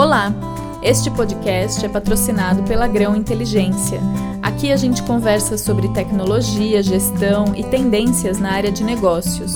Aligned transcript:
Olá! 0.00 0.32
Este 0.82 1.10
podcast 1.10 1.84
é 1.84 1.88
patrocinado 1.88 2.64
pela 2.64 2.88
Grão 2.88 3.14
Inteligência. 3.14 4.00
Aqui 4.42 4.72
a 4.72 4.76
gente 4.76 5.02
conversa 5.02 5.58
sobre 5.58 5.92
tecnologia, 5.92 6.82
gestão 6.82 7.54
e 7.54 7.62
tendências 7.64 8.38
na 8.38 8.50
área 8.50 8.72
de 8.72 8.82
negócios. 8.82 9.52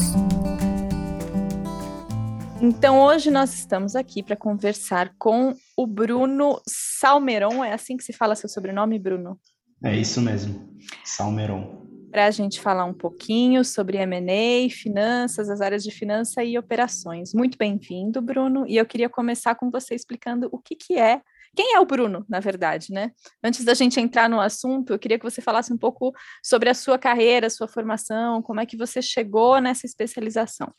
Então, 2.61 3.01
hoje 3.01 3.30
nós 3.30 3.54
estamos 3.54 3.96
aqui 3.96 4.22
para 4.22 4.37
conversar 4.37 5.15
com 5.19 5.55
o 5.79 5.87
Bruno 5.87 6.61
Salmeron. 6.69 7.65
É 7.65 7.73
assim 7.73 7.97
que 7.97 8.05
se 8.05 8.13
fala 8.13 8.37
seu 8.37 8.51
sobrenome, 8.51 8.99
Bruno? 8.99 9.41
É 9.83 9.97
isso 9.97 10.21
mesmo, 10.21 10.77
Salmeron 11.03 11.84
para 12.15 12.27
a 12.27 12.31
gente 12.31 12.61
falar 12.61 12.85
um 12.85 12.95
pouquinho 12.95 13.65
sobre 13.65 13.99
M&A, 13.99 14.71
finanças, 14.71 15.51
as 15.51 15.61
áreas 15.61 15.83
de 15.83 15.91
finança 15.91 16.45
e 16.45 16.57
operações. 16.57 17.35
Muito 17.35 17.59
bem-vindo, 17.59 18.23
Bruno. 18.23 18.65
E 18.69 18.77
eu 18.77 18.87
queria 18.87 19.09
começar 19.09 19.57
com 19.57 19.69
você 19.69 19.97
explicando 19.97 20.48
o 20.53 20.61
que, 20.61 20.77
que 20.77 20.97
é, 20.97 21.21
quem 21.57 21.74
é 21.74 21.80
o 21.80 21.85
Bruno, 21.85 22.24
na 22.29 22.38
verdade, 22.38 22.93
né? 22.93 23.11
Antes 23.43 23.65
da 23.65 23.74
gente 23.74 23.98
entrar 23.98 24.30
no 24.30 24.41
assunto, 24.41 24.93
eu 24.93 24.98
queria 24.98 25.19
que 25.19 25.29
você 25.29 25.43
falasse 25.43 25.73
um 25.73 25.77
pouco 25.77 26.12
sobre 26.41 26.71
a 26.71 26.74
sua 26.74 27.01
carreira, 27.01 27.51
sua 27.51 27.66
formação, 27.66 28.41
como 28.41 28.60
é 28.60 28.66
que 28.66 28.77
você 28.77 29.02
chegou 29.02 29.60
nessa 29.60 29.85
especialização. 29.85 30.73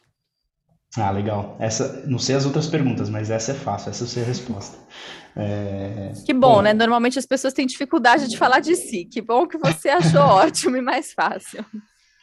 Ah, 0.97 1.11
legal. 1.11 1.57
Essa, 1.59 2.03
não 2.07 2.17
sei 2.17 2.35
as 2.35 2.45
outras 2.45 2.67
perguntas, 2.67 3.09
mas 3.09 3.29
essa 3.29 3.51
é 3.51 3.55
fácil, 3.55 3.89
essa 3.89 4.03
eu 4.03 4.07
sei 4.07 4.23
a 4.23 4.25
resposta. 4.25 4.77
É... 5.35 6.13
Que 6.25 6.33
bom, 6.33 6.55
bom, 6.55 6.61
né? 6.61 6.73
Normalmente 6.73 7.19
as 7.19 7.25
pessoas 7.25 7.53
têm 7.53 7.67
dificuldade 7.67 8.29
de 8.29 8.37
falar 8.37 8.61
de 8.61 8.75
si. 8.75 9.05
Que 9.05 9.21
bom 9.21 9.45
que 9.45 9.57
você 9.57 9.89
achou 9.89 10.21
ótimo 10.23 10.77
e 10.77 10.81
mais 10.81 11.11
fácil. 11.11 11.65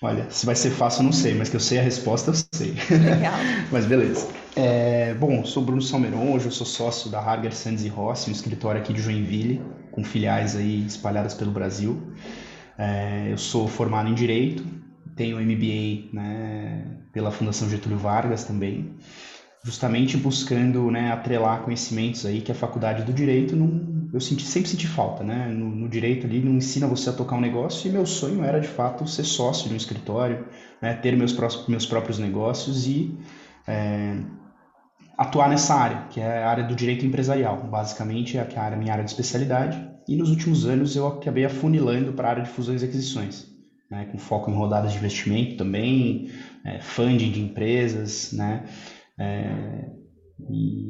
Olha, 0.01 0.29
se 0.31 0.45
vai 0.45 0.57
ser 0.57 0.71
fácil, 0.71 1.01
eu 1.01 1.05
não 1.05 1.13
sei, 1.13 1.35
mas 1.35 1.49
que 1.49 1.55
eu 1.55 1.61
sei 1.61 1.79
a 1.79 1.83
resposta, 1.83 2.31
eu 2.31 2.35
sei. 2.35 2.75
Legal. 2.91 3.35
mas 3.71 3.87
beleza. 3.87 4.27
É, 4.57 5.15
bom, 5.15 5.45
sou 5.45 5.63
Bruno 5.63 5.81
Salmeron, 5.81 6.33
hoje 6.33 6.47
eu 6.47 6.51
sou 6.51 6.67
sócio 6.67 7.09
da 7.09 7.21
Harger 7.21 7.55
Sands 7.55 7.85
e 7.85 7.89
Rossi, 7.89 8.29
um 8.29 8.33
escritório 8.33 8.81
aqui 8.81 8.93
de 8.93 9.01
Joinville, 9.01 9.63
com 9.93 10.03
filiais 10.03 10.57
aí 10.57 10.85
espalhadas 10.87 11.35
pelo 11.35 11.53
Brasil. 11.53 12.13
É, 12.77 13.29
eu 13.31 13.39
sou 13.39 13.69
formado 13.69 14.09
em 14.09 14.15
Direito, 14.15 14.65
tenho 15.17 15.41
MBA 15.41 16.11
né, 16.13 16.85
pela 17.13 17.31
Fundação 17.31 17.69
Getúlio 17.69 17.99
Vargas 17.99 18.45
também, 18.45 18.97
justamente 19.65 20.17
buscando 20.17 20.91
né, 20.91 21.13
atrelar 21.13 21.63
conhecimentos 21.63 22.27
aí 22.27 22.41
que 22.41 22.51
a 22.51 22.55
faculdade 22.55 23.05
do 23.05 23.13
direito 23.13 23.55
não, 23.55 24.09
eu 24.13 24.21
senti, 24.21 24.45
sempre 24.45 24.69
senti 24.69 24.87
falta, 24.87 25.23
né? 25.23 25.47
No, 25.47 25.71
no, 25.71 25.89
direito 25.89 26.27
ali 26.27 26.41
não 26.41 26.53
ensina 26.53 26.87
você 26.87 27.11
a 27.11 27.13
tocar 27.13 27.37
um 27.37 27.41
negócio 27.41 27.89
e 27.89 27.93
meu 27.93 28.05
sonho 28.05 28.45
era 28.45 28.61
de 28.61 28.69
fato 28.69 29.07
ser 29.07 29.25
sócio 29.25 29.69
de 29.69 29.75
um 29.75 29.77
escritório, 29.77 30.47
né, 30.81 30.95
ter 30.95 31.17
meus, 31.17 31.37
meus 31.69 31.87
próprios 31.87 32.19
negócios 32.19 32.87
e 32.87 33.17
é, 33.67 34.19
atuar 35.17 35.49
nessa 35.49 35.75
área, 35.75 36.07
que 36.11 36.21
é 36.21 36.43
a 36.43 36.51
área 36.51 36.65
do 36.65 36.75
direito 36.75 37.07
empresarial, 37.07 37.57
basicamente 37.71 38.37
é 38.37 38.41
a 38.41 38.77
minha 38.77 38.93
área 38.93 39.05
de 39.05 39.11
especialidade. 39.11 39.91
E 40.09 40.17
nos 40.17 40.31
últimos 40.31 40.67
anos 40.67 40.97
eu 40.97 41.07
acabei 41.07 41.45
afunilando 41.45 42.13
para 42.13 42.27
a 42.27 42.31
área 42.33 42.43
de 42.43 42.49
fusões 42.49 42.83
e 42.83 42.87
aquisições 42.87 43.52
né, 43.93 44.07
com 44.11 44.17
foco 44.17 44.51
em 44.51 44.55
rodadas 44.55 44.93
de 44.93 44.99
investimento 44.99 45.59
também, 45.59 46.31
é, 46.65 46.81
funding 46.81 47.31
de 47.31 47.43
empresas, 47.43 48.33
né, 48.33 48.65
é, 49.21 49.91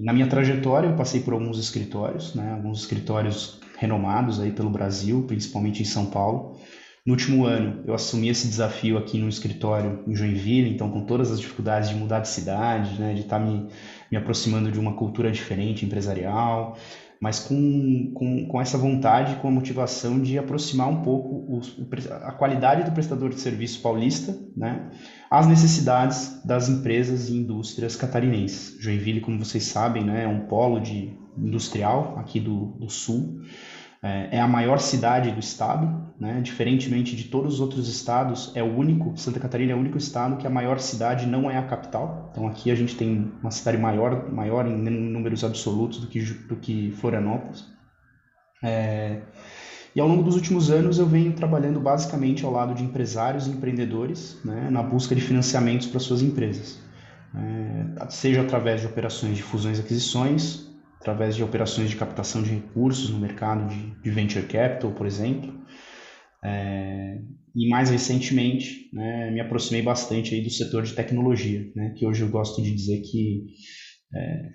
na 0.05 0.12
minha 0.12 0.28
trajetória 0.28 0.89
eu 0.89 0.95
passei 0.95 1.20
por 1.20 1.34
alguns 1.34 1.58
escritórios, 1.58 2.33
né, 2.36 2.53
alguns 2.53 2.83
escritórios 2.83 3.61
renomados 3.77 4.41
aí 4.41 4.53
pelo 4.53 4.70
Brasil, 4.70 5.25
principalmente 5.27 5.83
em 5.83 5.84
São 5.84 6.06
Paulo. 6.06 6.56
No 7.05 7.14
último 7.14 7.45
ano 7.45 7.83
eu 7.84 7.92
assumi 7.92 8.28
esse 8.28 8.47
desafio 8.47 8.97
aqui 8.97 9.19
no 9.19 9.28
escritório 9.28 10.05
em 10.06 10.14
Joinville, 10.14 10.70
então 10.70 10.89
com 10.89 11.05
todas 11.05 11.33
as 11.33 11.41
dificuldades 11.41 11.89
de 11.89 11.97
mudar 11.97 12.20
de 12.20 12.28
cidade, 12.28 13.00
né, 13.00 13.14
de 13.14 13.23
estar 13.23 13.41
tá 13.41 13.45
me, 13.45 13.69
me 14.12 14.17
aproximando 14.17 14.70
de 14.70 14.78
uma 14.78 14.95
cultura 14.95 15.33
diferente 15.33 15.84
empresarial, 15.84 16.78
mas 17.23 17.39
com, 17.39 18.11
com, 18.15 18.47
com 18.48 18.61
essa 18.61 18.77
vontade, 18.77 19.37
com 19.37 19.47
a 19.47 19.51
motivação 19.53 20.20
de 20.20 20.37
aproximar 20.37 20.89
um 20.89 21.03
pouco 21.03 21.61
a 22.20 22.33
qualidade 22.33 22.83
do 22.83 22.91
prestador 22.91 23.29
de 23.29 23.39
serviço 23.39 23.80
paulista 23.80 24.36
né, 24.57 24.91
às 25.30 25.47
necessidades 25.47 26.45
das 26.45 26.69
empresas 26.69 27.29
e 27.29 27.36
indústrias 27.36 27.95
catarinenses. 27.95 28.77
Joinville, 28.83 29.20
como 29.20 29.39
vocês 29.39 29.63
sabem, 29.63 30.02
né, 30.05 30.24
é 30.24 30.27
um 30.27 30.48
polo 30.48 30.80
de 30.80 31.17
industrial 31.39 32.19
aqui 32.19 32.41
do, 32.41 32.73
do 32.80 32.91
sul, 32.91 33.41
é, 34.02 34.36
é 34.36 34.40
a 34.40 34.48
maior 34.48 34.79
cidade 34.79 35.30
do 35.30 35.39
estado, 35.39 36.13
né? 36.18 36.40
diferentemente 36.42 37.14
de 37.14 37.24
todos 37.24 37.55
os 37.55 37.61
outros 37.61 37.89
estados, 37.89 38.51
é 38.57 38.63
o 38.63 38.77
único, 38.77 39.17
Santa 39.17 39.39
Catarina 39.39 39.73
é 39.73 39.74
o 39.77 39.79
único 39.79 39.96
estado 39.96 40.36
que 40.36 40.46
a 40.46 40.51
maior 40.51 40.80
cidade 40.80 41.24
não 41.24 41.48
é 41.48 41.57
a 41.57 41.63
capital. 41.63 42.29
Então 42.33 42.48
aqui 42.48 42.70
a 42.70 42.74
gente 42.74 42.96
tem 42.96 43.30
uma 43.41 43.52
cidade 43.52 43.79
maior, 43.79 44.33
maior 44.33 44.67
em 44.67 44.77
números 44.77 45.45
absolutos 45.45 46.01
do 46.01 46.08
que, 46.08 46.20
do 46.20 46.57
que 46.57 46.91
Florianópolis. 46.96 47.64
É, 48.61 49.20
e 49.95 50.01
ao 50.01 50.08
longo 50.08 50.23
dos 50.23 50.35
últimos 50.35 50.70
anos 50.70 50.98
eu 50.98 51.07
venho 51.07 51.33
trabalhando 51.35 51.79
basicamente 51.79 52.45
ao 52.45 52.51
lado 52.51 52.74
de 52.74 52.83
empresários 52.83 53.46
e 53.46 53.51
empreendedores 53.51 54.39
né, 54.45 54.68
na 54.68 54.83
busca 54.83 55.14
de 55.14 55.20
financiamentos 55.20 55.86
para 55.86 56.01
suas 56.01 56.23
empresas. 56.23 56.80
É, 57.35 58.08
seja 58.11 58.41
através 58.41 58.80
de 58.80 58.86
operações 58.86 59.36
de 59.36 59.42
fusões 59.42 59.79
e 59.79 59.80
aquisições, 59.80 60.72
através 61.02 61.35
de 61.35 61.42
operações 61.42 61.90
de 61.90 61.96
captação 61.96 62.45
de 62.45 62.51
recursos 62.51 63.11
no 63.11 63.18
mercado 63.18 63.68
de, 63.68 64.01
de 64.01 64.11
venture 64.11 64.46
capital, 64.46 64.92
por 64.92 65.05
exemplo. 65.05 65.52
É, 66.45 67.18
e 67.55 67.68
mais 67.68 67.90
recentemente, 67.90 68.89
né, 68.92 69.30
me 69.33 69.41
aproximei 69.41 69.83
bastante 69.83 70.33
aí 70.33 70.41
do 70.41 70.51
setor 70.51 70.85
de 70.85 70.95
tecnologia, 70.95 71.70
né, 71.74 71.92
que 71.96 72.07
hoje 72.07 72.23
eu 72.23 72.29
gosto 72.29 72.62
de 72.62 72.73
dizer 72.73 73.01
que 73.01 73.46
é, 74.14 74.48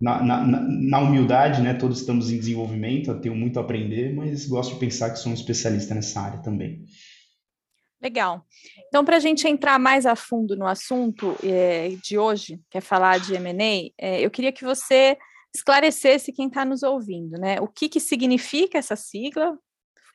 na, 0.00 0.22
na, 0.22 0.46
na, 0.46 0.98
humildade, 1.00 1.60
né, 1.60 1.74
todos 1.74 2.00
estamos 2.00 2.30
em 2.30 2.38
desenvolvimento, 2.38 3.10
eu 3.10 3.20
tenho 3.20 3.36
muito 3.36 3.58
a 3.58 3.62
aprender, 3.62 4.14
mas 4.14 4.46
gosto 4.46 4.74
de 4.74 4.80
pensar 4.80 5.10
que 5.10 5.18
sou 5.18 5.30
um 5.30 5.34
especialista 5.34 5.94
nessa 5.94 6.20
área 6.20 6.42
também. 6.42 6.84
Legal. 8.02 8.46
Então, 8.88 9.04
para 9.04 9.16
a 9.16 9.20
gente 9.20 9.46
entrar 9.46 9.78
mais 9.78 10.06
a 10.06 10.16
fundo 10.16 10.56
no 10.56 10.66
assunto 10.66 11.36
é, 11.44 11.90
de 12.02 12.18
hoje, 12.18 12.58
que 12.70 12.78
é 12.78 12.80
falar 12.80 13.20
de 13.20 13.34
M&A, 13.34 13.92
é, 13.98 14.20
eu 14.20 14.30
queria 14.30 14.52
que 14.52 14.64
você 14.64 15.18
esclarecesse 15.54 16.32
quem 16.32 16.48
está 16.48 16.64
nos 16.64 16.82
ouvindo, 16.82 17.38
né? 17.38 17.60
O 17.60 17.68
que, 17.68 17.88
que 17.88 18.00
significa 18.00 18.78
essa 18.78 18.96
sigla, 18.96 19.58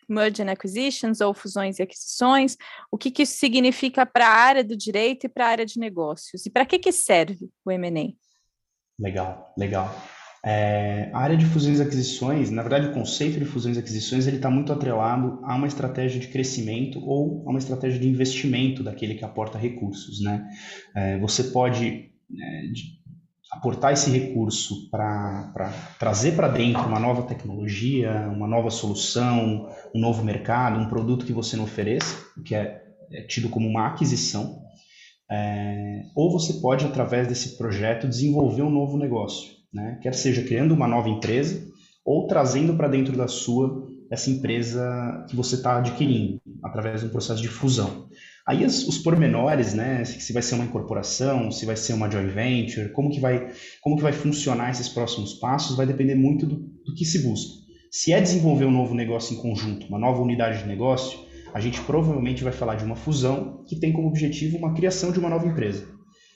Merge 0.10 0.42
and 0.42 0.52
Acquisitions 0.52 1.22
ou 1.22 1.34
fusões 1.34 1.78
e 1.78 1.84
aquisições, 1.84 2.58
o 2.92 2.98
que, 2.98 3.12
que 3.12 3.24
isso 3.24 3.38
significa 3.38 4.06
para 4.06 4.28
a 4.28 4.34
área 4.34 4.64
do 4.64 4.76
direito 4.76 5.26
e 5.26 5.30
para 5.30 5.46
a 5.46 5.50
área 5.50 5.66
de 5.66 5.80
negócios, 5.80 6.46
e 6.46 6.50
para 6.50 6.66
que, 6.66 6.80
que 6.80 6.92
serve 6.92 7.50
o 7.64 7.72
M&A? 7.72 8.14
Legal, 8.98 9.54
legal. 9.58 9.94
É, 10.48 11.10
a 11.12 11.22
área 11.22 11.36
de 11.36 11.44
fusões 11.44 11.80
e 11.80 11.82
aquisições, 11.82 12.52
na 12.52 12.62
verdade, 12.62 12.90
o 12.90 12.94
conceito 12.94 13.40
de 13.40 13.46
fusões 13.46 13.78
e 13.78 13.80
aquisições 13.80 14.28
ele 14.28 14.36
está 14.36 14.48
muito 14.48 14.72
atrelado 14.72 15.40
a 15.44 15.56
uma 15.56 15.66
estratégia 15.66 16.20
de 16.20 16.28
crescimento 16.28 17.04
ou 17.04 17.44
a 17.48 17.50
uma 17.50 17.58
estratégia 17.58 18.00
de 18.00 18.08
investimento 18.08 18.84
daquele 18.84 19.16
que 19.16 19.26
aporta 19.26 19.58
recursos. 19.58 20.22
Né? 20.22 20.48
É, 20.96 21.18
você 21.18 21.46
pode 21.46 21.88
é, 21.88 22.62
de, 22.68 22.84
aportar 23.52 23.94
esse 23.94 24.12
recurso 24.12 24.88
para 24.92 25.74
trazer 25.98 26.36
para 26.36 26.48
dentro 26.48 26.84
uma 26.84 27.00
nova 27.00 27.24
tecnologia, 27.24 28.30
uma 28.32 28.48
nova 28.48 28.70
solução, 28.70 29.68
um 29.96 30.00
novo 30.00 30.24
mercado, 30.24 30.80
um 30.80 30.88
produto 30.88 31.26
que 31.26 31.34
você 31.34 31.58
não 31.58 31.64
ofereça, 31.64 32.24
que 32.46 32.54
é, 32.54 32.84
é 33.12 33.24
tido 33.24 33.50
como 33.50 33.68
uma 33.68 33.88
aquisição. 33.88 34.62
É, 35.28 36.04
ou 36.16 36.32
você 36.32 36.54
pode, 36.62 36.86
através 36.86 37.28
desse 37.28 37.58
projeto, 37.58 38.08
desenvolver 38.08 38.62
um 38.62 38.70
novo 38.70 38.96
negócio 38.96 39.56
né? 39.76 40.00
quer 40.02 40.16
seja 40.16 40.42
criando 40.42 40.74
uma 40.74 40.88
nova 40.88 41.10
empresa 41.10 41.68
ou 42.04 42.28
trazendo 42.28 42.76
para 42.76 42.88
dentro 42.88 43.16
da 43.18 43.28
sua 43.28 43.86
essa 44.10 44.30
empresa 44.30 45.26
que 45.28 45.36
você 45.36 45.56
está 45.56 45.80
adquirindo 45.80 46.40
através 46.64 47.02
de 47.02 47.08
um 47.08 47.10
processo 47.10 47.42
de 47.42 47.48
fusão. 47.48 48.08
Aí 48.48 48.64
os, 48.64 48.88
os 48.88 49.00
pormenores, 49.00 49.74
né, 49.74 50.06
se 50.06 50.32
vai 50.32 50.44
ser 50.44 50.56
uma 50.56 50.66
incorporação, 50.66 51.52
se 51.52 51.66
vai 51.66 51.76
ser 51.76 51.94
uma 51.94 52.10
joint 52.10 52.32
venture, 52.32 52.90
como 52.90 53.10
que 53.10 53.20
vai, 53.20 53.52
como 53.82 53.96
que 53.96 54.04
vai 54.04 54.14
funcionar 54.14 54.70
esses 54.70 54.88
próximos 54.88 55.34
passos, 55.34 55.76
vai 55.76 55.88
depender 55.88 56.14
muito 56.14 56.46
do, 56.46 56.56
do 56.56 56.94
que 56.96 57.04
se 57.04 57.24
busca. 57.24 57.66
Se 57.92 58.14
é 58.14 58.22
desenvolver 58.22 58.66
um 58.66 58.72
novo 58.72 58.94
negócio 58.94 59.36
em 59.36 59.42
conjunto, 59.42 59.88
uma 59.88 59.98
nova 59.98 60.22
unidade 60.22 60.60
de 60.60 60.68
negócio, 60.68 61.20
a 61.54 61.60
gente 61.60 61.82
provavelmente 61.82 62.44
vai 62.44 62.54
falar 62.54 62.76
de 62.76 62.86
uma 62.86 62.96
fusão 62.96 63.64
que 63.68 63.80
tem 63.80 63.92
como 63.92 64.08
objetivo 64.08 64.58
uma 64.58 64.76
criação 64.76 65.12
de 65.12 65.18
uma 65.18 65.30
nova 65.30 65.48
empresa. 65.48 65.88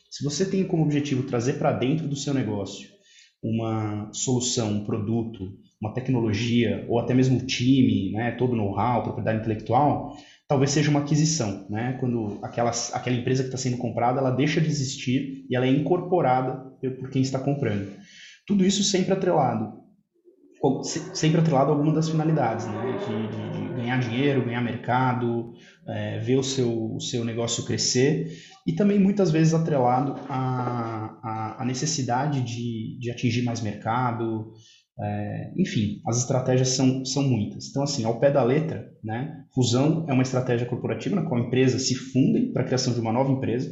Se 0.09 0.24
você 0.24 0.44
tem 0.44 0.63
como 0.63 0.83
objetivo 0.83 1.24
trazer 1.24 1.53
para 1.53 1.71
dentro 1.71 2.07
do 2.07 2.15
seu 2.15 2.33
negócio 2.33 2.99
uma 3.41 4.09
solução, 4.12 4.71
um 4.71 4.86
produto, 4.86 5.53
uma 5.81 5.94
tecnologia, 5.94 6.86
ou 6.89 7.00
até 7.00 7.13
mesmo 7.13 7.39
o 7.39 7.45
time, 7.45 8.12
né, 8.12 8.31
todo 8.31 8.56
know-how, 8.56 9.03
propriedade 9.03 9.39
intelectual, 9.39 10.18
talvez 10.47 10.71
seja 10.71 10.89
uma 10.89 11.01
aquisição, 11.01 11.68
né? 11.69 11.95
Quando 12.00 12.39
aquela, 12.41 12.71
aquela 12.94 13.15
empresa 13.15 13.44
que 13.44 13.50
está 13.50 13.57
sendo 13.57 13.77
comprada, 13.77 14.19
ela 14.19 14.31
deixa 14.31 14.59
de 14.59 14.68
existir 14.68 15.45
e 15.50 15.56
ela 15.56 15.65
é 15.65 15.69
incorporada 15.69 16.74
por 17.00 17.09
quem 17.09 17.21
está 17.21 17.39
comprando. 17.39 17.88
Tudo 18.47 18.65
isso 18.65 18.83
sempre 18.83 19.13
atrelado, 19.13 19.80
sempre 21.13 21.39
atrelado 21.39 21.71
a 21.71 21.75
alguma 21.75 21.94
das 21.94 22.09
finalidades, 22.09 22.65
né? 22.65 22.97
De, 23.07 23.27
de, 23.27 23.69
ganhar 23.75 24.00
dinheiro, 24.00 24.44
ganhar 24.44 24.62
mercado, 24.62 25.53
é, 25.88 26.19
ver 26.19 26.38
o 26.38 26.44
seu, 26.44 26.95
o 26.95 27.00
seu 27.00 27.24
negócio 27.24 27.63
crescer 27.63 28.27
e 28.65 28.73
também 28.73 29.00
muitas 29.00 29.31
vezes 29.31 29.53
atrelado 29.53 30.15
à, 30.29 31.56
à, 31.59 31.65
necessidade 31.65 32.41
de, 32.41 32.97
de 33.00 33.11
atingir 33.11 33.44
mais 33.44 33.61
mercado, 33.61 34.51
é, 35.00 35.53
enfim, 35.57 36.01
as 36.06 36.17
estratégias 36.17 36.69
são, 36.69 37.06
são 37.06 37.23
muitas. 37.23 37.69
Então, 37.69 37.83
assim, 37.83 38.03
ao 38.03 38.19
pé 38.19 38.31
da 38.31 38.44
letra, 38.44 38.91
né, 39.03 39.45
fusão 39.53 40.06
é 40.09 40.13
uma 40.13 40.23
estratégia 40.23 40.67
corporativa 40.67 41.15
na 41.15 41.25
qual 41.25 41.39
empresas 41.39 41.88
se 41.88 41.95
fundem 41.95 42.51
para 42.51 42.63
a 42.63 42.65
criação 42.65 42.94
de 42.94 43.00
uma 43.00 43.13
nova 43.13 43.31
empresa, 43.31 43.71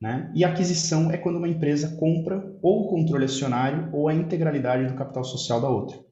né, 0.00 0.32
e 0.34 0.44
aquisição 0.44 1.10
é 1.10 1.18
quando 1.18 1.36
uma 1.36 1.48
empresa 1.48 1.96
compra 1.96 2.42
ou 2.62 2.84
o 2.84 2.88
controle 2.88 3.24
acionário 3.24 3.90
ou 3.92 4.08
a 4.08 4.14
integralidade 4.14 4.86
do 4.86 4.94
capital 4.94 5.24
social 5.24 5.60
da 5.60 5.68
outra. 5.68 6.07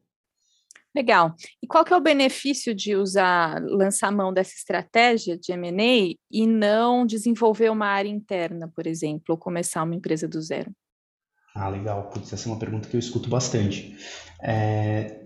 Legal. 0.97 1.35
E 1.63 1.67
qual 1.67 1.85
que 1.85 1.93
é 1.93 1.97
o 1.97 2.01
benefício 2.01 2.75
de 2.75 2.97
usar, 2.97 3.63
lançar 3.63 4.11
mão 4.11 4.33
dessa 4.33 4.55
estratégia 4.55 5.37
de 5.37 5.53
M&A 5.53 6.17
e 6.31 6.47
não 6.47 7.05
desenvolver 7.05 7.71
uma 7.71 7.87
área 7.87 8.09
interna, 8.09 8.73
por 8.75 8.87
exemplo, 8.87 9.25
ou 9.29 9.37
começar 9.37 9.83
uma 9.83 9.95
empresa 9.95 10.27
do 10.27 10.41
zero? 10.41 10.71
Ah, 11.55 11.69
legal. 11.69 12.09
Putz, 12.09 12.33
essa 12.33 12.49
é 12.49 12.51
uma 12.51 12.59
pergunta 12.59 12.89
que 12.89 12.97
eu 12.97 12.99
escuto 12.99 13.29
bastante. 13.29 13.95
É, 14.43 15.21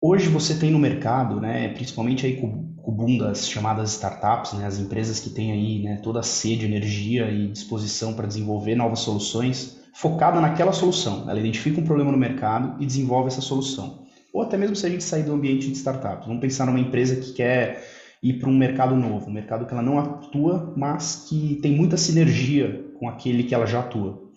hoje 0.00 0.28
você 0.28 0.56
tem 0.56 0.70
no 0.70 0.78
mercado, 0.78 1.40
né, 1.40 1.70
principalmente 1.70 2.24
aí 2.24 2.40
com, 2.40 2.72
com 2.76 2.92
o 2.92 2.94
boom 2.94 3.18
das 3.18 3.48
chamadas 3.48 3.90
startups, 3.94 4.52
né, 4.52 4.64
as 4.64 4.78
empresas 4.78 5.18
que 5.18 5.30
têm 5.30 5.50
aí 5.50 5.82
né, 5.82 5.96
toda 6.04 6.20
a 6.20 6.24
sede, 6.24 6.66
energia 6.66 7.28
e 7.32 7.48
disposição 7.48 8.14
para 8.14 8.28
desenvolver 8.28 8.76
novas 8.76 9.00
soluções, 9.00 9.80
focada 9.92 10.40
naquela 10.40 10.72
solução. 10.72 11.28
Ela 11.28 11.40
identifica 11.40 11.80
um 11.80 11.84
problema 11.84 12.12
no 12.12 12.18
mercado 12.18 12.80
e 12.80 12.86
desenvolve 12.86 13.26
essa 13.26 13.40
solução 13.40 14.08
ou 14.32 14.42
até 14.42 14.56
mesmo 14.56 14.76
se 14.76 14.86
a 14.86 14.88
gente 14.88 15.04
sair 15.04 15.22
do 15.22 15.32
ambiente 15.32 15.68
de 15.68 15.76
startups. 15.76 16.26
Vamos 16.26 16.40
pensar 16.40 16.66
numa 16.66 16.80
empresa 16.80 17.16
que 17.16 17.32
quer 17.32 17.84
ir 18.22 18.38
para 18.38 18.48
um 18.48 18.56
mercado 18.56 18.94
novo, 18.94 19.28
um 19.28 19.32
mercado 19.32 19.66
que 19.66 19.72
ela 19.72 19.82
não 19.82 19.98
atua, 19.98 20.72
mas 20.76 21.26
que 21.28 21.58
tem 21.62 21.72
muita 21.72 21.96
sinergia 21.96 22.84
com 22.98 23.08
aquele 23.08 23.44
que 23.44 23.54
ela 23.54 23.66
já 23.66 23.80
atua. 23.80 24.30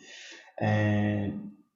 É, 0.60 1.32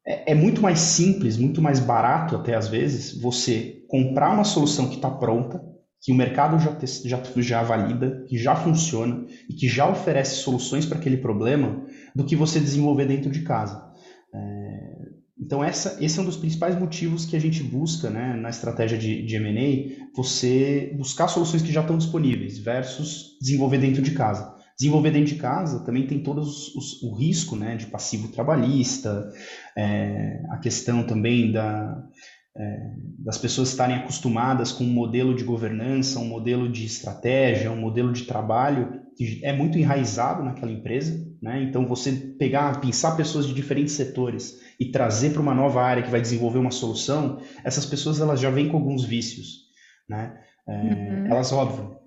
é, 0.05 0.31
é 0.31 0.35
muito 0.35 0.61
mais 0.61 0.79
simples, 0.79 1.37
muito 1.37 1.61
mais 1.61 1.79
barato 1.79 2.35
até 2.35 2.55
às 2.55 2.67
vezes, 2.69 3.19
você 3.21 3.83
comprar 3.89 4.33
uma 4.33 4.45
solução 4.45 4.87
que 4.87 4.95
está 4.95 5.09
pronta, 5.09 5.61
que 6.01 6.11
o 6.11 6.15
mercado 6.15 6.57
já, 6.59 6.77
já, 7.03 7.21
já 7.35 7.63
valida, 7.63 8.23
que 8.27 8.37
já 8.37 8.55
funciona 8.55 9.25
e 9.49 9.53
que 9.53 9.67
já 9.67 9.89
oferece 9.89 10.37
soluções 10.37 10.85
para 10.85 10.97
aquele 10.97 11.17
problema, 11.17 11.83
do 12.15 12.23
que 12.23 12.35
você 12.35 12.59
desenvolver 12.59 13.05
dentro 13.05 13.29
de 13.29 13.41
casa. 13.41 13.91
É, 14.33 14.86
então, 15.39 15.63
essa, 15.63 16.03
esse 16.03 16.17
é 16.17 16.21
um 16.21 16.25
dos 16.25 16.37
principais 16.37 16.77
motivos 16.77 17.25
que 17.25 17.35
a 17.35 17.39
gente 17.39 17.61
busca 17.61 18.09
né, 18.09 18.33
na 18.35 18.49
estratégia 18.49 18.97
de, 18.97 19.23
de 19.23 19.35
M&A, 19.35 20.07
você 20.15 20.93
buscar 20.97 21.27
soluções 21.27 21.61
que 21.61 21.71
já 21.71 21.81
estão 21.81 21.97
disponíveis 21.97 22.57
versus 22.57 23.37
desenvolver 23.39 23.77
dentro 23.77 24.01
de 24.01 24.11
casa. 24.11 24.55
Desenvolver 24.77 25.11
dentro 25.11 25.33
de 25.33 25.39
casa 25.39 25.83
também 25.85 26.07
tem 26.07 26.23
todo 26.23 26.41
os, 26.41 26.75
os, 26.75 27.03
o 27.03 27.15
risco 27.15 27.55
né, 27.55 27.75
de 27.75 27.85
passivo 27.85 28.29
trabalhista, 28.29 29.31
é, 29.75 30.41
a 30.49 30.57
questão 30.57 31.03
também 31.03 31.51
da, 31.51 32.03
é, 32.55 32.91
das 33.19 33.37
pessoas 33.37 33.69
estarem 33.69 33.95
acostumadas 33.95 34.71
com 34.71 34.83
um 34.83 34.91
modelo 34.91 35.35
de 35.35 35.43
governança, 35.43 36.19
um 36.19 36.27
modelo 36.27 36.71
de 36.71 36.85
estratégia, 36.85 37.71
um 37.71 37.79
modelo 37.79 38.11
de 38.11 38.23
trabalho 38.23 39.01
que 39.15 39.39
é 39.43 39.53
muito 39.53 39.77
enraizado 39.77 40.43
naquela 40.43 40.71
empresa. 40.71 41.27
Né? 41.41 41.63
Então, 41.63 41.87
você 41.87 42.11
pegar, 42.11 42.79
pensar 42.81 43.15
pessoas 43.15 43.45
de 43.45 43.53
diferentes 43.53 43.93
setores 43.93 44.59
e 44.79 44.91
trazer 44.91 45.31
para 45.31 45.41
uma 45.41 45.53
nova 45.53 45.81
área 45.81 46.03
que 46.03 46.11
vai 46.11 46.21
desenvolver 46.21 46.59
uma 46.59 46.71
solução, 46.71 47.41
essas 47.63 47.85
pessoas 47.85 48.19
elas 48.21 48.39
já 48.39 48.49
vêm 48.49 48.69
com 48.69 48.77
alguns 48.77 49.03
vícios. 49.03 49.67
Né? 50.07 50.37
É, 50.67 50.71
uhum. 50.71 51.27
Elas, 51.27 51.51
óbvio, 51.51 51.97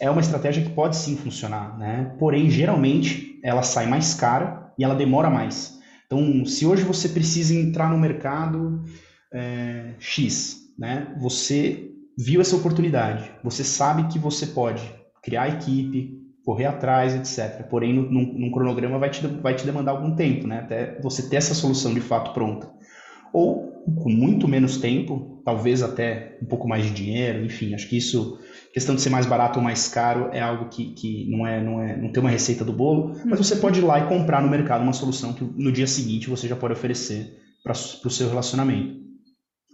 é 0.00 0.10
uma 0.10 0.20
estratégia 0.20 0.62
que 0.62 0.70
pode 0.70 0.96
sim 0.96 1.16
funcionar, 1.16 1.78
né? 1.78 2.14
porém, 2.18 2.48
geralmente, 2.50 3.38
ela 3.42 3.62
sai 3.62 3.86
mais 3.86 4.14
cara 4.14 4.72
e 4.78 4.84
ela 4.84 4.94
demora 4.94 5.28
mais. 5.28 5.76
Então, 6.06 6.44
se 6.46 6.64
hoje 6.64 6.82
você 6.82 7.08
precisa 7.08 7.54
entrar 7.54 7.90
no 7.90 7.98
mercado 7.98 8.82
é, 9.32 9.94
X, 9.98 10.72
né? 10.78 11.14
Você 11.18 11.90
viu 12.16 12.40
essa 12.40 12.56
oportunidade, 12.56 13.30
você 13.42 13.64
sabe 13.64 14.08
que 14.08 14.18
você 14.18 14.46
pode 14.46 14.82
criar 15.22 15.48
equipe, 15.48 16.25
correr 16.46 16.66
atrás, 16.66 17.12
etc. 17.12 17.66
Porém, 17.68 17.92
num, 17.92 18.08
num, 18.08 18.50
cronograma 18.52 19.00
vai 19.00 19.10
te, 19.10 19.26
vai 19.26 19.56
te 19.56 19.66
demandar 19.66 19.90
algum 19.90 20.14
tempo, 20.14 20.46
né? 20.46 20.60
Até 20.60 20.96
você 21.02 21.28
ter 21.28 21.36
essa 21.36 21.54
solução 21.54 21.92
de 21.92 22.00
fato 22.00 22.32
pronta. 22.32 22.70
Ou 23.32 23.82
com 24.00 24.08
muito 24.08 24.46
menos 24.46 24.76
tempo, 24.76 25.42
talvez 25.44 25.82
até 25.82 26.38
um 26.40 26.46
pouco 26.46 26.68
mais 26.68 26.84
de 26.84 26.92
dinheiro, 26.92 27.44
enfim, 27.44 27.74
acho 27.74 27.88
que 27.88 27.96
isso, 27.96 28.38
questão 28.72 28.94
de 28.94 29.00
ser 29.00 29.10
mais 29.10 29.26
barato 29.26 29.58
ou 29.58 29.64
mais 29.64 29.88
caro, 29.88 30.30
é 30.32 30.40
algo 30.40 30.68
que, 30.68 30.94
que 30.94 31.28
não, 31.28 31.44
é, 31.44 31.60
não, 31.60 31.82
é, 31.82 31.96
não 31.96 32.12
tem 32.12 32.20
uma 32.20 32.30
receita 32.30 32.64
do 32.64 32.72
bolo, 32.72 33.16
mas 33.24 33.38
você 33.38 33.56
pode 33.56 33.80
ir 33.80 33.84
lá 33.84 33.98
e 33.98 34.08
comprar 34.08 34.40
no 34.40 34.48
mercado 34.48 34.82
uma 34.82 34.92
solução 34.92 35.32
que 35.32 35.44
no 35.44 35.72
dia 35.72 35.86
seguinte 35.88 36.30
você 36.30 36.46
já 36.46 36.54
pode 36.54 36.74
oferecer 36.74 37.38
para 37.64 37.72
o 37.72 38.10
seu 38.10 38.28
relacionamento. 38.28 39.00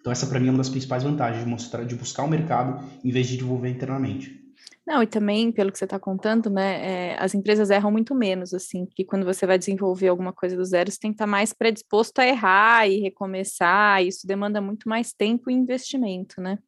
Então 0.00 0.10
essa 0.10 0.26
para 0.26 0.40
mim 0.40 0.48
é 0.48 0.50
uma 0.50 0.58
das 0.58 0.70
principais 0.70 1.02
vantagens 1.02 1.44
de 1.44 1.50
mostrar, 1.50 1.84
de 1.84 1.94
buscar 1.94 2.24
o 2.24 2.28
mercado 2.28 2.82
em 3.04 3.10
vez 3.10 3.26
de 3.26 3.36
desenvolver 3.36 3.69
internamente. 3.69 4.42
Não, 4.87 5.03
e 5.03 5.06
também, 5.06 5.53
pelo 5.53 5.70
que 5.70 5.79
você 5.79 5.85
está 5.85 5.99
contando, 5.99 6.50
né, 6.50 7.12
é, 7.12 7.17
as 7.19 7.35
empresas 7.35 7.70
erram 7.70 7.93
muito 7.93 8.14
menos, 8.14 8.53
assim, 8.53 8.85
porque 8.85 9.05
quando 9.05 9.25
você 9.25 9.47
vai 9.47 9.56
desenvolver 9.56 10.09
alguma 10.09 10.32
coisa 10.32 10.56
do 10.56 10.64
zero, 10.64 10.91
você 10.91 10.99
tem 10.99 11.12
que 11.12 11.14
estar 11.14 11.25
tá 11.25 11.31
mais 11.31 11.53
predisposto 11.53 12.20
a 12.20 12.26
errar 12.26 12.88
e 12.88 13.00
recomeçar, 13.00 14.03
isso 14.05 14.26
demanda 14.26 14.61
muito 14.61 14.88
mais 14.88 15.12
tempo 15.12 15.50
e 15.50 15.55
investimento, 15.55 16.41
né? 16.41 16.59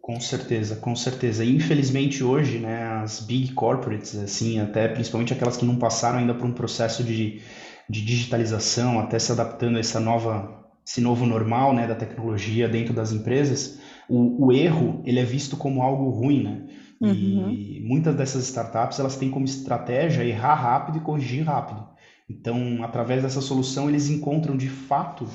Com 0.00 0.18
certeza, 0.18 0.76
com 0.76 0.96
certeza. 0.96 1.44
Infelizmente 1.44 2.24
hoje, 2.24 2.58
né, 2.58 2.84
as 3.02 3.20
big 3.20 3.52
corporates, 3.52 4.16
assim, 4.16 4.58
até 4.58 4.88
principalmente 4.88 5.34
aquelas 5.34 5.58
que 5.58 5.66
não 5.66 5.76
passaram 5.76 6.18
ainda 6.18 6.34
por 6.34 6.46
um 6.46 6.54
processo 6.54 7.04
de, 7.04 7.42
de 7.88 8.02
digitalização, 8.02 8.98
até 8.98 9.18
se 9.18 9.30
adaptando 9.30 9.76
a 9.76 9.80
essa 9.80 10.00
nova 10.00 10.58
esse 10.86 11.00
novo 11.00 11.24
normal 11.24 11.72
né, 11.72 11.86
da 11.86 11.94
tecnologia 11.94 12.68
dentro 12.68 12.92
das 12.92 13.12
empresas, 13.12 13.78
o, 14.08 14.46
o 14.46 14.52
erro 14.52 15.00
ele 15.04 15.20
é 15.20 15.24
visto 15.24 15.56
como 15.56 15.82
algo 15.82 16.10
ruim, 16.10 16.42
né? 16.42 16.66
Uhum. 17.00 17.50
E 17.50 17.80
muitas 17.80 18.14
dessas 18.14 18.44
startups 18.44 18.98
elas 18.98 19.16
têm 19.16 19.30
como 19.30 19.44
estratégia 19.44 20.22
errar 20.22 20.54
rápido 20.54 20.98
e 20.98 21.00
corrigir 21.00 21.44
rápido. 21.44 21.88
Então, 22.28 22.84
através 22.84 23.22
dessa 23.22 23.40
solução, 23.40 23.88
eles 23.88 24.08
encontram 24.08 24.56
de 24.56 24.68
fato 24.68 25.26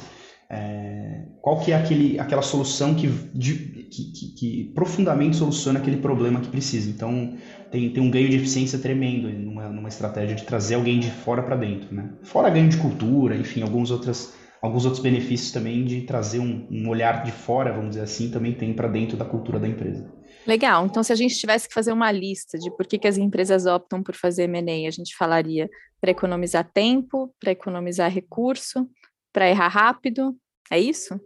é, 0.49 1.25
qual 1.41 1.59
que 1.59 1.71
é 1.71 1.75
aquele, 1.75 2.19
aquela 2.19 2.41
solução 2.41 2.93
que, 2.93 3.07
de, 3.07 3.55
que, 3.91 4.11
que, 4.11 4.27
que, 4.35 4.71
profundamente 4.73 5.35
soluciona 5.35 5.79
aquele 5.79 5.97
problema 5.97 6.39
que 6.39 6.47
precisa. 6.47 6.89
Então, 6.89 7.35
tem, 7.71 7.89
tem 7.89 8.01
um 8.01 8.09
ganho 8.09 8.29
de 8.29 8.37
eficiência 8.37 8.79
tremendo 8.79 9.27
numa, 9.27 9.67
numa 9.67 9.89
estratégia 9.89 10.35
de 10.35 10.43
trazer 10.43 10.75
alguém 10.75 10.99
de 10.99 11.09
fora 11.09 11.43
para 11.43 11.55
dentro. 11.55 11.93
Né? 11.93 12.11
Fora 12.23 12.49
ganho 12.49 12.69
de 12.69 12.77
cultura, 12.77 13.35
enfim, 13.35 13.61
algumas 13.61 13.91
outras 13.91 14.33
alguns 14.61 14.83
outros 14.83 15.03
benefícios 15.03 15.51
também 15.51 15.85
de 15.85 16.01
trazer 16.01 16.39
um, 16.39 16.65
um 16.71 16.89
olhar 16.89 17.23
de 17.23 17.31
fora, 17.31 17.71
vamos 17.71 17.89
dizer 17.89 18.01
assim, 18.01 18.31
também 18.31 18.51
tem 18.53 18.73
para 18.73 18.87
dentro 18.87 19.15
da 19.15 19.23
cultura 19.23 19.59
da 19.59 19.67
empresa. 19.67 20.11
Legal. 20.45 20.85
Então, 20.85 21.01
se 21.01 21.11
a 21.11 21.15
gente 21.15 21.37
tivesse 21.37 21.67
que 21.67 21.73
fazer 21.73 21.91
uma 21.91 22.11
lista 22.11 22.57
de 22.57 22.69
por 22.75 22.85
que, 22.85 22.99
que 22.99 23.07
as 23.07 23.17
empresas 23.17 23.65
optam 23.65 24.03
por 24.03 24.15
fazer 24.15 24.43
M&A, 24.43 24.87
a 24.87 24.91
gente 24.91 25.15
falaria 25.15 25.69
para 25.99 26.11
economizar 26.11 26.69
tempo, 26.71 27.33
para 27.39 27.51
economizar 27.51 28.11
recurso, 28.11 28.87
para 29.33 29.49
errar 29.49 29.69
rápido, 29.69 30.35
é 30.71 30.79
isso? 30.79 31.19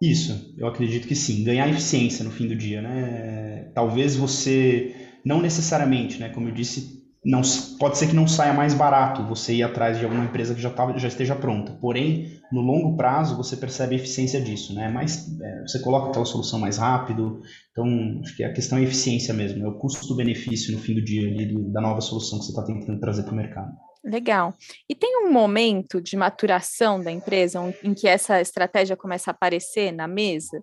Isso, 0.00 0.54
eu 0.56 0.68
acredito 0.68 1.08
que 1.08 1.14
sim. 1.14 1.42
Ganhar 1.42 1.68
eficiência 1.68 2.24
no 2.24 2.30
fim 2.30 2.46
do 2.46 2.54
dia, 2.54 2.80
né? 2.80 3.70
Talvez 3.74 4.14
você, 4.14 4.94
não 5.24 5.42
necessariamente, 5.42 6.20
né? 6.20 6.28
Como 6.28 6.48
eu 6.48 6.54
disse, 6.54 6.97
não 7.28 7.42
pode 7.78 7.98
ser 7.98 8.06
que 8.06 8.16
não 8.16 8.26
saia 8.26 8.54
mais 8.54 8.72
barato 8.72 9.22
você 9.22 9.52
ir 9.52 9.62
atrás 9.62 9.98
de 9.98 10.04
alguma 10.04 10.24
empresa 10.24 10.54
que 10.54 10.62
já, 10.62 10.70
tá, 10.70 10.96
já 10.96 11.08
esteja 11.08 11.36
pronta. 11.36 11.72
Porém, 11.72 12.40
no 12.50 12.62
longo 12.62 12.96
prazo, 12.96 13.36
você 13.36 13.54
percebe 13.54 13.94
a 13.94 13.98
eficiência 13.98 14.40
disso, 14.40 14.74
né? 14.74 14.88
Mas 14.88 15.38
é, 15.38 15.60
você 15.60 15.78
coloca 15.80 16.08
aquela 16.08 16.24
solução 16.24 16.58
mais 16.58 16.78
rápido. 16.78 17.42
Então, 17.70 17.86
acho 18.22 18.34
que 18.34 18.42
a 18.42 18.52
questão 18.52 18.78
é 18.78 18.80
a 18.80 18.84
eficiência 18.84 19.34
mesmo, 19.34 19.62
é 19.62 19.68
o 19.68 19.78
custo-benefício 19.78 20.72
no 20.74 20.80
fim 20.80 20.94
do 20.94 21.04
dia 21.04 21.28
ali, 21.28 21.44
do, 21.52 21.70
da 21.70 21.82
nova 21.82 22.00
solução 22.00 22.38
que 22.38 22.46
você 22.46 22.52
está 22.52 22.64
tentando 22.64 22.98
trazer 22.98 23.24
para 23.24 23.32
o 23.34 23.36
mercado. 23.36 23.72
Legal. 24.02 24.54
E 24.88 24.94
tem 24.94 25.26
um 25.26 25.30
momento 25.30 26.00
de 26.00 26.16
maturação 26.16 26.98
da 26.98 27.12
empresa 27.12 27.60
em 27.84 27.92
que 27.92 28.08
essa 28.08 28.40
estratégia 28.40 28.96
começa 28.96 29.30
a 29.30 29.32
aparecer 29.32 29.92
na 29.92 30.08
mesa? 30.08 30.62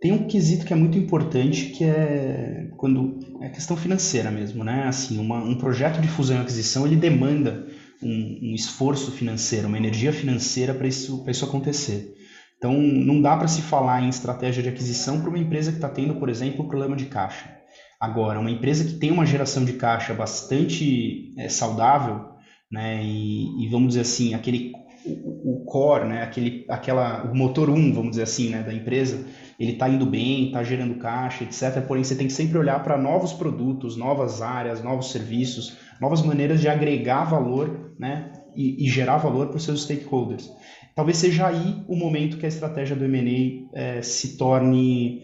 Tem 0.00 0.12
um 0.12 0.26
quesito 0.26 0.66
que 0.66 0.72
é 0.72 0.76
muito 0.76 0.98
importante, 0.98 1.66
que 1.70 1.84
é 1.84 2.70
quando 2.76 3.18
é 3.40 3.48
questão 3.48 3.76
financeira 3.76 4.30
mesmo, 4.30 4.62
né? 4.62 4.84
Assim, 4.86 5.18
uma, 5.18 5.38
um 5.38 5.56
projeto 5.56 6.00
de 6.00 6.08
fusão 6.08 6.36
e 6.36 6.40
aquisição 6.40 6.86
ele 6.86 6.96
demanda 6.96 7.66
um, 8.02 8.50
um 8.50 8.54
esforço 8.54 9.10
financeiro, 9.10 9.68
uma 9.68 9.78
energia 9.78 10.12
financeira 10.12 10.74
para 10.74 10.86
isso, 10.86 11.24
isso 11.28 11.44
acontecer. 11.44 12.14
Então, 12.58 12.72
não 12.72 13.20
dá 13.20 13.36
para 13.36 13.48
se 13.48 13.62
falar 13.62 14.02
em 14.02 14.08
estratégia 14.08 14.62
de 14.62 14.68
aquisição 14.68 15.20
para 15.20 15.28
uma 15.28 15.38
empresa 15.38 15.70
que 15.70 15.78
está 15.78 15.88
tendo, 15.88 16.16
por 16.16 16.28
exemplo, 16.28 16.64
um 16.64 16.68
problema 16.68 16.96
de 16.96 17.06
caixa. 17.06 17.54
Agora, 18.00 18.40
uma 18.40 18.50
empresa 18.50 18.84
que 18.84 18.94
tem 18.94 19.10
uma 19.10 19.26
geração 19.26 19.64
de 19.64 19.74
caixa 19.74 20.14
bastante 20.14 21.34
é, 21.38 21.48
saudável, 21.48 22.30
né, 22.70 23.02
e, 23.02 23.64
e, 23.64 23.68
vamos 23.68 23.88
dizer 23.88 24.00
assim, 24.00 24.34
aquele 24.34 24.72
o, 25.04 25.62
o 25.62 25.64
core, 25.64 26.08
né, 26.08 26.22
aquele, 26.22 26.64
aquela, 26.68 27.30
o 27.30 27.34
motor 27.34 27.70
1, 27.70 27.92
vamos 27.92 28.10
dizer 28.10 28.24
assim, 28.24 28.50
né, 28.50 28.62
da 28.62 28.74
empresa, 28.74 29.24
ele 29.58 29.72
está 29.72 29.88
indo 29.88 30.04
bem, 30.04 30.46
está 30.46 30.62
gerando 30.62 30.96
caixa, 30.96 31.44
etc. 31.44 31.82
Porém, 31.86 32.04
você 32.04 32.14
tem 32.14 32.26
que 32.26 32.32
sempre 32.32 32.58
olhar 32.58 32.82
para 32.82 32.98
novos 32.98 33.32
produtos, 33.32 33.96
novas 33.96 34.42
áreas, 34.42 34.82
novos 34.82 35.10
serviços, 35.10 35.76
novas 36.00 36.22
maneiras 36.22 36.60
de 36.60 36.68
agregar 36.68 37.24
valor 37.24 37.94
né, 37.98 38.32
e, 38.54 38.84
e 38.84 38.88
gerar 38.88 39.16
valor 39.16 39.48
para 39.48 39.56
os 39.56 39.64
seus 39.64 39.84
stakeholders. 39.84 40.50
Talvez 40.94 41.18
seja 41.18 41.46
aí 41.46 41.84
o 41.88 41.96
momento 41.96 42.38
que 42.38 42.46
a 42.46 42.48
estratégia 42.48 42.96
do 42.96 43.04
M&A 43.04 43.78
é, 43.78 44.02
se 44.02 44.36
torne 44.36 45.22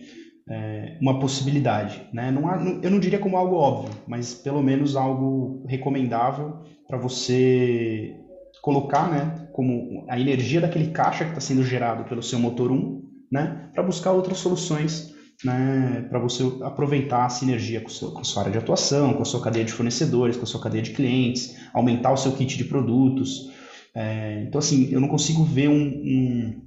é, 0.49 0.99
uma 1.01 1.19
possibilidade. 1.19 2.07
Né? 2.13 2.31
Não 2.31 2.49
há, 2.49 2.57
eu 2.83 2.91
não 2.91 2.99
diria 2.99 3.19
como 3.19 3.37
algo 3.37 3.57
óbvio, 3.57 3.95
mas 4.07 4.35
pelo 4.35 4.63
menos 4.63 4.97
algo 4.97 5.65
recomendável 5.67 6.59
para 6.87 6.99
você 6.99 8.15
colocar 8.61 9.11
né, 9.11 9.49
como 9.53 10.05
a 10.09 10.19
energia 10.19 10.61
daquele 10.61 10.91
caixa 10.91 11.25
que 11.25 11.31
está 11.31 11.41
sendo 11.41 11.65
gerado 11.65 12.05
pelo 12.05 12.23
seu 12.23 12.39
motor 12.39 12.71
1 12.71 13.02
né, 13.33 13.71
para 13.73 13.83
buscar 13.83 14.13
outras 14.13 14.39
soluções 14.39 15.13
né, 15.45 16.07
para 16.09 16.19
você 16.19 16.45
aproveitar 16.63 17.25
a 17.25 17.29
sinergia 17.29 17.81
com, 17.81 17.89
seu, 17.89 18.13
com 18.13 18.21
a 18.21 18.25
sua 18.25 18.43
área 18.43 18.53
de 18.53 18.59
atuação, 18.59 19.15
com 19.15 19.23
a 19.23 19.25
sua 19.25 19.43
cadeia 19.43 19.65
de 19.65 19.73
fornecedores, 19.73 20.37
com 20.37 20.45
a 20.45 20.47
sua 20.47 20.61
cadeia 20.61 20.83
de 20.83 20.93
clientes, 20.93 21.57
aumentar 21.73 22.13
o 22.13 22.17
seu 22.17 22.33
kit 22.33 22.57
de 22.57 22.65
produtos. 22.65 23.51
É, 23.95 24.45
então, 24.47 24.59
assim, 24.59 24.91
eu 24.93 25.01
não 25.01 25.09
consigo 25.09 25.43
ver 25.43 25.69
um, 25.69 25.83
um 25.83 26.63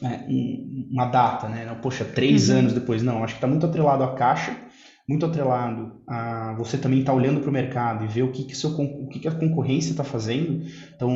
né, 0.00 0.26
uma 0.90 1.06
data, 1.06 1.48
né? 1.48 1.66
Poxa, 1.82 2.04
três 2.04 2.48
uhum. 2.48 2.58
anos 2.58 2.72
depois. 2.72 3.02
Não, 3.02 3.24
acho 3.24 3.34
que 3.34 3.38
está 3.38 3.46
muito 3.46 3.66
atrelado 3.66 4.04
à 4.04 4.14
caixa, 4.14 4.56
muito 5.08 5.26
atrelado 5.26 6.00
a 6.08 6.54
você 6.58 6.78
também 6.78 7.00
estar 7.00 7.12
tá 7.12 7.18
olhando 7.18 7.40
para 7.40 7.50
o 7.50 7.52
mercado 7.52 8.04
e 8.04 8.08
ver 8.08 8.22
o 8.22 8.32
que, 8.32 8.44
que, 8.44 8.56
seu, 8.56 8.70
o 8.70 9.08
que, 9.08 9.20
que 9.20 9.28
a 9.28 9.34
concorrência 9.34 9.90
está 9.90 10.04
fazendo. 10.04 10.64
Então, 10.94 11.10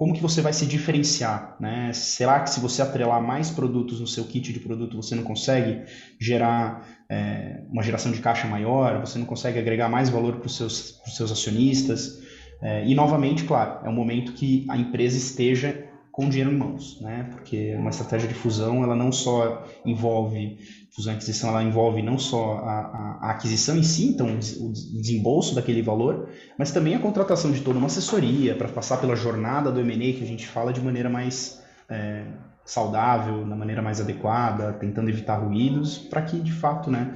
como 0.00 0.14
que 0.14 0.22
você 0.22 0.40
vai 0.40 0.54
se 0.54 0.64
diferenciar? 0.64 1.56
Né? 1.60 1.92
Será 1.92 2.40
que 2.40 2.48
se 2.48 2.58
você 2.58 2.80
atrelar 2.80 3.22
mais 3.22 3.50
produtos 3.50 4.00
no 4.00 4.06
seu 4.06 4.24
kit 4.24 4.50
de 4.50 4.58
produto, 4.58 4.96
você 4.96 5.14
não 5.14 5.22
consegue 5.22 5.82
gerar 6.18 6.88
é, 7.06 7.60
uma 7.70 7.82
geração 7.82 8.10
de 8.10 8.18
caixa 8.18 8.48
maior? 8.48 8.98
Você 9.00 9.18
não 9.18 9.26
consegue 9.26 9.58
agregar 9.58 9.90
mais 9.90 10.08
valor 10.08 10.36
para 10.36 10.46
os 10.46 10.56
seus, 10.56 11.02
seus 11.04 11.30
acionistas? 11.30 12.18
É, 12.62 12.82
e, 12.86 12.94
novamente, 12.94 13.44
claro, 13.44 13.86
é 13.86 13.90
um 13.90 13.92
momento 13.92 14.32
que 14.32 14.64
a 14.70 14.78
empresa 14.78 15.18
esteja 15.18 15.89
com 16.12 16.28
dinheiro 16.28 16.52
em 16.52 16.56
mãos, 16.56 17.00
né? 17.00 17.28
Porque 17.30 17.74
uma 17.76 17.90
estratégia 17.90 18.28
de 18.28 18.34
fusão, 18.34 18.82
ela 18.82 18.96
não 18.96 19.12
só 19.12 19.64
envolve 19.84 20.58
fusão 20.94 21.12
e 21.12 21.16
aquisição, 21.16 21.50
ela 21.50 21.62
envolve 21.62 22.02
não 22.02 22.18
só 22.18 22.58
a, 22.58 22.70
a, 22.70 23.18
a, 23.22 23.30
aquisição 23.30 23.76
em 23.76 23.82
si, 23.82 24.08
então 24.08 24.26
o 24.28 24.72
desembolso 24.72 25.54
daquele 25.54 25.82
valor, 25.82 26.28
mas 26.58 26.72
também 26.72 26.94
a 26.94 26.98
contratação 26.98 27.52
de 27.52 27.60
toda 27.60 27.78
uma 27.78 27.86
assessoria 27.86 28.54
para 28.56 28.68
passar 28.68 29.00
pela 29.00 29.14
jornada 29.14 29.70
do 29.70 29.80
M&A 29.80 30.18
que 30.18 30.24
a 30.24 30.26
gente 30.26 30.46
fala 30.46 30.72
de 30.72 30.80
maneira 30.80 31.08
mais 31.08 31.62
é, 31.88 32.24
saudável, 32.64 33.46
da 33.48 33.56
maneira 33.56 33.80
mais 33.80 34.00
adequada, 34.00 34.72
tentando 34.74 35.08
evitar 35.08 35.36
ruídos, 35.36 35.98
para 35.98 36.22
que 36.22 36.40
de 36.40 36.52
fato, 36.52 36.90
né, 36.90 37.14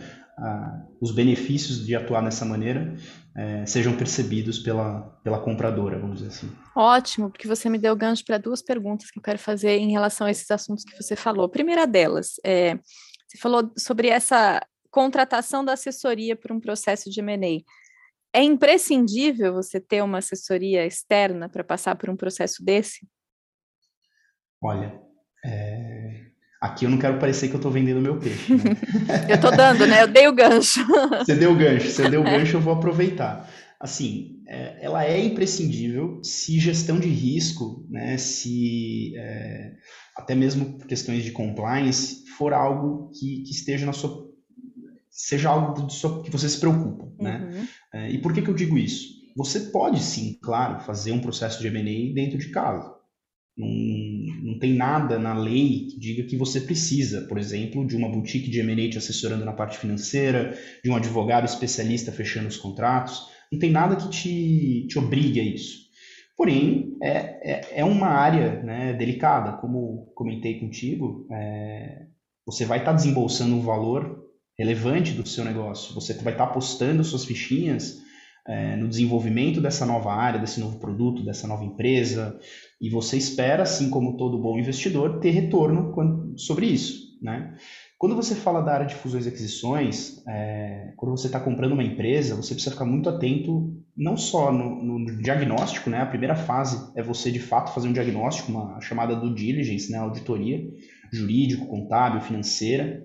os 1.04 1.10
benefícios 1.10 1.84
de 1.84 1.94
atuar 1.94 2.22
dessa 2.22 2.46
maneira 2.46 2.96
é, 3.36 3.66
sejam 3.66 3.94
percebidos 3.94 4.58
pela, 4.58 5.02
pela 5.22 5.38
compradora, 5.38 5.98
vamos 5.98 6.20
dizer 6.20 6.30
assim. 6.30 6.50
Ótimo, 6.74 7.30
porque 7.30 7.46
você 7.46 7.68
me 7.68 7.76
deu 7.76 7.94
gancho 7.94 8.24
para 8.24 8.38
duas 8.38 8.62
perguntas 8.62 9.10
que 9.10 9.18
eu 9.18 9.22
quero 9.22 9.38
fazer 9.38 9.76
em 9.76 9.92
relação 9.92 10.26
a 10.26 10.30
esses 10.30 10.50
assuntos 10.50 10.82
que 10.82 10.96
você 10.96 11.14
falou. 11.14 11.44
A 11.44 11.50
primeira 11.50 11.86
delas, 11.86 12.40
é, 12.42 12.76
você 13.28 13.36
falou 13.36 13.70
sobre 13.76 14.08
essa 14.08 14.66
contratação 14.90 15.62
da 15.62 15.74
assessoria 15.74 16.34
para 16.34 16.54
um 16.54 16.60
processo 16.60 17.10
de 17.10 17.20
M&A. 17.20 17.62
É 18.32 18.42
imprescindível 18.42 19.52
você 19.52 19.78
ter 19.78 20.02
uma 20.02 20.18
assessoria 20.18 20.86
externa 20.86 21.50
para 21.50 21.62
passar 21.62 21.96
por 21.96 22.08
um 22.08 22.16
processo 22.16 22.64
desse? 22.64 23.06
Olha, 24.62 24.98
é, 25.44 26.30
Aqui 26.64 26.86
eu 26.86 26.90
não 26.90 26.96
quero 26.96 27.18
parecer 27.18 27.48
que 27.48 27.54
eu 27.54 27.58
estou 27.58 27.70
vendendo 27.70 28.00
meu 28.00 28.18
peixe. 28.18 28.54
Né? 28.54 28.74
eu 29.28 29.34
estou 29.34 29.54
dando, 29.54 29.86
né? 29.86 30.02
Eu 30.02 30.08
dei 30.08 30.26
o 30.26 30.32
gancho. 30.32 30.80
você 31.18 31.34
deu 31.34 31.52
o 31.52 31.54
gancho, 31.54 31.90
você 31.90 32.08
deu 32.08 32.22
o 32.22 32.24
gancho, 32.24 32.56
eu 32.56 32.60
vou 32.60 32.72
aproveitar. 32.72 33.50
Assim, 33.78 34.42
é, 34.48 34.78
ela 34.80 35.04
é 35.04 35.22
imprescindível 35.22 36.24
se 36.24 36.58
gestão 36.58 36.98
de 36.98 37.08
risco, 37.08 37.86
né, 37.90 38.16
se 38.16 39.12
é, 39.14 39.74
até 40.16 40.34
mesmo 40.34 40.78
questões 40.86 41.22
de 41.22 41.32
compliance, 41.32 42.24
for 42.38 42.54
algo 42.54 43.10
que, 43.10 43.42
que 43.42 43.50
esteja 43.50 43.84
na 43.84 43.92
sua. 43.92 44.26
seja 45.10 45.50
algo 45.50 45.86
que 46.22 46.30
você 46.30 46.48
se 46.48 46.58
preocupa. 46.58 47.12
Né? 47.22 47.40
Uhum. 47.40 47.50
Né? 47.50 47.68
É, 47.92 48.10
e 48.10 48.16
por 48.22 48.32
que, 48.32 48.40
que 48.40 48.48
eu 48.48 48.54
digo 48.54 48.78
isso? 48.78 49.12
Você 49.36 49.60
pode 49.60 50.02
sim, 50.02 50.38
claro, 50.42 50.80
fazer 50.80 51.12
um 51.12 51.20
processo 51.20 51.60
de 51.60 51.66
M&A 51.66 52.14
dentro 52.14 52.38
de 52.38 52.48
casa. 52.48 52.94
Não, 53.54 53.68
não 54.44 54.58
tem 54.58 54.74
nada 54.74 55.18
na 55.18 55.32
lei 55.32 55.86
que 55.86 55.98
diga 55.98 56.22
que 56.24 56.36
você 56.36 56.60
precisa, 56.60 57.22
por 57.22 57.38
exemplo, 57.38 57.86
de 57.86 57.96
uma 57.96 58.10
boutique 58.10 58.50
de 58.50 58.60
M&A 58.60 58.98
assessorando 58.98 59.42
na 59.42 59.54
parte 59.54 59.78
financeira, 59.78 60.54
de 60.84 60.90
um 60.90 60.96
advogado 60.96 61.46
especialista 61.46 62.12
fechando 62.12 62.48
os 62.48 62.58
contratos. 62.58 63.26
Não 63.50 63.58
tem 63.58 63.70
nada 63.70 63.96
que 63.96 64.10
te, 64.10 64.86
te 64.86 64.98
obrigue 64.98 65.40
a 65.40 65.42
isso. 65.42 65.84
Porém, 66.36 66.94
é, 67.02 67.52
é, 67.52 67.80
é 67.80 67.84
uma 67.84 68.08
área 68.08 68.62
né, 68.62 68.92
delicada, 68.92 69.52
como 69.52 70.12
comentei 70.14 70.60
contigo, 70.60 71.26
é, 71.32 72.02
você 72.44 72.66
vai 72.66 72.80
estar 72.80 72.90
tá 72.90 72.96
desembolsando 72.96 73.54
um 73.54 73.62
valor 73.62 74.24
relevante 74.58 75.12
do 75.12 75.26
seu 75.26 75.44
negócio, 75.44 75.94
você 75.94 76.12
vai 76.12 76.34
estar 76.34 76.44
tá 76.44 76.50
apostando 76.50 77.02
suas 77.02 77.24
fichinhas 77.24 78.03
é, 78.46 78.76
no 78.76 78.88
desenvolvimento 78.88 79.60
dessa 79.60 79.86
nova 79.86 80.12
área, 80.12 80.40
desse 80.40 80.60
novo 80.60 80.78
produto, 80.78 81.24
dessa 81.24 81.46
nova 81.46 81.64
empresa, 81.64 82.38
e 82.80 82.90
você 82.90 83.16
espera, 83.16 83.62
assim 83.62 83.90
como 83.90 84.16
todo 84.16 84.40
bom 84.40 84.58
investidor, 84.58 85.20
ter 85.20 85.30
retorno 85.30 85.94
sobre 86.36 86.66
isso. 86.66 87.04
Né? 87.22 87.54
Quando 87.96 88.14
você 88.14 88.34
fala 88.34 88.60
da 88.60 88.74
área 88.74 88.86
de 88.86 88.94
fusões 88.94 89.24
e 89.24 89.28
aquisições, 89.30 90.22
é, 90.28 90.92
quando 90.96 91.16
você 91.16 91.26
está 91.26 91.40
comprando 91.40 91.72
uma 91.72 91.82
empresa, 91.82 92.34
você 92.34 92.52
precisa 92.52 92.72
ficar 92.74 92.84
muito 92.84 93.08
atento 93.08 93.74
não 93.96 94.16
só 94.16 94.52
no, 94.52 94.82
no, 94.82 95.22
diagnóstico, 95.22 95.88
né? 95.88 96.02
A 96.02 96.06
primeira 96.06 96.34
fase 96.34 96.92
é 96.96 97.02
você 97.02 97.30
de 97.30 97.38
fato 97.38 97.72
fazer 97.72 97.88
um 97.88 97.92
diagnóstico, 97.92 98.50
uma 98.50 98.78
chamada 98.80 99.16
do 99.16 99.34
diligence, 99.34 99.90
né? 99.90 99.98
Auditoria 99.98 100.68
jurídico, 101.14 101.66
contábil, 101.66 102.20
financeira. 102.20 103.02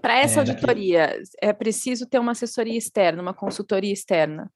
Para 0.00 0.18
essa 0.18 0.40
é, 0.40 0.40
auditoria, 0.40 1.06
daquele... 1.06 1.24
é 1.40 1.52
preciso 1.52 2.06
ter 2.06 2.18
uma 2.18 2.32
assessoria 2.32 2.76
externa, 2.76 3.22
uma 3.22 3.34
consultoria 3.34 3.92
externa. 3.92 4.50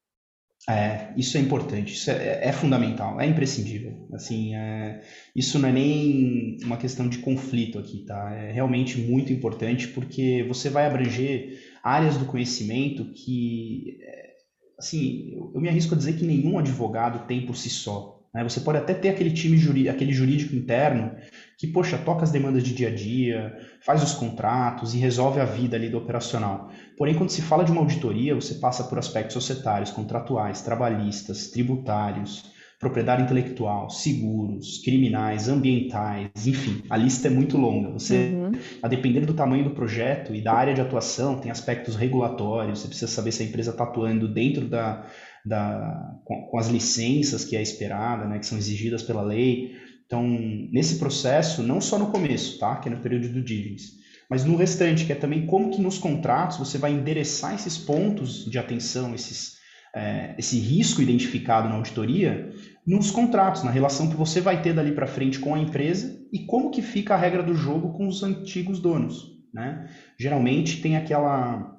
É, 0.69 1.11
isso 1.17 1.37
é 1.37 1.39
importante, 1.41 1.93
isso 1.93 2.11
é, 2.11 2.47
é 2.47 2.51
fundamental, 2.51 3.19
é 3.19 3.25
imprescindível. 3.25 4.07
Assim, 4.13 4.55
é, 4.55 5.01
isso 5.35 5.57
não 5.57 5.69
é 5.69 5.71
nem 5.71 6.57
uma 6.63 6.77
questão 6.77 7.09
de 7.09 7.17
conflito 7.17 7.79
aqui, 7.79 8.05
tá? 8.05 8.31
É 8.31 8.51
realmente 8.51 8.99
muito 8.99 9.33
importante 9.33 9.87
porque 9.87 10.45
você 10.47 10.69
vai 10.69 10.85
abranger 10.85 11.59
áreas 11.83 12.15
do 12.15 12.25
conhecimento 12.25 13.11
que, 13.11 13.97
é, 14.01 14.33
assim, 14.77 15.31
eu, 15.33 15.51
eu 15.55 15.61
me 15.61 15.67
arrisco 15.67 15.95
a 15.95 15.97
dizer 15.97 16.13
que 16.13 16.25
nenhum 16.25 16.59
advogado 16.59 17.25
tem 17.27 17.45
por 17.45 17.57
si 17.57 17.69
só. 17.69 18.20
Né? 18.33 18.43
Você 18.43 18.61
pode 18.61 18.77
até 18.77 18.93
ter 18.93 19.09
aquele 19.09 19.31
time 19.31 19.57
jurídico, 19.57 19.93
aquele 19.93 20.13
jurídico 20.13 20.55
interno 20.55 21.11
que, 21.57 21.67
poxa, 21.67 21.97
toca 21.97 22.23
as 22.23 22.31
demandas 22.31 22.63
de 22.63 22.73
dia 22.73 22.87
a 22.87 22.95
dia, 22.95 23.55
faz 23.85 24.01
os 24.01 24.13
contratos 24.13 24.93
e 24.93 24.97
resolve 24.97 25.39
a 25.39 25.45
vida 25.45 25.75
ali 25.75 25.89
do 25.89 25.97
operacional. 25.97 26.71
Porém, 26.97 27.15
quando 27.15 27.29
se 27.29 27.41
fala 27.41 27.63
de 27.63 27.71
uma 27.71 27.81
auditoria, 27.81 28.33
você 28.33 28.55
passa 28.55 28.83
por 28.83 28.97
aspectos 28.97 29.33
societários, 29.33 29.91
contratuais, 29.91 30.61
trabalhistas, 30.61 31.47
tributários, 31.47 32.51
propriedade 32.81 33.21
intelectual, 33.21 33.91
seguros, 33.91 34.79
criminais, 34.83 35.47
ambientais, 35.47 36.47
enfim, 36.47 36.81
a 36.89 36.97
lista 36.97 37.27
é 37.27 37.29
muito 37.29 37.55
longa. 37.55 37.91
Você, 37.91 38.31
uhum. 38.33 38.51
a 38.81 38.87
depender 38.87 39.21
do 39.21 39.35
tamanho 39.35 39.63
do 39.63 39.69
projeto 39.69 40.33
e 40.33 40.41
da 40.41 40.51
área 40.51 40.73
de 40.73 40.81
atuação, 40.81 41.37
tem 41.37 41.51
aspectos 41.51 41.95
regulatórios, 41.95 42.79
você 42.79 42.87
precisa 42.87 43.11
saber 43.11 43.31
se 43.33 43.43
a 43.43 43.45
empresa 43.45 43.69
está 43.69 43.83
atuando 43.83 44.27
dentro 44.27 44.67
da, 44.67 45.05
da, 45.45 46.19
com, 46.23 46.47
com, 46.47 46.57
as 46.57 46.67
licenças 46.67 47.43
que 47.43 47.55
é 47.55 47.61
esperada, 47.61 48.25
né, 48.25 48.39
que 48.39 48.45
são 48.45 48.57
exigidas 48.57 49.03
pela 49.03 49.21
lei. 49.21 49.75
Então, 50.05 50.27
nesse 50.71 50.99
processo, 50.99 51.63
não 51.63 51.79
só 51.79 51.97
no 51.97 52.11
começo, 52.11 52.59
tá, 52.59 52.75
que 52.77 52.89
é 52.89 52.91
no 52.91 53.01
período 53.01 53.29
do 53.29 53.41
diligence, 53.41 54.01
mas 54.29 54.45
no 54.45 54.55
restante, 54.55 55.05
que 55.05 55.11
é 55.11 55.15
também 55.15 55.45
como 55.45 55.71
que 55.71 55.81
nos 55.81 55.97
contratos 55.97 56.57
você 56.57 56.77
vai 56.77 56.91
endereçar 56.91 57.53
esses 57.53 57.77
pontos 57.77 58.45
de 58.45 58.57
atenção, 58.57 59.13
esses, 59.13 59.57
é, 59.95 60.35
esse 60.37 60.57
risco 60.59 61.01
identificado 61.01 61.67
na 61.67 61.75
auditoria, 61.75 62.49
nos 62.85 63.11
contratos, 63.11 63.63
na 63.63 63.71
relação 63.71 64.09
que 64.09 64.15
você 64.15 64.39
vai 64.39 64.61
ter 64.61 64.73
dali 64.73 64.93
para 64.93 65.05
frente 65.05 65.39
com 65.39 65.53
a 65.53 65.59
empresa 65.59 66.17
e 66.31 66.45
como 66.45 66.71
que 66.71 66.81
fica 66.81 67.13
a 67.13 67.17
regra 67.17 67.43
do 67.43 67.53
jogo 67.53 67.93
com 67.93 68.07
os 68.07 68.23
antigos 68.23 68.79
donos. 68.79 69.31
Né? 69.53 69.89
Geralmente 70.17 70.81
tem 70.81 70.95
aquela 70.95 71.77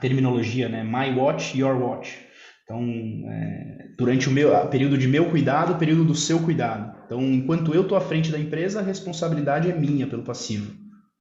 terminologia, 0.00 0.68
né? 0.68 0.84
My 0.84 1.18
watch, 1.18 1.58
your 1.58 1.80
watch. 1.80 2.27
Então, 2.68 2.84
é, 3.30 3.86
durante 3.96 4.28
o 4.28 4.30
meu 4.30 4.54
período 4.66 4.98
de 4.98 5.08
meu 5.08 5.30
cuidado, 5.30 5.78
período 5.78 6.04
do 6.04 6.14
seu 6.14 6.38
cuidado. 6.40 6.94
Então, 7.06 7.22
enquanto 7.22 7.74
eu 7.74 7.80
estou 7.80 7.96
à 7.96 8.00
frente 8.00 8.30
da 8.30 8.38
empresa, 8.38 8.80
a 8.80 8.82
responsabilidade 8.82 9.70
é 9.70 9.74
minha 9.74 10.06
pelo 10.06 10.22
passivo, 10.22 10.70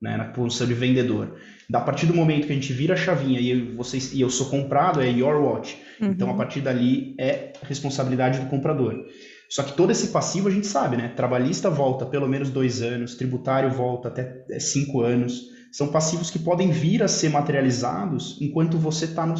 né, 0.01 0.17
na 0.17 0.25
posição 0.25 0.67
de 0.67 0.73
vendedor. 0.73 1.37
A 1.73 1.79
partir 1.79 2.05
do 2.05 2.13
momento 2.13 2.47
que 2.47 2.51
a 2.51 2.55
gente 2.55 2.73
vira 2.73 2.95
a 2.95 2.97
chavinha 2.97 3.39
e 3.39 3.49
eu, 3.49 3.75
vocês, 3.77 4.11
e 4.11 4.19
eu 4.19 4.29
sou 4.29 4.49
comprado, 4.49 5.01
é 5.01 5.09
your 5.09 5.41
watch. 5.41 5.77
Uhum. 6.01 6.09
Então, 6.09 6.29
a 6.29 6.33
partir 6.33 6.59
dali 6.59 7.15
é 7.17 7.53
responsabilidade 7.63 8.41
do 8.41 8.47
comprador. 8.47 9.05
Só 9.49 9.63
que 9.63 9.71
todo 9.71 9.91
esse 9.91 10.09
passivo 10.09 10.49
a 10.49 10.51
gente 10.51 10.67
sabe, 10.67 10.97
né? 10.97 11.07
Trabalhista 11.15 11.69
volta 11.69 12.05
pelo 12.05 12.27
menos 12.27 12.49
dois 12.49 12.81
anos, 12.81 13.15
tributário 13.15 13.71
volta 13.71 14.09
até 14.09 14.43
é, 14.51 14.59
cinco 14.59 15.01
anos. 15.01 15.43
São 15.77 15.89
passivos 15.89 16.31
que 16.31 16.39
podem 16.39 16.71
vir 16.71 17.03
a 17.03 17.07
ser 17.07 17.29
materializados 17.29 18.35
enquanto 18.41 18.79
você 18.79 19.05
está 19.05 19.27
na, 19.27 19.35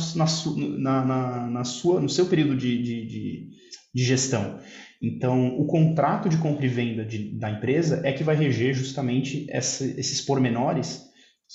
na, 0.78 1.04
na, 1.04 1.48
na, 1.48 1.64
sua, 1.64 2.00
no 2.00 2.08
seu 2.08 2.28
período 2.28 2.56
de, 2.56 2.78
de, 2.78 3.08
de, 3.08 3.50
de 3.96 4.04
gestão. 4.04 4.60
Então, 5.02 5.58
o 5.58 5.66
contrato 5.66 6.30
de 6.30 6.38
compra 6.38 6.64
e 6.64 6.70
venda 6.70 7.04
de, 7.04 7.36
da 7.40 7.50
empresa 7.50 8.02
é 8.04 8.14
que 8.14 8.24
vai 8.24 8.36
reger 8.36 8.76
justamente 8.76 9.48
essa, 9.50 9.84
esses 9.84 10.22
pormenores 10.22 11.08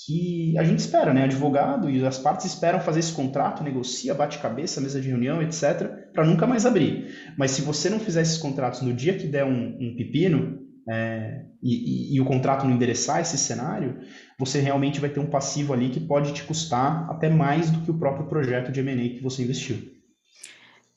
que 0.05 0.57
a 0.57 0.65
gente 0.65 0.79
espera, 0.79 1.13
né? 1.13 1.23
Advogado 1.23 1.89
e 1.89 2.05
as 2.05 2.17
partes 2.17 2.47
esperam 2.47 2.81
fazer 2.81 2.99
esse 2.99 3.13
contrato, 3.13 3.63
negocia, 3.63 4.13
bate 4.13 4.39
cabeça, 4.39 4.81
mesa 4.81 4.99
de 4.99 5.07
reunião, 5.07 5.41
etc., 5.41 6.11
para 6.11 6.25
nunca 6.25 6.45
mais 6.45 6.65
abrir. 6.65 7.07
Mas 7.37 7.51
se 7.51 7.61
você 7.61 7.89
não 7.89 8.01
fizer 8.01 8.21
esses 8.21 8.37
contratos 8.37 8.81
no 8.81 8.93
dia 8.93 9.17
que 9.17 9.27
der 9.27 9.45
um, 9.45 9.77
um 9.79 9.95
pepino 9.95 10.61
é, 10.89 11.45
e, 11.61 12.11
e, 12.11 12.15
e, 12.15 12.21
o 12.21 12.25
contrato 12.25 12.65
não 12.65 12.75
endereçar 12.75 13.21
esse 13.21 13.37
cenário, 13.37 13.99
você 14.43 14.59
realmente 14.59 14.99
vai 14.99 15.09
ter 15.09 15.19
um 15.19 15.29
passivo 15.29 15.73
ali 15.73 15.89
que 15.89 15.99
pode 15.99 16.33
te 16.33 16.43
custar 16.43 17.09
até 17.09 17.29
mais 17.29 17.69
do 17.71 17.81
que 17.81 17.91
o 17.91 17.97
próprio 17.97 18.27
projeto 18.27 18.71
de 18.71 18.79
M&A 18.79 19.15
que 19.15 19.23
você 19.23 19.43
investiu. 19.43 19.93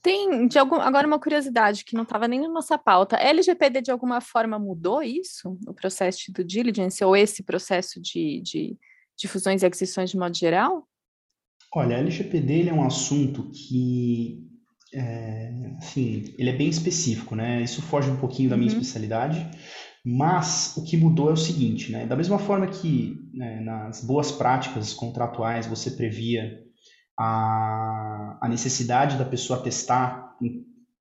Tem 0.02 0.46
de 0.46 0.58
algum, 0.58 0.76
agora 0.76 1.06
uma 1.06 1.18
curiosidade 1.18 1.84
que 1.84 1.96
não 1.96 2.04
estava 2.04 2.28
nem 2.28 2.40
na 2.40 2.48
nossa 2.48 2.78
pauta. 2.78 3.16
A 3.16 3.22
LGPD 3.22 3.82
de 3.82 3.90
alguma 3.90 4.20
forma 4.20 4.58
mudou 4.58 5.02
isso, 5.02 5.58
o 5.66 5.74
processo 5.74 6.32
de 6.32 6.44
diligence, 6.44 7.04
ou 7.04 7.16
esse 7.16 7.42
processo 7.42 8.00
de, 8.00 8.40
de, 8.40 8.76
de 9.16 9.26
fusões 9.26 9.62
e 9.62 9.66
aquisições 9.66 10.10
de 10.10 10.16
modo 10.16 10.36
geral? 10.36 10.86
Olha, 11.74 11.96
a 11.96 11.98
LGPD 11.98 12.68
é 12.68 12.72
um 12.72 12.84
assunto 12.84 13.50
que, 13.50 14.46
é, 14.94 15.52
assim, 15.78 16.34
ele 16.38 16.50
é 16.50 16.56
bem 16.56 16.68
específico, 16.68 17.34
né? 17.34 17.62
Isso 17.62 17.82
foge 17.82 18.08
um 18.08 18.16
pouquinho 18.16 18.48
da 18.48 18.56
minha 18.56 18.70
uhum. 18.70 18.78
especialidade, 18.78 19.44
mas 20.08 20.76
o 20.76 20.84
que 20.84 20.96
mudou 20.96 21.30
é 21.30 21.32
o 21.32 21.36
seguinte, 21.36 21.90
né? 21.90 22.06
Da 22.06 22.14
mesma 22.14 22.38
forma 22.38 22.68
que 22.68 23.18
né, 23.34 23.58
nas 23.58 24.04
boas 24.04 24.30
práticas 24.30 24.94
contratuais 24.94 25.66
você 25.66 25.90
previa 25.90 26.60
a, 27.18 28.38
a 28.40 28.48
necessidade 28.48 29.18
da 29.18 29.24
pessoa 29.24 29.60
testar 29.60 30.36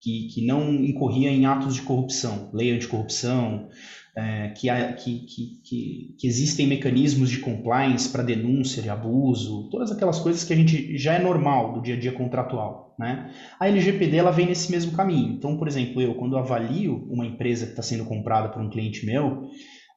que, 0.02 0.28
que 0.30 0.44
não 0.44 0.74
incorria 0.74 1.30
em 1.30 1.46
atos 1.46 1.76
de 1.76 1.84
corrupção, 1.84 2.50
lei 2.52 2.72
anticorrupção, 2.72 3.70
é, 4.18 4.50
que, 4.50 4.70
que, 4.96 5.26
que, 5.64 6.16
que, 6.18 6.28
existem 6.28 6.68
mecanismos 6.68 7.30
de 7.30 7.40
compliance 7.40 8.10
para 8.10 8.24
denúncia 8.24 8.82
de 8.82 8.90
abuso, 8.90 9.70
todas 9.70 9.92
aquelas 9.92 10.20
coisas 10.20 10.44
que 10.44 10.54
a 10.54 10.56
gente 10.56 10.98
já 10.98 11.14
é 11.14 11.20
normal 11.20 11.74
do 11.74 11.82
dia 11.82 11.96
a 11.96 12.00
dia 12.00 12.14
contratual. 12.14 12.96
Né? 12.98 13.30
A 13.60 13.68
LGPD 13.68 14.16
ela 14.16 14.32
vem 14.32 14.48
nesse 14.48 14.72
mesmo 14.72 14.94
caminho. 14.94 15.34
Então, 15.34 15.58
por 15.58 15.68
exemplo, 15.68 16.02
eu, 16.02 16.16
quando 16.16 16.38
avalio 16.38 17.06
uma 17.10 17.26
empresa 17.26 17.66
que 17.66 17.72
está 17.72 17.84
sendo 17.84 18.06
comprada 18.06 18.48
por 18.50 18.62
um 18.62 18.70
cliente 18.70 19.06
meu, 19.06 19.50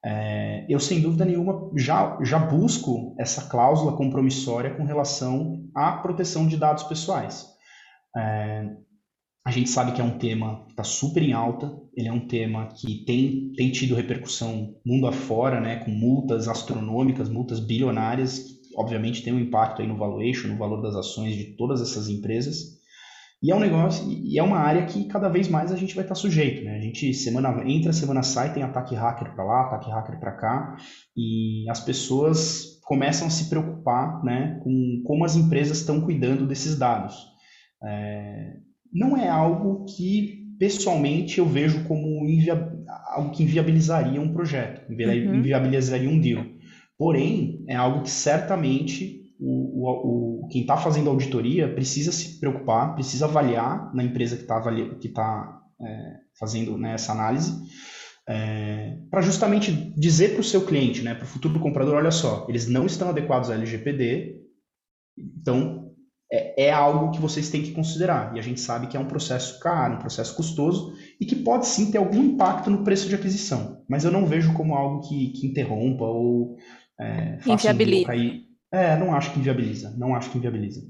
é, 0.03 0.65
eu, 0.67 0.79
sem 0.79 1.01
dúvida 1.01 1.23
nenhuma, 1.23 1.71
já, 1.77 2.17
já 2.21 2.39
busco 2.39 3.15
essa 3.17 3.49
cláusula 3.49 3.95
compromissória 3.95 4.73
com 4.75 4.83
relação 4.83 5.63
à 5.75 5.93
proteção 5.93 6.45
de 6.45 6.57
dados 6.57 6.83
pessoais. 6.83 7.47
É, 8.17 8.65
a 9.49 9.51
gente 9.51 9.69
sabe 9.71 9.93
que 9.93 9.99
é 9.99 10.03
um 10.03 10.19
tema 10.19 10.63
que 10.65 10.73
está 10.73 10.83
super 10.83 11.23
em 11.23 11.33
alta, 11.33 11.75
ele 11.95 12.07
é 12.07 12.11
um 12.13 12.27
tema 12.27 12.67
que 12.67 13.03
tem, 13.03 13.51
tem 13.57 13.71
tido 13.71 13.95
repercussão 13.95 14.75
mundo 14.85 15.07
afora, 15.07 15.59
né, 15.59 15.77
com 15.77 15.89
multas 15.89 16.47
astronômicas, 16.47 17.27
multas 17.27 17.59
bilionárias, 17.59 18.37
que 18.37 18.59
obviamente 18.77 19.23
tem 19.23 19.33
um 19.33 19.39
impacto 19.39 19.81
aí 19.81 19.87
no 19.87 19.97
valuation, 19.97 20.49
no 20.49 20.57
valor 20.57 20.83
das 20.83 20.95
ações 20.95 21.35
de 21.35 21.55
todas 21.57 21.81
essas 21.81 22.07
empresas. 22.07 22.77
E 23.41 23.51
é 23.51 23.55
um 23.55 23.59
negócio, 23.59 24.07
e 24.07 24.37
é 24.37 24.43
uma 24.43 24.59
área 24.59 24.85
que 24.85 25.05
cada 25.05 25.27
vez 25.29 25.47
mais 25.47 25.71
a 25.71 25.75
gente 25.75 25.95
vai 25.95 26.03
estar 26.03 26.13
sujeito, 26.13 26.63
né? 26.63 26.77
A 26.77 26.81
gente 26.81 27.11
semana 27.15 27.63
entra, 27.67 27.91
semana 27.91 28.21
sai, 28.21 28.53
tem 28.53 28.61
ataque 28.61 28.93
hacker 28.93 29.33
para 29.33 29.43
lá, 29.43 29.61
ataque 29.61 29.89
hacker 29.89 30.19
para 30.19 30.33
cá, 30.33 30.77
e 31.17 31.67
as 31.71 31.79
pessoas 31.79 32.79
começam 32.83 33.25
a 33.25 33.31
se 33.31 33.49
preocupar, 33.49 34.23
né, 34.23 34.59
com 34.63 35.01
como 35.05 35.25
as 35.25 35.35
empresas 35.35 35.79
estão 35.79 36.01
cuidando 36.01 36.45
desses 36.45 36.77
dados. 36.77 37.15
É, 37.83 38.68
não 38.91 39.17
é 39.17 39.27
algo 39.29 39.85
que 39.85 40.39
pessoalmente 40.59 41.39
eu 41.39 41.45
vejo 41.45 41.85
como 41.85 42.25
algo 43.07 43.31
que 43.31 43.43
inviabilizaria 43.43 44.21
um 44.21 44.33
projeto, 44.33 44.87
uhum. 44.89 45.35
inviabilizaria 45.35 46.09
um 46.09 46.19
deal. 46.19 46.45
Porém, 46.97 47.63
é 47.67 47.75
algo 47.75 48.03
que 48.03 48.11
certamente 48.11 49.19
o, 49.39 49.87
o, 49.87 50.43
o 50.43 50.47
quem 50.49 50.61
está 50.61 50.75
fazendo 50.75 51.09
auditoria 51.09 51.73
precisa 51.73 52.11
se 52.11 52.39
preocupar, 52.39 52.93
precisa 52.93 53.25
avaliar 53.25 53.93
na 53.95 54.03
empresa 54.03 54.35
que 54.35 54.41
está 54.41 54.61
que 54.99 55.09
tá, 55.09 55.61
é, 55.81 56.15
fazendo 56.37 56.77
né, 56.77 56.93
essa 56.93 57.13
análise, 57.13 57.53
é, 58.27 58.97
para 59.09 59.21
justamente 59.21 59.71
dizer 59.97 60.33
para 60.33 60.41
o 60.41 60.43
seu 60.43 60.65
cliente, 60.65 61.01
né, 61.01 61.15
para 61.15 61.23
o 61.23 61.27
futuro 61.27 61.59
comprador, 61.59 61.95
olha 61.95 62.11
só, 62.11 62.45
eles 62.49 62.67
não 62.67 62.85
estão 62.85 63.09
adequados 63.09 63.49
à 63.49 63.55
LGPD, 63.55 64.35
então 65.17 65.88
é, 66.31 66.65
é, 66.65 66.71
algo 66.71 67.11
que 67.11 67.19
vocês 67.19 67.49
têm 67.49 67.63
que 67.63 67.71
considerar. 67.71 68.35
E 68.35 68.39
a 68.39 68.41
gente 68.41 68.59
sabe 68.59 68.87
que 68.87 68.95
é 68.95 68.99
um 68.99 69.07
processo 69.07 69.59
caro, 69.59 69.95
um 69.95 69.99
processo 69.99 70.35
custoso 70.35 70.93
e 71.19 71.25
que 71.25 71.35
pode 71.35 71.67
sim 71.67 71.91
ter 71.91 71.97
algum 71.97 72.23
impacto 72.23 72.69
no 72.69 72.83
preço 72.83 73.09
de 73.09 73.15
aquisição, 73.15 73.83
mas 73.89 74.05
eu 74.05 74.11
não 74.11 74.25
vejo 74.25 74.53
como 74.53 74.75
algo 74.75 75.07
que, 75.07 75.29
que 75.29 75.47
interrompa 75.47 76.05
ou 76.05 76.57
é, 76.99 77.39
faça 77.39 77.71
um 77.73 78.03
cair 78.03 78.49
é, 78.71 78.95
não 78.97 79.15
acho 79.15 79.33
que 79.33 79.39
inviabiliza, 79.39 79.93
não 79.97 80.15
acho 80.15 80.29
que 80.29 80.37
inviabiliza. 80.37 80.81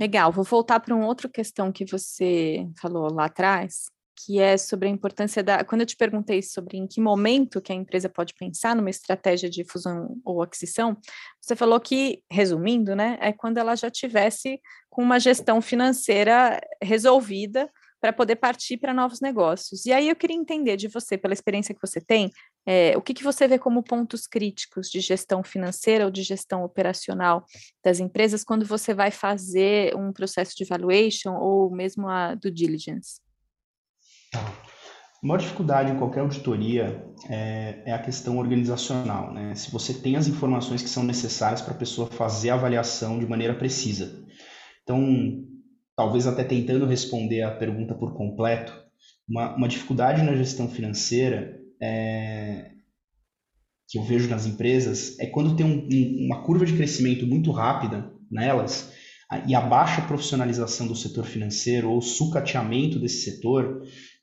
Legal, 0.00 0.32
vou 0.32 0.44
voltar 0.44 0.80
para 0.80 0.94
uma 0.94 1.06
outra 1.06 1.28
questão 1.28 1.70
que 1.70 1.84
você 1.84 2.66
falou 2.80 3.12
lá 3.12 3.26
atrás, 3.26 3.90
que 4.16 4.40
é 4.40 4.56
sobre 4.56 4.88
a 4.88 4.90
importância 4.90 5.42
da. 5.42 5.64
Quando 5.64 5.82
eu 5.82 5.86
te 5.86 5.96
perguntei 5.96 6.42
sobre 6.42 6.76
em 6.78 6.86
que 6.86 7.00
momento 7.00 7.60
que 7.60 7.72
a 7.72 7.74
empresa 7.74 8.08
pode 8.08 8.34
pensar 8.34 8.76
numa 8.76 8.90
estratégia 8.90 9.48
de 9.48 9.64
fusão 9.64 10.16
ou 10.24 10.42
aquisição, 10.42 10.96
você 11.40 11.56
falou 11.56 11.80
que, 11.80 12.22
resumindo, 12.30 12.94
né, 12.94 13.18
é 13.20 13.32
quando 13.32 13.58
ela 13.58 13.74
já 13.74 13.90
tivesse 13.90 14.60
com 14.90 15.02
uma 15.02 15.18
gestão 15.18 15.60
financeira 15.60 16.60
resolvida 16.82 17.70
para 18.02 18.12
poder 18.12 18.34
partir 18.34 18.78
para 18.78 18.92
novos 18.92 19.20
negócios. 19.20 19.86
E 19.86 19.92
aí 19.92 20.08
eu 20.08 20.16
queria 20.16 20.36
entender 20.36 20.76
de 20.76 20.88
você, 20.88 21.16
pela 21.16 21.32
experiência 21.32 21.72
que 21.72 21.80
você 21.80 22.00
tem, 22.00 22.32
é, 22.66 22.96
o 22.96 23.00
que, 23.00 23.14
que 23.14 23.22
você 23.22 23.46
vê 23.46 23.60
como 23.60 23.80
pontos 23.80 24.26
críticos 24.26 24.90
de 24.90 24.98
gestão 24.98 25.44
financeira 25.44 26.04
ou 26.04 26.10
de 26.10 26.24
gestão 26.24 26.64
operacional 26.64 27.44
das 27.82 28.00
empresas 28.00 28.42
quando 28.42 28.66
você 28.66 28.92
vai 28.92 29.12
fazer 29.12 29.94
um 29.96 30.12
processo 30.12 30.52
de 30.56 30.64
valuation 30.64 31.36
ou 31.36 31.70
mesmo 31.70 32.08
a 32.08 32.34
due 32.34 32.50
diligence? 32.50 33.20
A 34.34 35.26
maior 35.26 35.38
dificuldade 35.38 35.92
em 35.92 35.98
qualquer 35.98 36.20
auditoria 36.20 37.04
é, 37.28 37.82
é, 37.86 37.92
a 37.92 37.98
questão 37.98 38.38
organizacional. 38.38 39.32
Né? 39.32 39.54
Se 39.54 39.70
você 39.70 39.94
tem 39.94 40.16
as 40.16 40.26
informações 40.26 40.82
que 40.82 40.88
são 40.88 41.02
necessárias 41.02 41.60
para 41.60 41.74
a 41.74 41.78
pessoa 41.78 42.08
fazer 42.08 42.50
a 42.50 42.54
avaliação 42.54 43.18
de 43.18 43.26
maneira 43.26 43.54
precisa. 43.54 44.24
Então, 44.82 45.44
talvez 45.94 46.26
até 46.26 46.42
tentando 46.42 46.86
responder 46.86 47.42
a 47.42 47.54
pergunta 47.54 47.94
por 47.94 48.14
completo, 48.14 48.72
uma, 49.28 49.54
uma 49.54 49.68
dificuldade 49.68 50.22
na 50.22 50.34
gestão 50.34 50.68
financeira 50.68 51.56
é, 51.80 52.72
que 53.88 53.98
eu 53.98 54.02
vejo 54.02 54.28
nas 54.28 54.46
empresas 54.46 55.18
é 55.18 55.26
quando 55.26 55.54
tem 55.54 55.66
um, 55.66 55.86
um, 55.90 56.26
uma 56.26 56.42
curva 56.42 56.64
de 56.64 56.74
crescimento 56.74 57.26
muito 57.26 57.50
rápida 57.50 58.10
nelas 58.30 58.90
e 59.46 59.54
a 59.54 59.60
baixa 59.60 60.02
profissionalização 60.02 60.86
do 60.86 60.96
setor 60.96 61.24
financeiro 61.24 61.90
ou 61.90 62.00
sucateamento 62.02 62.98
desse 62.98 63.30
setor 63.30 63.82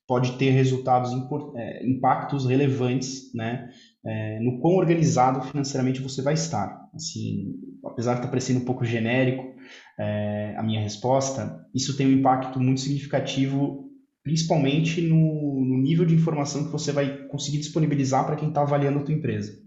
pode 0.10 0.39
ter 0.39 0.50
resultados, 0.50 1.12
é, 1.56 1.88
impactos 1.88 2.48
relevantes 2.48 3.32
né, 3.32 3.69
é, 4.04 4.39
no 4.39 4.60
quão 4.60 4.74
organizado 4.74 5.39
financeiramente 5.43 6.02
você 6.02 6.24
vai 6.24 6.34
estar. 6.34 6.89
Assim, 6.95 7.54
apesar 7.86 8.13
de 8.13 8.22
estar 8.22 8.30
parecendo 8.30 8.60
um 8.60 8.65
pouco 8.65 8.84
genérico 8.84 9.54
é, 10.00 10.56
a 10.58 10.63
minha 10.63 10.82
resposta, 10.82 11.63
isso 11.76 11.95
tem 11.95 12.08
um 12.08 12.17
impacto 12.17 12.60
muito 12.60 12.82
significativo, 12.82 13.88
principalmente 14.24 15.00
no, 15.00 15.63
no 15.63 15.78
nível 15.78 16.08
de 16.08 16.15
informação 16.15 16.65
que 16.65 16.72
você 16.72 16.91
vai 16.91 17.28
conseguir 17.28 17.60
disponibilizar 17.60 18.26
para 18.26 18.36
quem 18.36 18.48
está 18.48 18.62
avaliando 18.62 18.98
a 18.98 19.04
tua 19.04 19.13
empresa. 19.13 19.62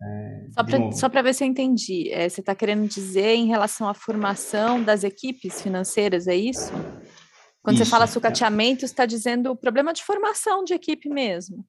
É, 0.00 0.46
só 0.92 1.08
para 1.08 1.22
ver 1.22 1.34
se 1.34 1.42
eu 1.42 1.48
entendi, 1.48 2.08
é, 2.12 2.28
você 2.28 2.40
está 2.40 2.54
querendo 2.54 2.86
dizer 2.86 3.34
em 3.34 3.48
relação 3.48 3.88
à 3.88 3.94
formação 3.94 4.80
das 4.80 5.02
equipes 5.02 5.60
financeiras, 5.60 6.28
é 6.28 6.36
isso? 6.36 6.72
Quando 7.62 7.76
isso, 7.76 7.84
você 7.84 7.90
fala 7.90 8.06
sucateamento, 8.06 8.84
é. 8.84 8.86
está 8.86 9.06
dizendo 9.06 9.54
problema 9.54 9.92
de 9.92 10.02
formação 10.02 10.64
de 10.64 10.74
equipe 10.74 11.08
mesmo. 11.08 11.64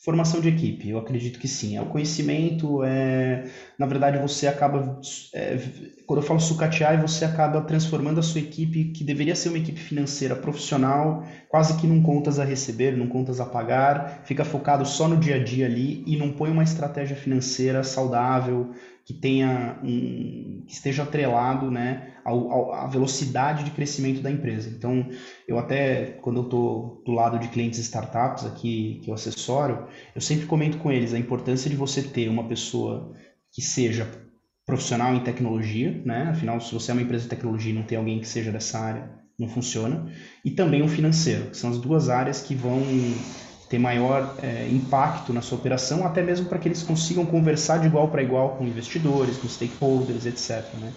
Formação 0.00 0.40
de 0.40 0.48
equipe, 0.48 0.88
eu 0.88 0.98
acredito 0.98 1.38
que 1.38 1.48
sim. 1.48 1.76
É 1.76 1.82
o 1.82 1.90
conhecimento, 1.90 2.82
é, 2.82 3.50
na 3.78 3.86
verdade, 3.86 4.18
você 4.18 4.46
acaba, 4.46 5.00
é, 5.34 5.56
quando 6.08 6.22
eu 6.22 6.26
falo 6.26 6.40
sucatear, 6.40 6.98
você 6.98 7.26
acaba 7.26 7.60
transformando 7.60 8.18
a 8.18 8.22
sua 8.22 8.40
equipe, 8.40 8.92
que 8.92 9.04
deveria 9.04 9.36
ser 9.36 9.50
uma 9.50 9.58
equipe 9.58 9.78
financeira 9.78 10.34
profissional, 10.34 11.22
quase 11.50 11.78
que 11.78 11.86
num 11.86 12.02
contas 12.02 12.38
a 12.38 12.44
receber, 12.44 12.96
num 12.96 13.06
contas 13.06 13.40
a 13.40 13.44
pagar, 13.44 14.22
fica 14.24 14.42
focado 14.42 14.86
só 14.86 15.06
no 15.06 15.18
dia 15.18 15.36
a 15.36 15.44
dia 15.44 15.66
ali 15.66 16.02
e 16.06 16.16
não 16.16 16.32
põe 16.32 16.50
uma 16.50 16.62
estratégia 16.62 17.14
financeira 17.14 17.84
saudável, 17.84 18.70
que 19.04 19.12
tenha 19.12 19.78
um, 19.84 20.64
que 20.66 20.72
esteja 20.72 21.02
atrelado 21.02 21.70
né, 21.70 22.14
à 22.24 22.86
velocidade 22.86 23.64
de 23.64 23.70
crescimento 23.72 24.22
da 24.22 24.30
empresa. 24.30 24.70
Então, 24.70 25.10
eu 25.46 25.58
até, 25.58 26.16
quando 26.22 26.38
eu 26.38 26.44
estou 26.44 27.02
do 27.04 27.12
lado 27.12 27.38
de 27.38 27.48
clientes 27.48 27.78
startups 27.80 28.46
aqui, 28.46 29.02
que 29.04 29.10
eu 29.10 29.14
assessoro, 29.14 29.86
eu 30.14 30.22
sempre 30.22 30.46
comento 30.46 30.78
com 30.78 30.90
eles 30.90 31.12
a 31.12 31.18
importância 31.18 31.68
de 31.68 31.76
você 31.76 32.00
ter 32.00 32.30
uma 32.30 32.48
pessoa 32.48 33.12
que 33.52 33.60
seja 33.60 34.26
profissional 34.68 35.14
em 35.14 35.20
tecnologia, 35.20 35.98
né? 36.04 36.24
Afinal, 36.24 36.60
se 36.60 36.74
você 36.74 36.90
é 36.90 36.94
uma 36.94 37.02
empresa 37.02 37.22
de 37.24 37.30
tecnologia 37.30 37.72
e 37.72 37.74
não 37.74 37.82
tem 37.82 37.96
alguém 37.96 38.20
que 38.20 38.28
seja 38.28 38.52
dessa 38.52 38.78
área, 38.78 39.10
não 39.38 39.48
funciona. 39.48 40.12
E 40.44 40.50
também 40.50 40.82
o 40.82 40.88
financeiro, 40.88 41.46
que 41.46 41.56
são 41.56 41.70
as 41.70 41.78
duas 41.78 42.10
áreas 42.10 42.42
que 42.42 42.54
vão 42.54 42.82
ter 43.70 43.78
maior 43.78 44.36
é, 44.42 44.68
impacto 44.68 45.32
na 45.32 45.40
sua 45.40 45.56
operação, 45.56 46.06
até 46.06 46.22
mesmo 46.22 46.46
para 46.50 46.58
que 46.58 46.68
eles 46.68 46.82
consigam 46.82 47.24
conversar 47.24 47.78
de 47.78 47.86
igual 47.86 48.10
para 48.10 48.22
igual 48.22 48.58
com 48.58 48.66
investidores, 48.66 49.38
com 49.38 49.48
stakeholders, 49.48 50.26
etc. 50.26 50.62
Né? 50.78 50.92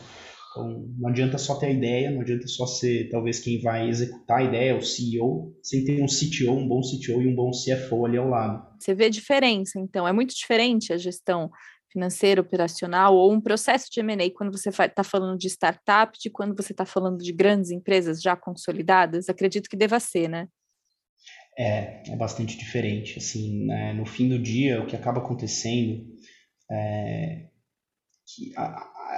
Então, 0.51 0.85
não 0.99 1.09
adianta 1.09 1.37
só 1.37 1.55
ter 1.55 1.67
a 1.67 1.71
ideia, 1.71 2.11
não 2.11 2.21
adianta 2.21 2.47
só 2.47 2.65
ser 2.65 3.07
talvez 3.09 3.39
quem 3.39 3.61
vai 3.61 3.87
executar 3.87 4.39
a 4.39 4.43
ideia, 4.43 4.75
o 4.75 4.81
CEO, 4.81 5.53
sem 5.63 5.85
ter 5.85 6.01
um 6.01 6.07
CTO, 6.07 6.51
um 6.51 6.67
bom 6.67 6.81
CTO 6.81 7.21
e 7.21 7.27
um 7.27 7.35
bom 7.35 7.51
CFO 7.51 8.05
ali 8.05 8.17
ao 8.17 8.27
lado. 8.27 8.61
Você 8.77 8.93
vê 8.93 9.05
a 9.05 9.09
diferença, 9.09 9.79
então, 9.79 10.05
é 10.05 10.11
muito 10.11 10.35
diferente 10.35 10.91
a 10.91 10.97
gestão 10.97 11.49
financeira, 11.91 12.41
operacional, 12.41 13.15
ou 13.15 13.31
um 13.31 13.41
processo 13.41 13.89
de 13.91 13.99
M&A 13.99 14.29
quando 14.31 14.51
você 14.51 14.69
está 14.69 15.03
falando 15.03 15.37
de 15.37 15.47
startup, 15.47 16.17
de 16.19 16.29
quando 16.29 16.55
você 16.55 16.71
está 16.73 16.85
falando 16.85 17.17
de 17.17 17.31
grandes 17.33 17.71
empresas 17.71 18.21
já 18.21 18.35
consolidadas? 18.35 19.29
Acredito 19.29 19.69
que 19.69 19.77
deva 19.77 19.99
ser, 19.99 20.27
né? 20.27 20.47
É, 21.57 22.11
é 22.11 22.15
bastante 22.15 22.57
diferente. 22.57 23.17
Assim, 23.17 23.65
né? 23.65 23.93
no 23.93 24.05
fim 24.05 24.29
do 24.29 24.39
dia, 24.39 24.81
o 24.81 24.87
que 24.87 24.95
acaba 24.95 25.19
acontecendo 25.19 26.05
é 26.71 27.47
que 28.25 28.53
a, 28.55 28.63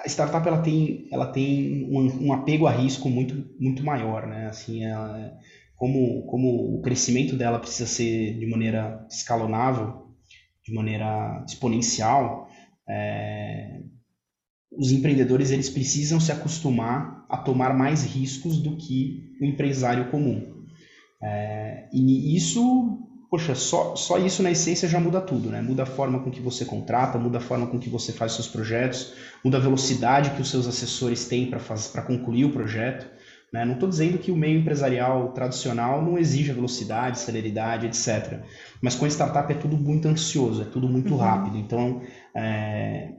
a 0.01 0.07
startup 0.07 0.47
ela 0.47 0.61
tem, 0.61 1.07
ela 1.11 1.27
tem 1.27 1.85
um, 1.89 2.27
um, 2.27 2.33
apego 2.33 2.65
a 2.65 2.71
risco 2.71 3.09
muito, 3.09 3.53
muito 3.59 3.83
maior, 3.83 4.25
né? 4.25 4.47
Assim, 4.47 4.83
ela, 4.83 5.37
como, 5.75 6.25
como 6.25 6.77
o 6.77 6.81
crescimento 6.81 7.35
dela 7.35 7.59
precisa 7.59 7.87
ser 7.87 8.37
de 8.39 8.47
maneira 8.47 9.05
escalonável, 9.09 10.07
de 10.65 10.73
maneira 10.73 11.43
exponencial, 11.47 12.49
é, 12.87 13.81
os 14.71 14.91
empreendedores 14.91 15.51
eles 15.51 15.69
precisam 15.69 16.19
se 16.19 16.31
acostumar 16.31 17.25
a 17.29 17.37
tomar 17.37 17.75
mais 17.75 18.03
riscos 18.03 18.57
do 18.57 18.75
que 18.75 19.35
o 19.41 19.45
empresário 19.45 20.09
comum. 20.09 20.65
É, 21.21 21.87
e 21.93 22.35
isso, 22.35 22.99
poxa, 23.29 23.55
só, 23.55 23.95
só 23.95 24.17
isso 24.17 24.43
na 24.43 24.51
essência 24.51 24.89
já 24.89 24.99
muda 24.99 25.21
tudo, 25.21 25.49
né? 25.49 25.61
Muda 25.61 25.83
a 25.83 25.85
forma 25.85 26.19
com 26.19 26.29
que 26.29 26.41
você 26.41 26.65
contrata, 26.65 27.17
muda 27.17 27.37
a 27.37 27.41
forma 27.41 27.67
com 27.67 27.79
que 27.79 27.89
você 27.89 28.11
faz 28.11 28.33
seus 28.33 28.47
projetos, 28.47 29.13
muda 29.43 29.57
a 29.57 29.61
velocidade 29.61 30.31
que 30.31 30.41
os 30.41 30.49
seus 30.49 30.67
assessores 30.67 31.25
têm 31.25 31.49
para 31.49 32.01
concluir 32.01 32.45
o 32.45 32.51
projeto. 32.51 33.07
Né? 33.53 33.63
Não 33.63 33.75
estou 33.75 33.87
dizendo 33.87 34.17
que 34.17 34.31
o 34.31 34.35
meio 34.35 34.59
empresarial 34.59 35.31
tradicional 35.31 36.03
não 36.03 36.17
exige 36.17 36.51
velocidade, 36.51 37.19
celeridade, 37.19 37.85
etc. 37.85 38.39
Mas 38.81 38.95
com 38.95 39.05
startup 39.05 39.53
é 39.53 39.55
tudo 39.55 39.77
muito 39.77 40.07
ansioso, 40.07 40.63
é 40.63 40.65
tudo 40.65 40.89
muito 40.89 41.13
uhum. 41.13 41.19
rápido. 41.19 41.57
Então, 41.57 42.01
é, 42.35 43.11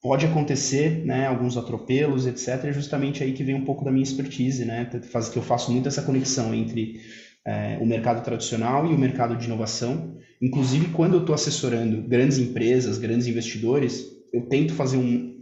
pode 0.00 0.24
acontecer 0.24 1.04
né, 1.04 1.26
alguns 1.26 1.56
atropelos, 1.56 2.24
etc. 2.24 2.66
É 2.66 2.72
justamente 2.72 3.24
aí 3.24 3.32
que 3.32 3.42
vem 3.42 3.56
um 3.56 3.64
pouco 3.64 3.84
da 3.84 3.90
minha 3.90 4.04
expertise, 4.04 4.64
né? 4.64 4.88
Faz 5.10 5.28
que 5.28 5.36
eu 5.36 5.42
faço 5.42 5.72
muito 5.72 5.88
essa 5.88 6.02
conexão 6.02 6.54
entre 6.54 7.00
é, 7.44 7.76
o 7.80 7.86
mercado 7.86 8.22
tradicional 8.22 8.86
e 8.86 8.94
o 8.94 8.98
mercado 8.98 9.36
de 9.36 9.46
inovação. 9.46 10.16
Inclusive, 10.40 10.92
quando 10.92 11.14
eu 11.14 11.20
estou 11.20 11.34
assessorando 11.34 12.00
grandes 12.02 12.38
empresas, 12.38 12.96
grandes 12.96 13.26
investidores, 13.26 14.06
eu 14.32 14.42
tento 14.46 14.72
fazer 14.72 14.98
um, 14.98 15.34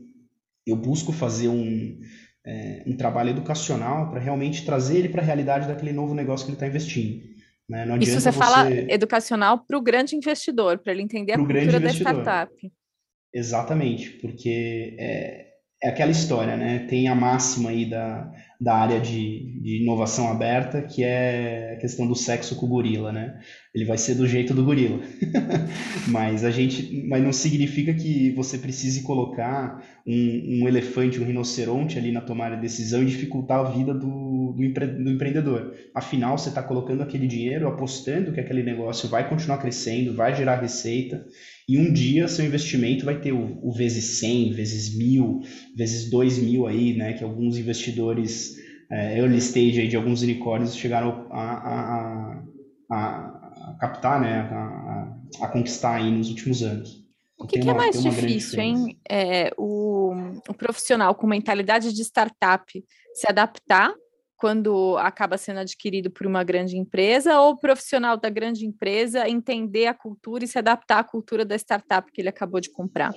eu 0.67 0.75
busco 0.75 1.13
fazer 1.13 1.49
um, 1.49 1.99
é, 2.49 2.83
um 2.87 2.97
trabalho 2.97 3.29
educacional 3.29 4.11
para 4.11 4.19
realmente 4.19 4.65
trazer 4.65 4.97
ele 4.99 5.11
para 5.11 5.21
a 5.21 5.25
realidade 5.25 5.69
daquele 5.69 5.93
novo 5.93 6.15
negócio 6.15 6.47
que 6.47 6.51
ele 6.51 6.57
está 6.57 6.67
investindo. 6.67 7.23
Né? 7.69 7.87
Isso 8.01 8.13
você, 8.13 8.21
você, 8.21 8.33
fala 8.33 8.71
educacional 8.73 9.59
para 9.59 9.77
o 9.77 9.83
grande 9.83 10.17
investidor, 10.17 10.79
para 10.79 10.93
ele 10.93 11.03
entender 11.03 11.35
a 11.35 11.37
cultura 11.37 11.79
da 11.79 11.91
startup. 11.91 12.73
Exatamente, 13.35 14.13
porque 14.13 14.97
é, 14.99 15.49
é 15.83 15.89
aquela 15.91 16.11
história, 16.11 16.57
né? 16.57 16.87
Tem 16.89 17.09
a 17.09 17.15
máxima 17.15 17.69
aí 17.69 17.85
da, 17.85 18.33
da 18.61 18.75
área 18.75 19.01
de, 19.01 19.61
de 19.61 19.83
inovação 19.83 20.29
aberta, 20.29 20.83
que 20.83 21.05
é 21.05 21.75
a 21.75 21.81
questão 21.81 22.09
do 22.09 22.15
sexo 22.17 22.57
com 22.57 22.67
o 22.67 22.69
gorila, 22.69 23.13
né? 23.13 23.39
Ele 23.73 23.85
vai 23.85 23.97
ser 23.97 24.17
do 24.17 24.27
jeito 24.27 24.53
do 24.53 24.65
gorila. 24.65 24.99
mas 26.09 26.45
a 26.45 26.51
gente, 26.51 27.07
mas 27.09 27.23
não 27.23 27.33
significa 27.33 27.95
que 27.95 28.33
você 28.33 28.59
precise 28.59 29.03
colocar 29.03 29.81
um, 30.05 30.63
um, 30.63 30.69
elefante, 30.69 31.21
um 31.21 31.25
rinoceronte 31.25 31.99
ali 31.99 32.11
na 32.11 32.21
tomada 32.21 32.57
de 32.57 32.63
decisão 32.63 33.03
e 33.03 33.07
dificultar 33.07 33.61
a 33.61 33.71
vida 33.71 33.95
do, 33.95 34.53
do, 34.57 34.65
empre, 34.65 34.87
do 34.87 35.11
empreendedor. 35.11 35.75
Afinal, 35.95 36.37
você 36.37 36.49
está 36.49 36.63
colocando 36.63 37.03
aquele 37.03 37.29
dinheiro, 37.29 37.69
apostando 37.69 38.33
que 38.33 38.41
aquele 38.41 38.65
negócio 38.65 39.09
vai 39.09 39.29
continuar 39.29 39.59
crescendo, 39.59 40.17
vai 40.17 40.35
gerar 40.35 40.61
receita 40.61 41.25
e 41.69 41.79
um 41.79 41.93
dia 41.93 42.27
seu 42.29 42.47
investimento 42.47 43.05
vai 43.05 43.21
ter 43.21 43.33
o, 43.33 43.59
o 43.63 43.71
vezes 43.71 44.19
100, 44.21 44.53
vezes 44.53 44.97
mil, 44.97 45.43
vezes 45.77 46.09
2 46.09 46.39
mil 46.39 46.67
aí, 46.67 46.97
né? 46.97 47.13
Que 47.13 47.23
alguns 47.23 47.59
investidores 47.59 48.57
é, 48.91 49.19
early 49.19 49.37
stage 49.37 49.79
aí 49.79 49.87
de 49.87 49.97
alguns 49.97 50.23
unicórnios 50.23 50.75
chegaram 50.75 51.29
a, 51.31 51.43
a, 51.43 52.43
a, 52.91 52.97
a 52.97 53.77
captar, 53.79 54.19
né? 54.19 54.41
A, 54.51 55.45
a, 55.45 55.49
conquistar 55.49 55.97
aí 55.97 56.11
nos 56.11 56.31
últimos 56.31 56.63
anos. 56.63 57.07
O 57.39 57.47
que, 57.47 57.61
que 57.61 57.69
é 57.69 57.75
mais 57.75 58.03
difícil, 58.03 58.59
hein? 58.61 58.99
É, 59.09 59.53
o, 59.59 60.13
o 60.49 60.55
profissional 60.55 61.15
com 61.15 61.27
mentalidade 61.27 61.93
de 61.93 62.03
startup 62.03 62.85
se 63.15 63.29
adaptar 63.29 63.95
quando 64.39 64.97
acaba 64.99 65.37
sendo 65.37 65.59
adquirido 65.59 66.11
por 66.11 66.27
uma 66.27 66.45
grande 66.45 66.79
empresa, 66.79 67.41
ou 67.41 67.51
o 67.51 67.59
profissional 67.59 68.17
da 68.17 68.31
grande 68.31 68.65
empresa 68.65 69.29
entender 69.29 69.87
a 69.87 69.95
cultura 69.95 70.45
e 70.45 70.49
se 70.49 70.59
adaptar 70.59 71.01
à 71.01 71.05
cultura 71.05 71.45
da 71.45 71.57
startup 71.57 72.11
que 72.13 72.21
ele 72.21 72.29
acabou 72.29 72.61
de 72.61 72.71
comprar? 72.71 73.13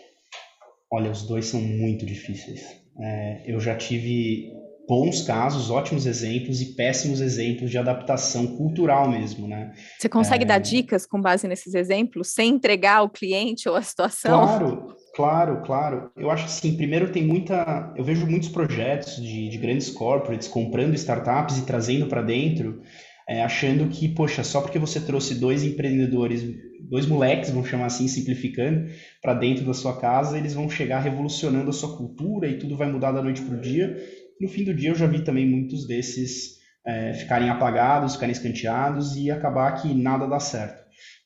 Olha, 0.91 1.11
os 1.11 1.25
dois 1.25 1.45
são 1.45 1.61
muito 1.61 2.05
difíceis. 2.05 2.61
É, 2.99 3.43
eu 3.45 3.59
já 3.59 3.75
tive 3.77 4.51
bons 4.87 5.21
casos, 5.21 5.69
ótimos 5.69 6.05
exemplos 6.05 6.59
e 6.59 6.73
péssimos 6.73 7.21
exemplos 7.21 7.69
de 7.69 7.77
adaptação 7.77 8.57
cultural 8.57 9.09
mesmo, 9.09 9.47
né? 9.47 9.71
Você 9.97 10.09
consegue 10.09 10.43
é... 10.43 10.47
dar 10.47 10.57
dicas 10.57 11.05
com 11.05 11.21
base 11.21 11.47
nesses 11.47 11.75
exemplos, 11.75 12.33
sem 12.33 12.49
entregar 12.49 13.03
o 13.03 13.09
cliente 13.09 13.69
ou 13.69 13.75
a 13.75 13.81
situação? 13.81 14.45
Claro, 14.45 14.95
Claro, 15.13 15.61
claro. 15.65 16.09
Eu 16.15 16.31
acho 16.31 16.45
que 16.45 16.51
sim. 16.51 16.77
Primeiro 16.77 17.11
tem 17.11 17.25
muita. 17.25 17.93
Eu 17.97 18.03
vejo 18.03 18.25
muitos 18.25 18.47
projetos 18.49 19.17
de, 19.17 19.49
de 19.49 19.57
grandes 19.57 19.89
corporates 19.89 20.47
comprando 20.47 20.93
startups 20.95 21.57
e 21.57 21.65
trazendo 21.65 22.07
para 22.07 22.21
dentro, 22.21 22.81
é, 23.27 23.43
achando 23.43 23.89
que, 23.89 24.07
poxa, 24.07 24.43
só 24.43 24.61
porque 24.61 24.79
você 24.79 25.01
trouxe 25.01 25.35
dois 25.35 25.63
empreendedores, 25.63 26.43
dois 26.89 27.05
moleques, 27.05 27.49
vamos 27.51 27.67
chamar 27.67 27.87
assim, 27.87 28.07
simplificando, 28.07 28.87
para 29.21 29.33
dentro 29.33 29.65
da 29.65 29.73
sua 29.73 29.99
casa, 29.99 30.37
eles 30.37 30.53
vão 30.53 30.69
chegar 30.69 30.99
revolucionando 30.99 31.69
a 31.69 31.73
sua 31.73 31.97
cultura 31.97 32.47
e 32.47 32.57
tudo 32.57 32.77
vai 32.77 32.89
mudar 32.89 33.11
da 33.11 33.21
noite 33.21 33.41
para 33.41 33.55
o 33.57 33.61
dia. 33.61 33.95
No 34.39 34.47
fim 34.47 34.63
do 34.63 34.73
dia, 34.73 34.89
eu 34.91 34.95
já 34.95 35.07
vi 35.07 35.23
também 35.23 35.45
muitos 35.47 35.85
desses 35.85 36.57
é, 36.85 37.13
ficarem 37.13 37.49
apagados, 37.49 38.13
ficarem 38.13 38.31
escanteados 38.31 39.15
e 39.17 39.29
acabar 39.29 39.73
que 39.81 39.93
nada 39.93 40.25
dá 40.25 40.39
certo. 40.39 40.80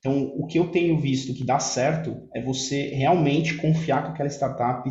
Então, 0.05 0.31
o 0.37 0.45
que 0.45 0.59
eu 0.59 0.67
tenho 0.67 0.99
visto 0.99 1.33
que 1.33 1.43
dá 1.43 1.57
certo 1.57 2.29
é 2.35 2.39
você 2.39 2.89
realmente 2.89 3.55
confiar 3.55 4.03
que 4.03 4.09
aquela 4.11 4.29
startup 4.29 4.87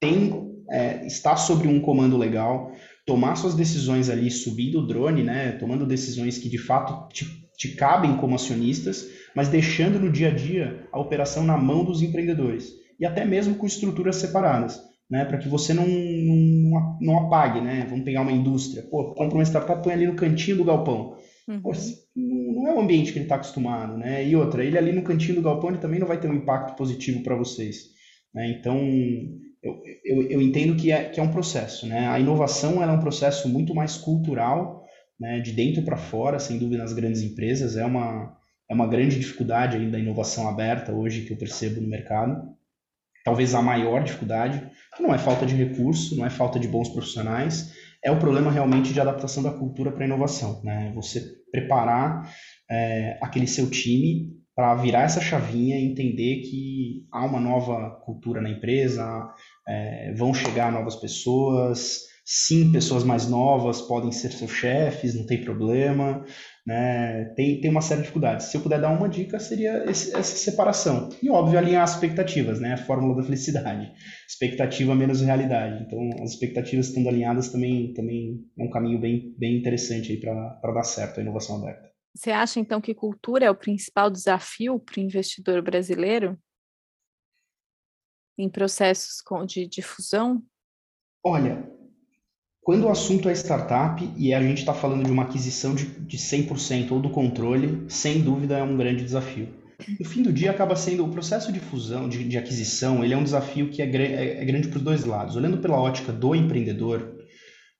tem, 0.00 0.56
é, 0.68 1.06
está 1.06 1.36
sobre 1.36 1.68
um 1.68 1.80
comando 1.80 2.16
legal, 2.16 2.72
tomar 3.06 3.36
suas 3.36 3.54
decisões 3.54 4.10
ali 4.10 4.28
subindo 4.28 4.80
o 4.80 4.86
drone, 4.88 5.22
né, 5.22 5.52
tomando 5.52 5.86
decisões 5.86 6.36
que 6.36 6.48
de 6.48 6.58
fato 6.58 7.08
te, 7.12 7.26
te 7.56 7.76
cabem 7.76 8.16
como 8.16 8.34
acionistas, 8.34 9.06
mas 9.36 9.46
deixando 9.46 10.00
no 10.00 10.10
dia 10.10 10.30
a 10.30 10.34
dia 10.34 10.88
a 10.90 10.98
operação 10.98 11.44
na 11.44 11.56
mão 11.56 11.84
dos 11.84 12.02
empreendedores 12.02 12.72
e 12.98 13.06
até 13.06 13.24
mesmo 13.24 13.54
com 13.54 13.66
estruturas 13.66 14.16
separadas. 14.16 14.80
Né, 15.08 15.24
para 15.24 15.38
que 15.38 15.48
você 15.48 15.72
não, 15.72 15.86
não, 15.86 16.98
não 17.00 17.18
apague, 17.20 17.62
né? 17.62 17.86
Vamos 17.88 18.04
pegar 18.04 18.20
uma 18.20 18.30
indústria, 18.30 18.82
pô, 18.90 19.14
compra 19.14 19.38
uma 19.38 19.42
startup, 19.42 19.82
põe 19.82 19.94
ali 19.94 20.06
no 20.06 20.14
cantinho 20.14 20.58
do 20.58 20.64
galpão. 20.64 21.16
Uhum. 21.48 21.62
Pô, 21.62 21.72
não 22.58 22.68
é 22.68 22.74
o 22.74 22.80
ambiente 22.80 23.12
que 23.12 23.18
ele 23.18 23.24
está 23.24 23.36
acostumado, 23.36 23.96
né? 23.96 24.26
E 24.26 24.34
outra, 24.34 24.64
ele 24.64 24.76
ali 24.76 24.92
no 24.92 25.02
cantinho 25.02 25.36
do 25.36 25.42
galpão 25.42 25.70
ele 25.70 25.78
também 25.78 26.00
não 26.00 26.06
vai 26.06 26.18
ter 26.18 26.28
um 26.28 26.34
impacto 26.34 26.76
positivo 26.76 27.22
para 27.22 27.36
vocês. 27.36 27.90
Né? 28.34 28.50
Então, 28.50 28.78
eu, 29.62 29.82
eu, 30.04 30.22
eu, 30.30 30.42
entendo 30.42 30.76
que 30.76 30.92
é, 30.92 31.04
que 31.04 31.20
é 31.20 31.22
um 31.22 31.30
processo, 31.30 31.86
né? 31.86 32.08
A 32.08 32.18
inovação 32.18 32.82
é 32.82 32.86
um 32.86 33.00
processo 33.00 33.48
muito 33.48 33.74
mais 33.74 33.96
cultural, 33.96 34.84
né? 35.18 35.40
De 35.40 35.52
dentro 35.52 35.82
para 35.82 35.96
fora, 35.96 36.38
sem 36.38 36.58
dúvida, 36.58 36.82
nas 36.82 36.92
grandes 36.92 37.22
empresas 37.22 37.76
é 37.76 37.84
uma 37.84 38.36
é 38.70 38.74
uma 38.74 38.86
grande 38.86 39.18
dificuldade 39.18 39.76
aí 39.76 39.90
da 39.90 39.98
inovação 39.98 40.46
aberta 40.46 40.92
hoje 40.92 41.22
que 41.22 41.32
eu 41.32 41.38
percebo 41.38 41.80
no 41.80 41.88
mercado. 41.88 42.54
Talvez 43.24 43.54
a 43.54 43.62
maior 43.62 44.04
dificuldade, 44.04 44.70
não 45.00 45.14
é 45.14 45.18
falta 45.18 45.46
de 45.46 45.54
recurso, 45.54 46.16
não 46.16 46.26
é 46.26 46.30
falta 46.30 46.58
de 46.58 46.68
bons 46.68 46.90
profissionais, 46.90 47.72
é 48.04 48.10
o 48.10 48.18
problema 48.18 48.50
realmente 48.50 48.92
de 48.92 49.00
adaptação 49.00 49.42
da 49.42 49.50
cultura 49.50 49.90
para 49.90 50.04
a 50.04 50.06
inovação. 50.06 50.62
Né? 50.62 50.92
Você 50.94 51.37
preparar 51.50 52.30
é, 52.70 53.18
aquele 53.22 53.46
seu 53.46 53.70
time 53.70 54.38
para 54.54 54.74
virar 54.74 55.02
essa 55.02 55.20
chavinha 55.20 55.78
e 55.78 55.84
entender 55.84 56.40
que 56.42 57.06
há 57.12 57.24
uma 57.24 57.38
nova 57.38 57.90
cultura 58.04 58.40
na 58.40 58.50
empresa, 58.50 59.32
é, 59.68 60.12
vão 60.14 60.34
chegar 60.34 60.72
novas 60.72 60.96
pessoas, 60.96 62.00
sim, 62.24 62.72
pessoas 62.72 63.04
mais 63.04 63.28
novas 63.28 63.80
podem 63.80 64.10
ser 64.10 64.32
seus 64.32 64.50
chefes, 64.50 65.14
não 65.14 65.24
tem 65.24 65.44
problema, 65.44 66.24
né? 66.68 67.24
Tem, 67.34 67.58
tem 67.62 67.70
uma 67.70 67.80
série 67.80 68.00
de 68.00 68.02
dificuldades. 68.02 68.48
Se 68.48 68.56
eu 68.58 68.60
puder 68.60 68.78
dar 68.78 68.90
uma 68.90 69.08
dica, 69.08 69.40
seria 69.40 69.90
esse, 69.90 70.14
essa 70.14 70.36
separação. 70.36 71.08
E, 71.22 71.30
óbvio, 71.30 71.58
alinhar 71.58 71.82
as 71.82 71.94
expectativas, 71.94 72.60
né? 72.60 72.74
A 72.74 72.76
fórmula 72.76 73.16
da 73.16 73.22
felicidade. 73.22 73.90
Expectativa 74.28 74.94
menos 74.94 75.22
realidade. 75.22 75.82
Então, 75.82 76.10
as 76.22 76.32
expectativas 76.32 76.88
estando 76.88 77.08
alinhadas 77.08 77.48
também, 77.48 77.94
também 77.94 78.44
é 78.58 78.62
um 78.62 78.68
caminho 78.68 79.00
bem, 79.00 79.34
bem 79.38 79.56
interessante 79.56 80.14
para 80.18 80.60
dar 80.74 80.82
certo 80.82 81.18
a 81.18 81.22
inovação 81.22 81.56
aberta. 81.56 81.90
Você 82.14 82.30
acha, 82.30 82.60
então, 82.60 82.82
que 82.82 82.94
cultura 82.94 83.46
é 83.46 83.50
o 83.50 83.56
principal 83.56 84.10
desafio 84.10 84.78
para 84.78 85.00
o 85.00 85.02
investidor 85.02 85.62
brasileiro 85.62 86.38
em 88.36 88.50
processos 88.50 89.22
de 89.46 89.66
difusão? 89.66 90.42
Olha, 91.24 91.66
quando 92.62 92.84
o 92.84 92.90
assunto 92.90 93.28
é 93.28 93.32
startup 93.32 94.06
e 94.16 94.34
a 94.34 94.42
gente 94.42 94.58
está 94.58 94.74
falando 94.74 95.04
de 95.04 95.10
uma 95.10 95.22
aquisição 95.22 95.74
de, 95.74 95.86
de 95.86 96.18
100% 96.18 96.92
ou 96.92 97.00
do 97.00 97.10
controle, 97.10 97.84
sem 97.88 98.20
dúvida 98.20 98.58
é 98.58 98.62
um 98.62 98.76
grande 98.76 99.04
desafio. 99.04 99.48
No 99.98 100.04
fim 100.04 100.22
do 100.22 100.32
dia, 100.32 100.50
acaba 100.50 100.74
sendo 100.74 101.04
o 101.04 101.08
processo 101.08 101.52
de 101.52 101.60
fusão, 101.60 102.08
de, 102.08 102.24
de 102.24 102.36
aquisição, 102.36 103.04
ele 103.04 103.14
é 103.14 103.16
um 103.16 103.22
desafio 103.22 103.70
que 103.70 103.80
é, 103.80 103.86
é, 103.86 104.42
é 104.42 104.44
grande 104.44 104.68
para 104.68 104.78
os 104.78 104.82
dois 104.82 105.04
lados. 105.04 105.36
Olhando 105.36 105.58
pela 105.58 105.80
ótica 105.80 106.12
do 106.12 106.34
empreendedor, 106.34 107.16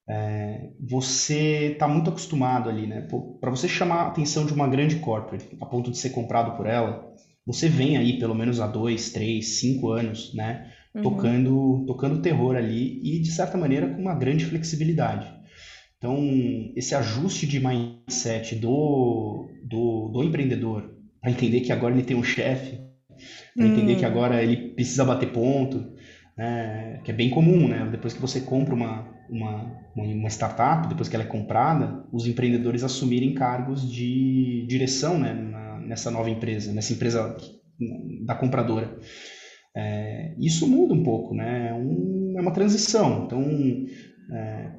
é, 0.08 0.70
você 0.80 1.72
está 1.72 1.86
muito 1.86 2.08
acostumado 2.08 2.70
ali, 2.70 2.86
né? 2.86 3.06
Para 3.40 3.50
você 3.50 3.68
chamar 3.68 4.02
a 4.02 4.06
atenção 4.06 4.46
de 4.46 4.54
uma 4.54 4.68
grande 4.68 4.96
corporate, 4.96 5.56
a 5.60 5.66
ponto 5.66 5.90
de 5.90 5.98
ser 5.98 6.10
comprado 6.10 6.56
por 6.56 6.66
ela, 6.66 7.12
você 7.44 7.68
vem 7.68 7.96
aí 7.96 8.18
pelo 8.18 8.34
menos 8.34 8.60
há 8.60 8.66
dois, 8.66 9.10
três, 9.10 9.58
cinco 9.58 9.90
anos, 9.90 10.32
né? 10.34 10.72
Uhum. 10.98 11.02
Tocando, 11.02 11.84
tocando 11.86 12.22
terror 12.22 12.56
ali 12.56 13.00
e, 13.02 13.20
de 13.20 13.30
certa 13.30 13.56
maneira, 13.56 13.88
com 13.88 14.00
uma 14.00 14.14
grande 14.14 14.44
flexibilidade. 14.44 15.26
Então, 15.96 16.16
esse 16.76 16.94
ajuste 16.94 17.46
de 17.46 17.58
mindset 17.58 18.54
do, 18.54 19.48
do, 19.64 20.10
do 20.12 20.22
empreendedor 20.22 20.94
para 21.20 21.30
entender 21.30 21.60
que 21.60 21.72
agora 21.72 21.94
ele 21.94 22.04
tem 22.04 22.16
um 22.16 22.22
chefe, 22.22 22.78
para 23.54 23.66
uhum. 23.66 23.72
entender 23.72 23.96
que 23.96 24.04
hum. 24.04 24.08
agora 24.08 24.42
ele 24.42 24.74
precisa 24.74 25.04
bater 25.04 25.32
ponto, 25.32 25.92
né? 26.36 27.00
que 27.04 27.10
é 27.10 27.14
bem 27.14 27.28
comum, 27.30 27.66
né? 27.66 27.88
Depois 27.90 28.14
que 28.14 28.20
você 28.20 28.40
compra 28.40 28.74
uma, 28.74 29.08
uma, 29.28 29.76
uma 29.96 30.28
startup, 30.28 30.88
depois 30.88 31.08
que 31.08 31.16
ela 31.16 31.24
é 31.24 31.28
comprada, 31.28 32.04
os 32.12 32.26
empreendedores 32.26 32.84
assumirem 32.84 33.34
cargos 33.34 33.90
de 33.90 34.64
direção 34.68 35.18
né, 35.18 35.32
na, 35.34 35.80
nessa 35.80 36.10
nova 36.10 36.30
empresa, 36.30 36.72
nessa 36.72 36.92
empresa 36.92 37.36
da 38.24 38.34
compradora. 38.34 38.98
É, 39.78 40.32
isso 40.36 40.66
muda 40.66 40.92
um 40.92 41.04
pouco, 41.04 41.32
né? 41.32 41.68
É 41.70 41.74
um, 41.74 42.34
é 42.36 42.40
uma 42.40 42.50
transição. 42.50 43.24
Então, 43.24 43.44
é, 44.32 44.72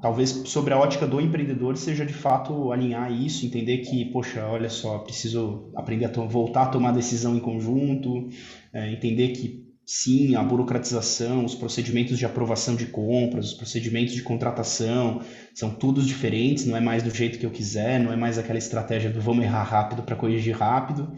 talvez 0.00 0.30
sobre 0.46 0.72
a 0.72 0.78
ótica 0.78 1.06
do 1.06 1.20
empreendedor 1.20 1.76
seja 1.76 2.06
de 2.06 2.14
fato 2.14 2.72
alinhar 2.72 3.12
isso, 3.12 3.44
entender 3.44 3.78
que, 3.78 4.06
poxa, 4.06 4.46
olha 4.46 4.70
só, 4.70 4.98
preciso 5.00 5.70
aprender 5.76 6.06
a 6.06 6.08
voltar 6.22 6.62
a 6.62 6.68
tomar 6.68 6.92
decisão 6.92 7.36
em 7.36 7.40
conjunto, 7.40 8.30
é, 8.72 8.90
entender 8.90 9.28
que 9.28 9.68
sim, 9.84 10.34
a 10.34 10.42
burocratização, 10.42 11.44
os 11.44 11.54
procedimentos 11.54 12.16
de 12.18 12.24
aprovação 12.24 12.76
de 12.76 12.86
compras, 12.86 13.48
os 13.48 13.54
procedimentos 13.54 14.14
de 14.14 14.22
contratação, 14.22 15.20
são 15.54 15.68
todos 15.68 16.06
diferentes, 16.06 16.64
não 16.64 16.78
é 16.78 16.80
mais 16.80 17.02
do 17.02 17.10
jeito 17.10 17.38
que 17.38 17.44
eu 17.44 17.50
quiser, 17.50 18.00
não 18.00 18.10
é 18.10 18.16
mais 18.16 18.38
aquela 18.38 18.58
estratégia 18.58 19.10
do 19.10 19.20
vamos 19.20 19.44
errar 19.44 19.64
rápido 19.64 20.02
para 20.02 20.16
corrigir 20.16 20.56
rápido. 20.56 21.12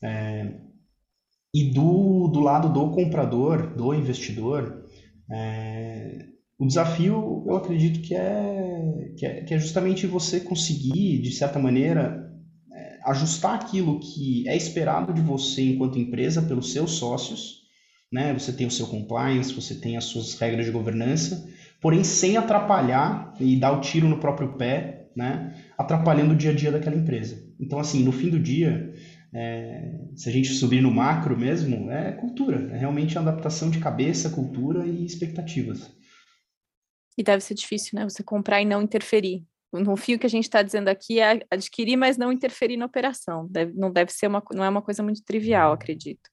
É, 0.00 0.67
e 1.54 1.72
do, 1.72 2.28
do 2.28 2.40
lado 2.40 2.72
do 2.72 2.90
comprador, 2.90 3.74
do 3.74 3.94
investidor, 3.94 4.84
é, 5.30 6.26
o 6.58 6.66
desafio, 6.66 7.44
eu 7.46 7.56
acredito 7.56 8.00
que 8.00 8.14
é, 8.14 9.12
que 9.16 9.26
é, 9.26 9.42
que 9.42 9.54
é 9.54 9.58
justamente 9.58 10.06
você 10.06 10.40
conseguir, 10.40 11.20
de 11.22 11.30
certa 11.30 11.58
maneira, 11.58 12.30
é, 12.72 12.98
ajustar 13.06 13.54
aquilo 13.54 14.00
que 14.00 14.46
é 14.48 14.56
esperado 14.56 15.12
de 15.12 15.20
você 15.20 15.62
enquanto 15.62 15.98
empresa 15.98 16.42
pelos 16.42 16.72
seus 16.72 16.92
sócios, 16.92 17.58
né? 18.12 18.32
Você 18.32 18.52
tem 18.52 18.66
o 18.66 18.70
seu 18.70 18.86
compliance, 18.86 19.54
você 19.54 19.74
tem 19.74 19.96
as 19.96 20.04
suas 20.04 20.34
regras 20.38 20.66
de 20.66 20.72
governança, 20.72 21.46
porém 21.80 22.02
sem 22.02 22.36
atrapalhar 22.36 23.34
e 23.38 23.56
dar 23.56 23.72
o 23.72 23.80
tiro 23.80 24.08
no 24.08 24.18
próprio 24.18 24.54
pé, 24.54 25.10
né? 25.14 25.54
Atrapalhando 25.76 26.32
o 26.32 26.36
dia 26.36 26.50
a 26.50 26.54
dia 26.54 26.72
daquela 26.72 26.96
empresa. 26.96 27.42
Então, 27.60 27.78
assim, 27.78 28.02
no 28.02 28.12
fim 28.12 28.30
do 28.30 28.38
dia, 28.38 28.92
é, 29.34 29.94
se 30.14 30.28
a 30.28 30.32
gente 30.32 30.48
subir 30.48 30.80
no 30.80 30.90
macro 30.90 31.36
mesmo, 31.36 31.90
é 31.90 32.12
cultura. 32.12 32.70
É 32.72 32.78
realmente 32.78 33.18
a 33.18 33.20
adaptação 33.20 33.70
de 33.70 33.78
cabeça, 33.78 34.30
cultura 34.30 34.86
e 34.86 35.04
expectativas. 35.04 35.90
E 37.16 37.22
deve 37.22 37.42
ser 37.42 37.54
difícil, 37.54 37.98
né? 37.98 38.08
Você 38.08 38.22
comprar 38.22 38.62
e 38.62 38.64
não 38.64 38.82
interferir. 38.82 39.44
No 39.72 39.96
fio 39.96 40.18
que 40.18 40.26
a 40.26 40.30
gente 40.30 40.44
está 40.44 40.62
dizendo 40.62 40.88
aqui 40.88 41.20
é 41.20 41.40
adquirir, 41.50 41.96
mas 41.96 42.16
não 42.16 42.32
interferir 42.32 42.76
na 42.76 42.86
operação. 42.86 43.46
Deve, 43.50 43.72
não 43.74 43.92
deve 43.92 44.12
ser 44.12 44.28
uma, 44.28 44.42
não 44.52 44.64
é 44.64 44.68
uma 44.68 44.80
coisa 44.80 45.02
muito 45.02 45.22
trivial, 45.22 45.72
acredito. 45.72 46.30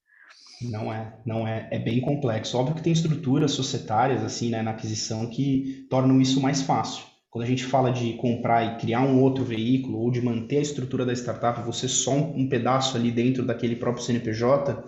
Não 0.61 0.93
é, 0.93 1.19
não 1.25 1.45
é, 1.45 1.67
é 1.69 1.77
bem 1.77 1.99
complexo. 1.99 2.57
Óbvio 2.57 2.75
que 2.75 2.81
tem 2.81 2.93
estruturas 2.93 3.51
societárias 3.51 4.23
assim, 4.23 4.49
né, 4.49 4.61
na 4.61 4.71
aquisição 4.71 5.29
que 5.29 5.85
tornam 5.89 6.21
isso 6.21 6.39
mais 6.39 6.61
fácil. 6.61 7.03
Quando 7.35 7.43
a 7.43 7.49
gente 7.49 7.65
fala 7.65 7.91
de 7.91 8.13
comprar 8.13 8.63
e 8.63 8.77
criar 8.79 9.01
um 9.01 9.21
outro 9.21 9.43
veículo 9.43 9.99
ou 9.99 10.09
de 10.09 10.21
manter 10.21 10.59
a 10.59 10.61
estrutura 10.61 11.05
da 11.05 11.11
startup, 11.11 11.65
você 11.65 11.85
só 11.85 12.13
um, 12.13 12.43
um 12.43 12.47
pedaço 12.47 12.95
ali 12.95 13.11
dentro 13.11 13.45
daquele 13.45 13.75
próprio 13.75 14.05
CNPJ, 14.05 14.85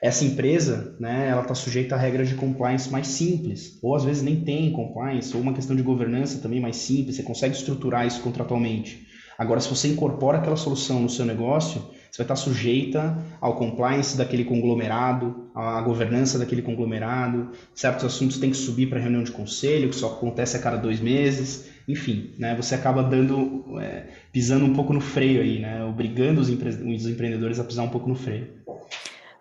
essa 0.00 0.24
empresa, 0.24 0.96
né, 0.98 1.28
ela 1.28 1.42
está 1.42 1.54
sujeita 1.54 1.94
a 1.94 1.98
regras 1.98 2.30
de 2.30 2.36
compliance 2.36 2.90
mais 2.90 3.06
simples, 3.06 3.78
ou 3.82 3.94
às 3.94 4.02
vezes 4.02 4.22
nem 4.22 4.42
tem 4.42 4.72
compliance, 4.72 5.36
ou 5.36 5.42
uma 5.42 5.52
questão 5.52 5.76
de 5.76 5.82
governança 5.82 6.40
também 6.40 6.58
mais 6.58 6.76
simples, 6.76 7.16
você 7.16 7.22
consegue 7.22 7.54
estruturar 7.54 8.06
isso 8.06 8.22
contratualmente. 8.22 9.06
Agora, 9.36 9.60
se 9.60 9.68
você 9.68 9.88
incorpora 9.88 10.38
aquela 10.38 10.56
solução 10.56 11.00
no 11.00 11.10
seu 11.10 11.26
negócio, 11.26 11.84
você 12.10 12.18
vai 12.18 12.24
estar 12.24 12.36
sujeita 12.36 13.16
ao 13.40 13.56
compliance 13.56 14.16
daquele 14.16 14.44
conglomerado, 14.44 15.50
à 15.54 15.80
governança 15.80 16.38
daquele 16.38 16.60
conglomerado. 16.60 17.50
Certos 17.74 18.04
assuntos 18.04 18.38
têm 18.38 18.50
que 18.50 18.56
subir 18.56 18.88
para 18.88 18.98
reunião 18.98 19.22
de 19.22 19.30
conselho, 19.30 19.88
que 19.88 19.94
só 19.94 20.08
acontece 20.08 20.56
a 20.56 20.60
cada 20.60 20.76
dois 20.76 21.00
meses. 21.00 21.70
Enfim, 21.86 22.34
né, 22.38 22.54
você 22.56 22.74
acaba 22.74 23.02
dando, 23.02 23.78
é, 23.80 24.08
pisando 24.32 24.64
um 24.64 24.74
pouco 24.74 24.92
no 24.92 25.00
freio 25.00 25.40
aí, 25.40 25.60
né, 25.60 25.84
obrigando 25.84 26.40
os, 26.40 26.48
empre 26.48 26.68
os 26.68 27.06
empreendedores 27.06 27.58
a 27.60 27.64
pisar 27.64 27.84
um 27.84 27.90
pouco 27.90 28.08
no 28.08 28.16
freio. 28.16 28.60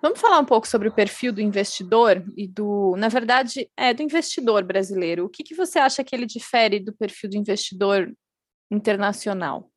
Vamos 0.01 0.19
falar 0.19 0.39
um 0.39 0.45
pouco 0.45 0.67
sobre 0.67 0.88
o 0.88 0.93
perfil 0.93 1.34
do 1.34 1.41
investidor 1.41 2.23
e 2.38 2.47
do, 2.47 2.95
na 2.97 3.10
verdade, 3.10 3.69
é 3.75 3.93
do 3.93 4.01
investidor 4.01 4.63
brasileiro. 4.63 5.25
O 5.25 5.29
que, 5.29 5.43
que 5.43 5.55
você 5.55 5.77
acha 5.77 6.03
que 6.03 6.15
ele 6.15 6.25
difere 6.25 6.79
do 6.79 6.93
perfil 6.93 7.29
do 7.29 7.36
investidor 7.36 8.10
internacional? 8.71 9.68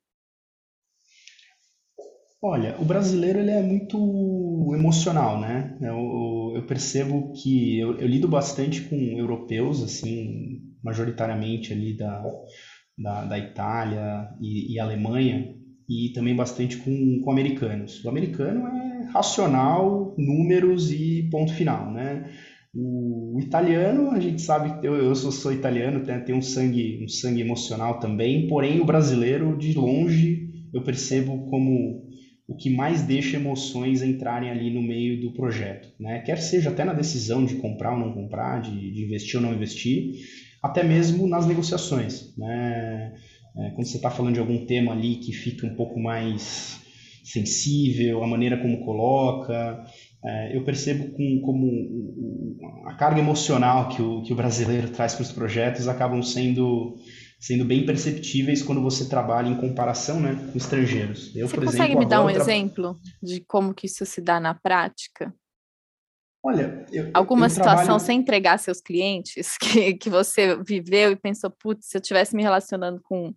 Olha, 2.45 2.75
o 2.77 2.83
brasileiro 2.83 3.39
ele 3.39 3.51
é 3.51 3.61
muito 3.61 4.73
emocional, 4.75 5.39
né? 5.39 5.77
Eu, 5.79 6.51
eu 6.55 6.65
percebo 6.67 7.31
que 7.31 7.79
eu, 7.79 7.97
eu, 7.97 8.05
lido 8.05 8.27
bastante 8.27 8.81
com 8.81 8.97
europeus, 9.17 9.81
assim, 9.81 10.59
majoritariamente 10.83 11.71
ali 11.71 11.95
da, 11.95 12.21
da, 12.97 13.23
da 13.23 13.39
Itália 13.39 14.27
e, 14.41 14.73
e, 14.73 14.77
Alemanha, 14.77 15.55
e 15.87 16.11
também 16.13 16.35
bastante 16.35 16.75
com, 16.75 17.21
com 17.23 17.31
americanos. 17.31 18.03
O 18.03 18.09
americano 18.09 18.67
é 18.67 19.03
racional, 19.13 20.13
números 20.17 20.91
e 20.91 21.29
ponto 21.31 21.53
final, 21.53 21.93
né? 21.93 22.29
O, 22.75 23.37
o 23.37 23.39
italiano, 23.39 24.11
a 24.11 24.19
gente 24.19 24.41
sabe, 24.41 24.85
eu, 24.85 24.95
eu 24.95 25.15
sou, 25.15 25.31
sou 25.31 25.53
italiano, 25.53 26.03
tem, 26.03 26.19
tem 26.19 26.35
um 26.35 26.41
sangue, 26.41 27.01
um 27.05 27.07
sangue 27.07 27.39
emocional 27.39 28.01
também, 28.01 28.47
porém 28.49 28.81
o 28.81 28.85
brasileiro, 28.85 29.57
de 29.57 29.71
longe, 29.73 30.49
eu 30.73 30.81
percebo 30.81 31.49
como 31.49 32.02
o 32.53 32.57
que 32.57 32.69
mais 32.69 33.01
deixa 33.01 33.37
emoções 33.37 34.01
entrarem 34.01 34.49
ali 34.49 34.69
no 34.69 34.81
meio 34.81 35.19
do 35.19 35.33
projeto, 35.33 35.89
né? 35.99 36.19
Quer 36.19 36.37
seja 36.37 36.69
até 36.69 36.83
na 36.83 36.93
decisão 36.93 37.43
de 37.43 37.55
comprar 37.55 37.93
ou 37.93 37.99
não 37.99 38.13
comprar, 38.13 38.61
de, 38.61 38.91
de 38.91 39.03
investir 39.03 39.37
ou 39.37 39.41
não 39.41 39.53
investir, 39.53 40.13
até 40.61 40.83
mesmo 40.83 41.27
nas 41.27 41.47
negociações, 41.47 42.33
né? 42.37 43.13
É, 43.55 43.69
quando 43.71 43.85
você 43.85 43.97
está 43.97 44.09
falando 44.09 44.35
de 44.35 44.39
algum 44.39 44.65
tema 44.65 44.93
ali 44.93 45.17
que 45.17 45.31
fica 45.31 45.67
um 45.67 45.75
pouco 45.75 45.99
mais 45.99 46.79
sensível, 47.23 48.23
a 48.23 48.27
maneira 48.27 48.57
como 48.57 48.83
coloca, 48.83 49.83
é, 50.23 50.55
eu 50.55 50.63
percebo 50.63 51.11
com, 51.11 51.41
como 51.41 52.57
a 52.85 52.93
carga 52.95 53.19
emocional 53.19 53.89
que 53.89 54.01
o, 54.01 54.21
que 54.23 54.33
o 54.33 54.35
brasileiro 54.35 54.89
traz 54.89 55.15
para 55.15 55.23
os 55.23 55.31
projetos 55.31 55.87
acabam 55.87 56.21
sendo 56.21 56.95
sendo 57.43 57.65
bem 57.65 57.85
perceptíveis 57.85 58.63
quando 58.63 58.81
você 58.81 59.09
trabalha 59.09 59.49
em 59.49 59.57
comparação 59.57 60.17
né, 60.17 60.33
com 60.49 60.57
estrangeiros. 60.57 61.35
Eu, 61.35 61.45
você 61.45 61.55
por 61.55 61.65
consegue 61.65 61.83
exemplo, 61.83 61.99
me 61.99 62.05
dar 62.05 62.23
um 62.23 62.31
tra... 62.31 62.41
exemplo 62.41 62.97
de 63.21 63.41
como 63.41 63.73
que 63.73 63.85
isso 63.85 64.05
se 64.05 64.21
dá 64.21 64.39
na 64.39 64.53
prática? 64.53 65.35
Olha, 66.41 66.85
eu, 66.89 67.11
alguma 67.13 67.47
eu 67.47 67.49
situação 67.49 67.83
trabalho... 67.83 67.99
sem 67.99 68.19
entregar 68.21 68.57
seus 68.59 68.79
clientes 68.79 69.57
que, 69.59 69.93
que 69.95 70.09
você 70.09 70.55
viveu 70.63 71.11
e 71.11 71.17
pensou, 71.17 71.51
putz, 71.51 71.87
se 71.87 71.97
eu 71.97 72.01
estivesse 72.01 72.33
me 72.33 72.41
relacionando 72.41 73.01
com, 73.03 73.33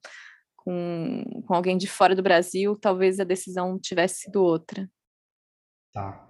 com, 0.55 1.25
com 1.45 1.55
alguém 1.55 1.77
de 1.77 1.89
fora 1.89 2.15
do 2.15 2.23
Brasil, 2.23 2.79
talvez 2.81 3.19
a 3.19 3.25
decisão 3.25 3.77
tivesse 3.77 4.21
sido 4.21 4.41
outra. 4.41 4.89
Tá. 5.93 6.26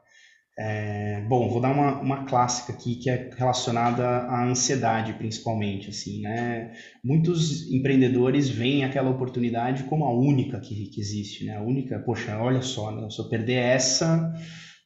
É, 0.58 1.20
bom, 1.28 1.50
vou 1.50 1.60
dar 1.60 1.70
uma, 1.70 2.00
uma 2.00 2.24
clássica 2.24 2.72
aqui 2.72 2.96
que 2.96 3.10
é 3.10 3.28
relacionada 3.36 4.02
à 4.06 4.46
ansiedade, 4.48 5.12
principalmente, 5.12 5.90
assim, 5.90 6.22
né? 6.22 6.72
Muitos 7.04 7.70
empreendedores 7.70 8.48
veem 8.48 8.82
aquela 8.82 9.10
oportunidade 9.10 9.84
como 9.84 10.04
a 10.06 10.12
única 10.12 10.58
que, 10.58 10.88
que 10.88 10.98
existe, 11.00 11.44
né? 11.44 11.56
A 11.56 11.62
única, 11.62 11.98
poxa, 11.98 12.38
olha 12.38 12.62
só, 12.62 12.90
né? 12.90 13.06
se 13.10 13.18
eu 13.20 13.28
perder 13.28 13.56
essa, 13.56 14.32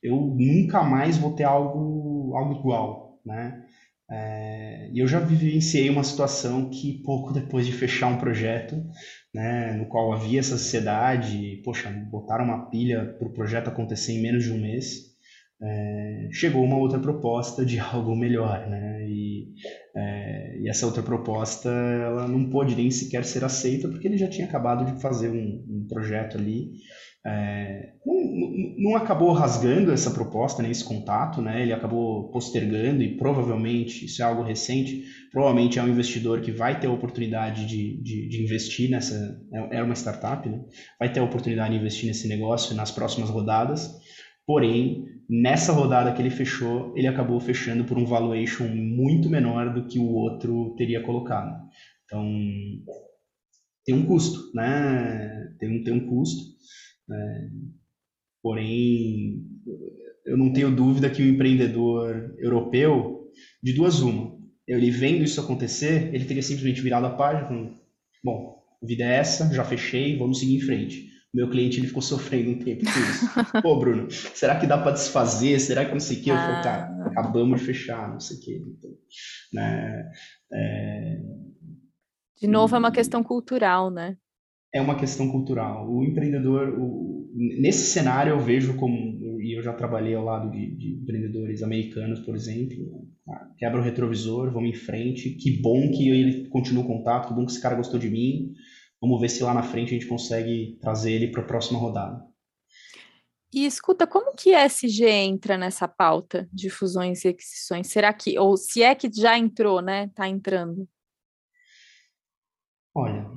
eu 0.03 0.17
nunca 0.37 0.83
mais 0.83 1.17
vou 1.17 1.35
ter 1.37 1.45
algo, 1.45 2.35
algo 2.37 2.59
igual, 2.59 3.21
né? 3.25 3.65
É, 4.11 4.91
eu 4.93 5.07
já 5.07 5.21
vivenciei 5.21 5.89
uma 5.89 6.03
situação 6.03 6.69
que 6.69 7.01
pouco 7.05 7.33
depois 7.33 7.65
de 7.65 7.71
fechar 7.73 8.09
um 8.09 8.19
projeto, 8.19 8.75
né, 9.33 9.73
no 9.75 9.87
qual 9.87 10.13
havia 10.13 10.41
essa 10.41 10.55
ansiedade, 10.55 11.63
poxa, 11.65 11.89
botaram 12.11 12.45
uma 12.45 12.69
pilha 12.69 13.15
para 13.17 13.29
o 13.29 13.33
projeto 13.33 13.69
acontecer 13.69 14.15
em 14.15 14.21
menos 14.21 14.43
de 14.43 14.53
um 14.53 14.61
mês, 14.61 15.10
é, 15.62 16.29
chegou 16.33 16.64
uma 16.64 16.79
outra 16.79 16.99
proposta 16.99 17.64
de 17.64 17.79
algo 17.79 18.16
melhor, 18.16 18.66
né? 18.68 19.07
E, 19.07 19.53
é, 19.94 20.59
e, 20.61 20.68
essa 20.68 20.87
outra 20.87 21.03
proposta 21.03 21.68
ela 21.68 22.27
não 22.27 22.49
pôde 22.49 22.75
nem 22.75 22.90
sequer 22.90 23.25
ser 23.25 23.44
aceita 23.44 23.88
porque 23.88 24.09
ele 24.09 24.16
já 24.16 24.29
tinha 24.29 24.46
acabado 24.46 24.85
de 24.85 25.01
fazer 25.01 25.29
um, 25.29 25.64
um 25.68 25.87
projeto 25.88 26.38
ali. 26.38 26.70
É, 27.27 27.90
não, 28.07 28.92
não, 28.92 28.96
acabou 28.96 29.31
rasgando 29.33 29.92
essa 29.92 30.11
proposta, 30.11 30.62
né, 30.62 30.70
esse 30.70 30.83
contato, 30.83 31.42
né? 31.42 31.61
Ele 31.61 31.75
acabou 31.75 32.31
postergando 32.31 33.03
e 33.03 33.18
provavelmente, 33.18 34.07
isso 34.07 34.23
é 34.23 34.25
algo 34.25 34.42
recente, 34.42 35.05
provavelmente 35.31 35.79
é 35.79 35.83
um 35.83 35.88
investidor 35.88 36.40
que 36.40 36.51
vai 36.51 36.81
ter 36.81 36.87
a 36.87 36.92
oportunidade 36.92 37.66
de, 37.66 38.03
de, 38.03 38.29
de 38.31 38.42
investir 38.42 38.88
nessa, 38.88 39.38
é, 39.53 39.77
é 39.77 39.83
uma 39.83 39.94
startup, 39.94 40.49
né? 40.49 40.62
Vai 40.99 41.12
ter 41.12 41.20
a 41.20 41.25
oportunidade 41.25 41.75
de 41.75 41.79
investir 41.79 42.07
nesse 42.07 42.27
negócio 42.27 42.75
nas 42.75 42.90
próximas 42.90 43.29
rodadas. 43.29 43.90
Porém, 44.46 45.05
nessa 45.31 45.73
rodada 45.73 46.12
que 46.12 46.21
ele 46.21 46.31
fechou, 46.31 46.93
ele 46.97 47.07
acabou 47.07 47.38
fechando 47.38 47.85
por 47.85 47.97
um 47.97 48.05
valuation 48.05 48.66
muito 48.66 49.31
menor 49.31 49.73
do 49.73 49.87
que 49.87 49.97
o 49.97 50.09
outro 50.09 50.75
teria 50.77 51.05
colocado. 51.05 51.57
Então, 52.05 52.27
tem 53.85 53.95
um 53.95 54.05
custo, 54.05 54.51
né? 54.53 55.55
Tem 55.61 55.71
um, 55.71 55.85
tem 55.85 55.95
um 55.95 56.09
custo. 56.09 56.43
Né? 57.09 57.51
Porém, 58.43 59.47
eu 60.27 60.37
não 60.37 60.53
tenho 60.53 60.75
dúvida 60.75 61.09
que 61.09 61.23
o 61.23 61.29
empreendedor 61.29 62.35
europeu, 62.38 63.31
de 63.62 63.73
duas 63.73 64.01
uma, 64.01 64.37
ele 64.66 64.90
vendo 64.90 65.23
isso 65.23 65.40
acontecer, 65.40 66.12
ele 66.12 66.25
teria 66.25 66.43
simplesmente 66.43 66.81
virado 66.81 67.07
a 67.07 67.11
página, 67.11 67.73
bom, 68.25 68.61
vida 68.83 69.05
é 69.05 69.16
essa, 69.16 69.53
já 69.55 69.62
fechei, 69.64 70.19
vamos 70.19 70.40
seguir 70.40 70.57
em 70.57 70.61
frente 70.61 71.10
meu 71.33 71.49
cliente 71.49 71.79
ele 71.79 71.87
ficou 71.87 72.03
sofrendo 72.03 72.51
um 72.51 72.59
tempo 72.59 72.85
com 72.85 72.90
isso. 72.90 73.62
Pô, 73.62 73.79
Bruno, 73.79 74.11
será 74.11 74.59
que 74.59 74.66
dá 74.66 74.77
para 74.77 74.93
desfazer? 74.93 75.61
Será 75.61 75.85
que 75.85 75.93
não 75.93 76.01
sei 76.01 76.19
o 76.19 76.23
que? 76.23 76.31
Eu 76.31 76.37
falei, 76.37 76.62
cara, 76.62 76.87
ah. 76.87 77.07
acabamos 77.07 77.61
de 77.61 77.66
fechar, 77.66 78.11
não 78.11 78.21
sei 78.21 78.37
o 78.37 78.40
que. 78.40 78.57
Então, 78.57 78.90
né, 79.53 80.11
é... 80.53 81.21
De 82.40 82.49
novo, 82.49 82.75
é 82.75 82.79
uma 82.79 82.90
questão 82.90 83.23
cultural, 83.23 83.90
né? 83.90 84.16
É 84.75 84.81
uma 84.81 84.99
questão 84.99 85.31
cultural. 85.31 85.88
O 85.88 86.05
empreendedor, 86.05 86.75
o... 86.79 87.31
nesse 87.61 87.93
cenário 87.93 88.31
eu 88.31 88.40
vejo 88.40 88.77
como, 88.77 89.40
e 89.40 89.57
eu 89.57 89.62
já 89.62 89.73
trabalhei 89.73 90.14
ao 90.14 90.25
lado 90.25 90.51
de, 90.51 90.77
de 90.77 91.01
empreendedores 91.03 91.62
americanos, 91.62 92.21
por 92.21 92.35
exemplo, 92.35 93.07
ah, 93.29 93.51
quebra 93.57 93.81
o 93.81 93.85
retrovisor, 93.85 94.53
vamos 94.53 94.71
em 94.71 94.75
frente, 94.75 95.31
que 95.31 95.61
bom 95.61 95.90
que 95.90 96.09
ele 96.09 96.49
continua 96.49 96.83
o 96.83 96.87
contato, 96.87 97.29
que 97.29 97.35
bom 97.35 97.45
que 97.45 97.53
esse 97.53 97.62
cara 97.62 97.77
gostou 97.77 98.01
de 98.01 98.11
mim, 98.11 98.53
Vamos 99.01 99.21
ver 99.21 99.29
se 99.29 99.43
lá 99.43 99.55
na 99.55 99.63
frente 99.63 99.89
a 99.89 99.99
gente 99.99 100.07
consegue 100.07 100.79
trazer 100.81 101.13
ele 101.13 101.29
para 101.29 101.43
a 101.43 101.47
próxima 101.47 101.79
rodada. 101.79 102.23
E 103.53 103.67
escuta, 103.67 104.07
como 104.07 104.35
que 104.35 104.55
SG 104.55 105.09
entra 105.09 105.59
nessa 105.59 105.89
pauta 105.89 106.49
de 106.53 106.71
fusões 106.71 107.25
e 107.25 107.29
aquisições? 107.29 107.89
Será 107.89 108.13
que, 108.13 108.39
ou 108.39 108.57
se 108.57 108.83
é 108.83 108.95
que 108.95 109.11
já 109.13 109.37
entrou, 109.37 109.81
né? 109.83 110.05
Está 110.05 110.29
entrando? 110.29 110.89
Olha, 112.95 113.29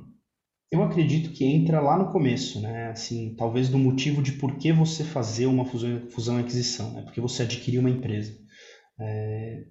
eu 0.70 0.82
acredito 0.82 1.32
que 1.32 1.44
entra 1.44 1.80
lá 1.80 1.98
no 1.98 2.12
começo, 2.12 2.60
né? 2.60 2.90
Assim, 2.90 3.34
talvez 3.36 3.68
do 3.68 3.78
motivo 3.78 4.22
de 4.22 4.32
por 4.32 4.56
que 4.56 4.72
você 4.72 5.02
fazer 5.02 5.46
uma 5.46 5.64
fusão, 5.64 6.08
fusão 6.10 6.38
e 6.38 6.42
aquisição, 6.42 6.92
né? 6.92 7.02
Porque 7.02 7.20
você 7.20 7.42
adquiriu 7.42 7.80
uma 7.80 7.90
empresa. 7.90 8.38
É... 9.00 9.64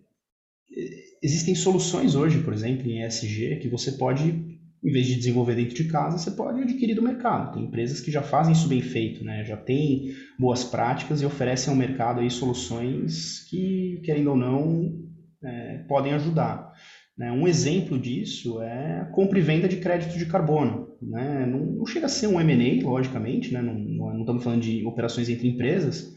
Existem 1.22 1.56
soluções 1.56 2.16
hoje, 2.16 2.44
por 2.44 2.54
exemplo, 2.54 2.90
em 2.90 3.06
ESG, 3.06 3.60
que 3.62 3.70
você 3.70 3.94
pode 3.94 4.53
em 4.84 4.92
vez 4.92 5.08
de 5.08 5.16
desenvolver 5.16 5.56
dentro 5.56 5.76
de 5.76 5.86
casa, 5.86 6.18
você 6.18 6.32
pode 6.32 6.62
adquirir 6.62 6.94
do 6.94 7.02
mercado. 7.02 7.54
Tem 7.54 7.64
empresas 7.64 8.02
que 8.02 8.12
já 8.12 8.22
fazem 8.22 8.52
isso 8.52 8.68
bem 8.68 8.82
feito, 8.82 9.24
né? 9.24 9.44
já 9.46 9.56
têm 9.56 10.14
boas 10.38 10.64
práticas 10.64 11.22
e 11.22 11.26
oferecem 11.26 11.72
ao 11.72 11.80
mercado 11.80 12.20
aí 12.20 12.30
soluções 12.30 13.48
que, 13.50 14.02
querendo 14.04 14.32
ou 14.32 14.36
não, 14.36 14.94
é, 15.42 15.78
podem 15.88 16.14
ajudar. 16.14 16.74
Né? 17.18 17.32
Um 17.32 17.48
exemplo 17.48 17.98
disso 17.98 18.62
é 18.62 19.00
a 19.00 19.06
compra 19.06 19.40
e 19.40 19.42
venda 19.42 19.70
de 19.70 19.78
crédito 19.78 20.18
de 20.18 20.26
carbono. 20.26 20.90
Né? 21.02 21.46
Não, 21.46 21.60
não 21.60 21.86
chega 21.86 22.08
a 22.08 22.10
ser 22.10 22.28
um 22.28 22.42
M&A, 22.42 22.86
logicamente, 22.86 23.54
né? 23.54 23.62
não, 23.62 23.76
não, 23.76 24.14
não 24.14 24.20
estamos 24.22 24.44
falando 24.44 24.62
de 24.62 24.86
operações 24.86 25.30
entre 25.30 25.48
empresas, 25.48 26.14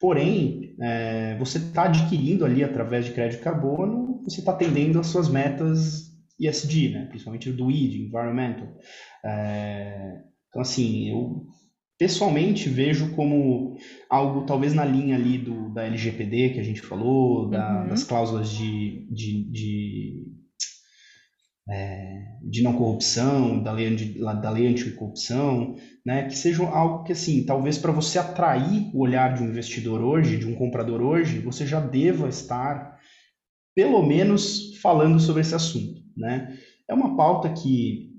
porém, 0.00 0.74
é, 0.80 1.36
você 1.38 1.58
está 1.58 1.84
adquirindo 1.84 2.44
ali 2.44 2.64
através 2.64 3.04
de 3.04 3.12
crédito 3.12 3.38
de 3.38 3.44
carbono, 3.44 4.22
você 4.24 4.40
está 4.40 4.50
atendendo 4.50 4.98
às 4.98 5.06
suas 5.06 5.28
metas 5.28 6.07
ESG, 6.40 6.90
né? 6.90 7.06
principalmente 7.06 7.50
do 7.52 7.70
E, 7.70 7.88
de 7.88 8.02
Environmental. 8.02 8.68
É, 9.24 10.22
então, 10.48 10.62
assim, 10.62 11.10
eu 11.10 11.46
pessoalmente 11.98 12.68
vejo 12.68 13.10
como 13.14 13.76
algo 14.08 14.46
talvez 14.46 14.72
na 14.72 14.84
linha 14.84 15.16
ali 15.16 15.36
do, 15.36 15.74
da 15.74 15.84
LGPD 15.84 16.50
que 16.50 16.60
a 16.60 16.62
gente 16.62 16.80
falou, 16.80 17.50
da, 17.50 17.82
uhum. 17.82 17.88
das 17.88 18.04
cláusulas 18.04 18.50
de, 18.50 19.06
de, 19.10 19.50
de, 19.50 20.26
é, 21.68 22.22
de, 22.48 22.62
não 22.62 22.74
corrupção, 22.74 23.60
da 23.60 23.72
lei, 23.72 23.94
de, 23.96 24.18
da 24.20 24.50
lei 24.50 24.68
anticorrupção, 24.68 25.74
né, 26.06 26.28
que 26.28 26.36
sejam 26.36 26.72
algo 26.72 27.02
que, 27.02 27.12
assim, 27.12 27.44
talvez 27.44 27.76
para 27.76 27.90
você 27.90 28.18
atrair 28.18 28.90
o 28.94 29.00
olhar 29.00 29.34
de 29.34 29.42
um 29.42 29.48
investidor 29.48 30.00
hoje, 30.00 30.38
de 30.38 30.46
um 30.46 30.54
comprador 30.54 31.02
hoje, 31.02 31.40
você 31.40 31.66
já 31.66 31.80
deva 31.80 32.28
estar, 32.28 32.96
pelo 33.74 34.06
menos, 34.06 34.78
falando 34.80 35.18
sobre 35.18 35.42
esse 35.42 35.54
assunto. 35.54 36.07
Né? 36.18 36.58
É 36.88 36.94
uma 36.94 37.16
pauta 37.16 37.48
que 37.50 38.10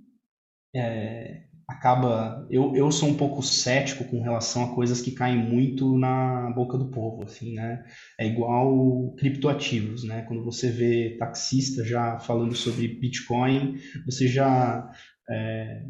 é, 0.75 1.43
acaba. 1.69 2.47
Eu, 2.49 2.75
eu 2.75 2.91
sou 2.91 3.09
um 3.09 3.13
pouco 3.15 3.43
cético 3.43 4.03
com 4.05 4.21
relação 4.21 4.63
a 4.63 4.75
coisas 4.75 5.01
que 5.01 5.11
caem 5.11 5.37
muito 5.37 5.97
na 5.97 6.51
boca 6.55 6.77
do 6.77 6.89
povo. 6.89 7.23
Assim, 7.23 7.53
né? 7.53 7.83
É 8.19 8.27
igual 8.27 9.13
criptoativos. 9.17 10.03
Né? 10.03 10.23
Quando 10.23 10.43
você 10.43 10.71
vê 10.71 11.15
taxista 11.19 11.85
já 11.85 12.17
falando 12.19 12.55
sobre 12.55 12.87
Bitcoin, 12.87 13.77
você 14.05 14.27
já. 14.27 14.89
É, 15.29 15.83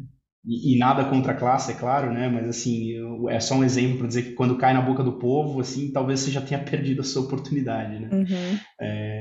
e, 0.44 0.74
e, 0.74 0.78
nada 0.78 1.04
contra 1.04 1.32
a 1.32 1.36
classe, 1.36 1.72
é 1.72 1.74
claro, 1.74 2.12
né? 2.12 2.28
Mas 2.28 2.48
assim, 2.48 2.90
eu, 2.92 3.28
é 3.28 3.38
só 3.40 3.54
um 3.54 3.64
exemplo 3.64 3.98
para 3.98 4.06
dizer 4.06 4.22
que 4.22 4.32
quando 4.32 4.56
cai 4.56 4.72
na 4.72 4.80
boca 4.80 5.02
do 5.02 5.18
povo, 5.18 5.60
assim, 5.60 5.92
talvez 5.92 6.20
você 6.20 6.30
já 6.30 6.40
tenha 6.40 6.60
perdido 6.64 7.02
a 7.02 7.04
sua 7.04 7.22
oportunidade, 7.22 7.98
né? 7.98 8.08
Uhum. 8.10 8.58
É, 8.80 9.19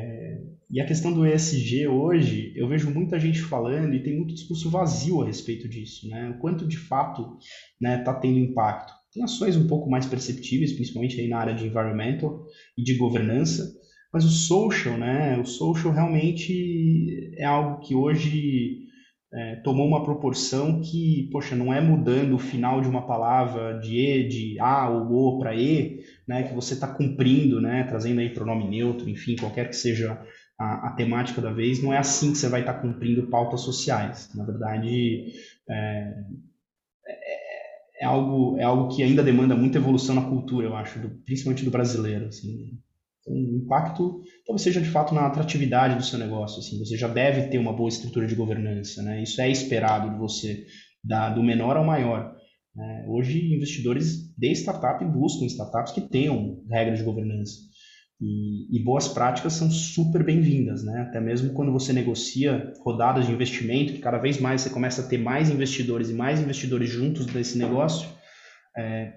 e 0.72 0.80
a 0.80 0.86
questão 0.86 1.12
do 1.12 1.26
ESG 1.26 1.88
hoje, 1.88 2.54
eu 2.56 2.68
vejo 2.68 2.92
muita 2.92 3.20
gente 3.20 3.42
falando 3.42 3.94
e 3.96 4.04
tem 4.04 4.16
muito 4.16 4.36
discurso 4.36 4.70
vazio 4.70 5.22
a 5.22 5.26
respeito 5.26 5.68
disso, 5.68 6.08
né? 6.08 6.30
O 6.30 6.40
quanto 6.40 6.68
de 6.68 6.78
fato 6.78 7.38
está 7.40 7.48
né, 7.82 7.98
tá 8.04 8.14
tendo 8.14 8.38
impacto. 8.38 8.94
Tem 9.12 9.24
ações 9.24 9.56
um 9.56 9.68
pouco 9.68 9.90
mais 9.90 10.06
perceptíveis, 10.06 10.74
principalmente 10.74 11.20
aí 11.20 11.28
na 11.28 11.40
área 11.40 11.56
de 11.56 11.66
environmental 11.66 12.46
e 12.78 12.84
de 12.84 12.96
governança, 12.96 13.68
mas 14.14 14.24
o 14.24 14.30
social, 14.30 14.96
né? 14.96 15.40
O 15.40 15.46
social 15.46 15.92
realmente 15.92 17.34
é 17.36 17.46
algo 17.46 17.80
que 17.80 17.96
hoje 17.96 18.90
é, 19.32 19.58
tomou 19.58 19.88
uma 19.88 20.04
proporção 20.04 20.82
que, 20.82 21.30
poxa, 21.32 21.56
não 21.56 21.74
é 21.74 21.80
mudando 21.80 22.34
o 22.34 22.40
final 22.40 22.82
de 22.82 22.88
uma 22.88 23.06
palavra 23.06 23.80
de 23.80 23.98
E, 23.98 24.28
de 24.28 24.60
A 24.60 24.90
ou 24.90 25.36
O 25.36 25.40
para 25.40 25.56
E, 25.56 26.00
né, 26.28 26.44
que 26.44 26.54
você 26.54 26.74
está 26.74 26.88
cumprindo, 26.88 27.62
né, 27.62 27.84
trazendo 27.84 28.22
aí 28.22 28.34
pronome 28.34 28.68
neutro, 28.68 29.10
enfim, 29.10 29.36
qualquer 29.36 29.70
que 29.70 29.76
seja 29.76 30.20
a, 30.60 30.90
a, 30.90 30.92
temática 30.92 31.42
da 31.42 31.52
vez, 31.52 31.82
não 31.82 31.94
é 31.94 31.98
assim 31.98 32.32
que 32.32 32.38
você 32.38 32.50
vai 32.50 32.62
estar 32.62 32.74
tá 32.74 32.82
cumprindo 32.82 33.28
pautas 33.28 33.62
sociais. 33.62 34.30
Na 34.36 34.44
verdade, 34.44 35.34
é, 35.70 36.14
é, 37.08 38.04
é, 38.04 38.06
algo, 38.06 38.58
é 38.58 38.64
algo 38.64 38.94
que 38.94 39.02
ainda 39.02 39.24
demanda 39.24 39.56
muita 39.56 39.78
evolução 39.78 40.16
na 40.16 40.30
cultura, 40.30 40.68
eu 40.68 40.76
acho, 40.76 41.00
do, 41.00 41.10
principalmente 41.26 41.64
do 41.64 41.72
brasileiro. 41.72 42.28
Assim 42.28 42.78
um 43.30 43.62
impacto 43.64 44.22
talvez 44.46 44.64
seja 44.64 44.82
de 44.82 44.90
fato 44.90 45.14
na 45.14 45.28
atratividade 45.28 45.96
do 45.96 46.04
seu 46.04 46.18
negócio. 46.18 46.60
Assim, 46.60 46.80
você 46.80 46.98
já 46.98 47.08
deve 47.08 47.48
ter 47.50 47.58
uma 47.58 47.74
boa 47.74 47.90
estrutura 47.90 48.28
de 48.28 48.36
governança, 48.36 49.02
né? 49.04 49.22
Isso 49.22 49.40
é 49.42 49.50
esperado 49.50 50.10
de 50.10 50.18
você, 50.18 50.66
da, 51.04 51.30
do 51.30 51.44
menor 51.44 51.78
ao 51.78 51.86
maior. 51.86 52.36
Né? 52.76 53.06
Hoje, 53.08 53.54
investidores 53.54 54.34
de 54.38 54.52
startup 54.54 55.04
buscam 55.06 55.46
startups 55.46 55.94
que 55.94 56.02
tenham 56.02 56.64
regras 56.70 57.00
de 57.00 57.06
governança. 57.06 57.60
E, 58.22 58.78
e 58.78 58.84
boas 58.84 59.08
práticas 59.08 59.54
são 59.54 59.72
super 59.72 60.24
bem-vindas, 60.24 60.84
né? 60.84 61.04
Até 61.08 61.22
mesmo 61.22 61.54
quando 61.54 61.72
você 61.72 61.94
negocia 61.94 62.74
rodadas 62.82 63.26
de 63.26 63.32
investimento, 63.32 63.94
que 63.94 64.00
cada 64.00 64.18
vez 64.18 64.40
mais 64.40 64.62
você 64.62 64.70
começa 64.70 65.02
a 65.02 65.08
ter 65.08 65.18
mais 65.18 65.50
investidores 65.50 66.10
e 66.10 66.14
mais 66.14 66.42
investidores 66.42 66.90
juntos 66.90 67.26
desse 67.26 67.58
negócio, 67.58 68.10
é, 68.78 69.14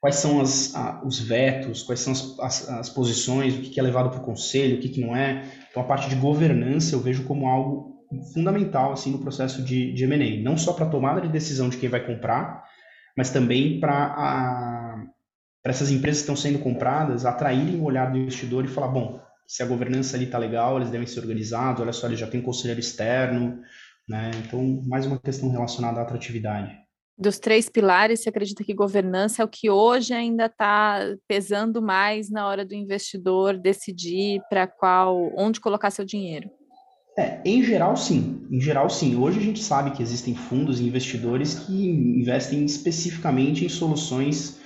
quais 0.00 0.16
são 0.16 0.40
as, 0.40 0.74
a, 0.74 1.02
os 1.06 1.18
vetos, 1.18 1.82
quais 1.82 2.00
são 2.00 2.12
as, 2.12 2.38
as, 2.40 2.68
as 2.68 2.88
posições, 2.90 3.54
o 3.54 3.60
que, 3.60 3.70
que 3.70 3.80
é 3.80 3.82
levado 3.82 4.10
para 4.10 4.20
o 4.20 4.24
conselho, 4.24 4.76
o 4.76 4.80
que, 4.80 4.90
que 4.90 5.00
não 5.00 5.16
é. 5.16 5.44
Então, 5.70 5.82
a 5.82 5.86
parte 5.86 6.10
de 6.10 6.16
governança 6.16 6.94
eu 6.94 7.00
vejo 7.00 7.24
como 7.24 7.46
algo 7.46 7.96
fundamental 8.32 8.92
assim 8.92 9.10
no 9.10 9.18
processo 9.18 9.62
de, 9.62 9.92
de 9.92 10.04
M&A, 10.04 10.42
não 10.42 10.56
só 10.56 10.72
para 10.72 10.86
a 10.86 10.90
tomada 10.90 11.20
de 11.20 11.28
decisão 11.28 11.68
de 11.68 11.76
quem 11.76 11.88
vai 11.88 12.04
comprar, 12.04 12.64
mas 13.16 13.30
também 13.30 13.80
para 13.80 14.87
essas 15.70 15.90
empresas 15.90 16.20
que 16.20 16.30
estão 16.30 16.36
sendo 16.36 16.58
compradas 16.58 17.24
atraírem 17.24 17.80
o 17.80 17.84
olhar 17.84 18.10
do 18.10 18.18
investidor 18.18 18.64
e 18.64 18.68
falar, 18.68 18.88
bom, 18.88 19.20
se 19.46 19.62
a 19.62 19.66
governança 19.66 20.16
ali 20.16 20.26
está 20.26 20.38
legal, 20.38 20.76
eles 20.76 20.90
devem 20.90 21.06
ser 21.06 21.20
organizados, 21.20 21.80
olha 21.80 21.92
só, 21.92 22.06
eles 22.06 22.18
já 22.18 22.26
têm 22.26 22.42
conselheiro 22.42 22.80
externo, 22.80 23.60
né? 24.08 24.30
Então, 24.44 24.82
mais 24.86 25.06
uma 25.06 25.18
questão 25.18 25.50
relacionada 25.50 26.00
à 26.00 26.02
atratividade 26.02 26.76
dos 27.18 27.38
três 27.38 27.68
pilares, 27.68 28.20
você 28.20 28.28
acredita 28.28 28.62
que 28.62 28.72
governança 28.72 29.42
é 29.42 29.44
o 29.44 29.48
que 29.48 29.68
hoje 29.68 30.14
ainda 30.14 30.46
está 30.46 31.00
pesando 31.26 31.82
mais 31.82 32.30
na 32.30 32.46
hora 32.46 32.64
do 32.64 32.74
investidor 32.74 33.58
decidir 33.58 34.40
para 34.48 34.68
qual, 34.68 35.32
onde 35.36 35.60
colocar 35.60 35.90
seu 35.90 36.04
dinheiro? 36.04 36.48
É, 37.18 37.40
em 37.44 37.64
geral, 37.64 37.96
sim. 37.96 38.46
Em 38.48 38.60
geral, 38.60 38.88
sim. 38.88 39.16
Hoje 39.16 39.40
a 39.40 39.42
gente 39.42 39.60
sabe 39.60 39.90
que 39.90 40.02
existem 40.02 40.36
fundos 40.36 40.78
e 40.78 40.86
investidores 40.86 41.58
que 41.58 41.90
investem 41.90 42.64
especificamente 42.64 43.64
em 43.64 43.68
soluções 43.68 44.60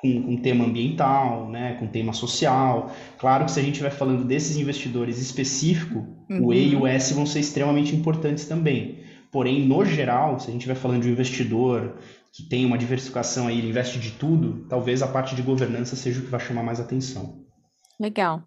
com, 0.00 0.22
com 0.22 0.36
tema 0.36 0.64
ambiental, 0.64 1.48
né, 1.48 1.74
com 1.78 1.86
tema 1.86 2.12
social. 2.12 2.90
Claro 3.18 3.44
que 3.44 3.52
se 3.52 3.60
a 3.60 3.62
gente 3.62 3.80
vai 3.80 3.90
falando 3.90 4.24
desses 4.24 4.56
investidores 4.56 5.18
específicos, 5.18 6.02
uhum. 6.30 6.46
o 6.46 6.52
E 6.52 6.72
e 6.72 6.76
o 6.76 6.86
S 6.86 7.14
vão 7.14 7.26
ser 7.26 7.40
extremamente 7.40 7.94
importantes 7.94 8.46
também. 8.46 9.04
Porém, 9.30 9.66
no 9.66 9.84
geral, 9.84 10.38
se 10.38 10.48
a 10.48 10.52
gente 10.52 10.66
vai 10.66 10.76
falando 10.76 11.02
de 11.02 11.08
um 11.08 11.12
investidor 11.12 11.96
que 12.32 12.42
tem 12.42 12.64
uma 12.64 12.78
diversificação 12.78 13.48
aí, 13.48 13.58
ele 13.58 13.68
investe 13.68 13.98
de 13.98 14.12
tudo, 14.12 14.66
talvez 14.68 15.02
a 15.02 15.08
parte 15.08 15.34
de 15.34 15.42
governança 15.42 15.96
seja 15.96 16.20
o 16.20 16.22
que 16.22 16.30
vai 16.30 16.40
chamar 16.40 16.62
mais 16.62 16.80
atenção. 16.80 17.44
Legal. 17.98 18.42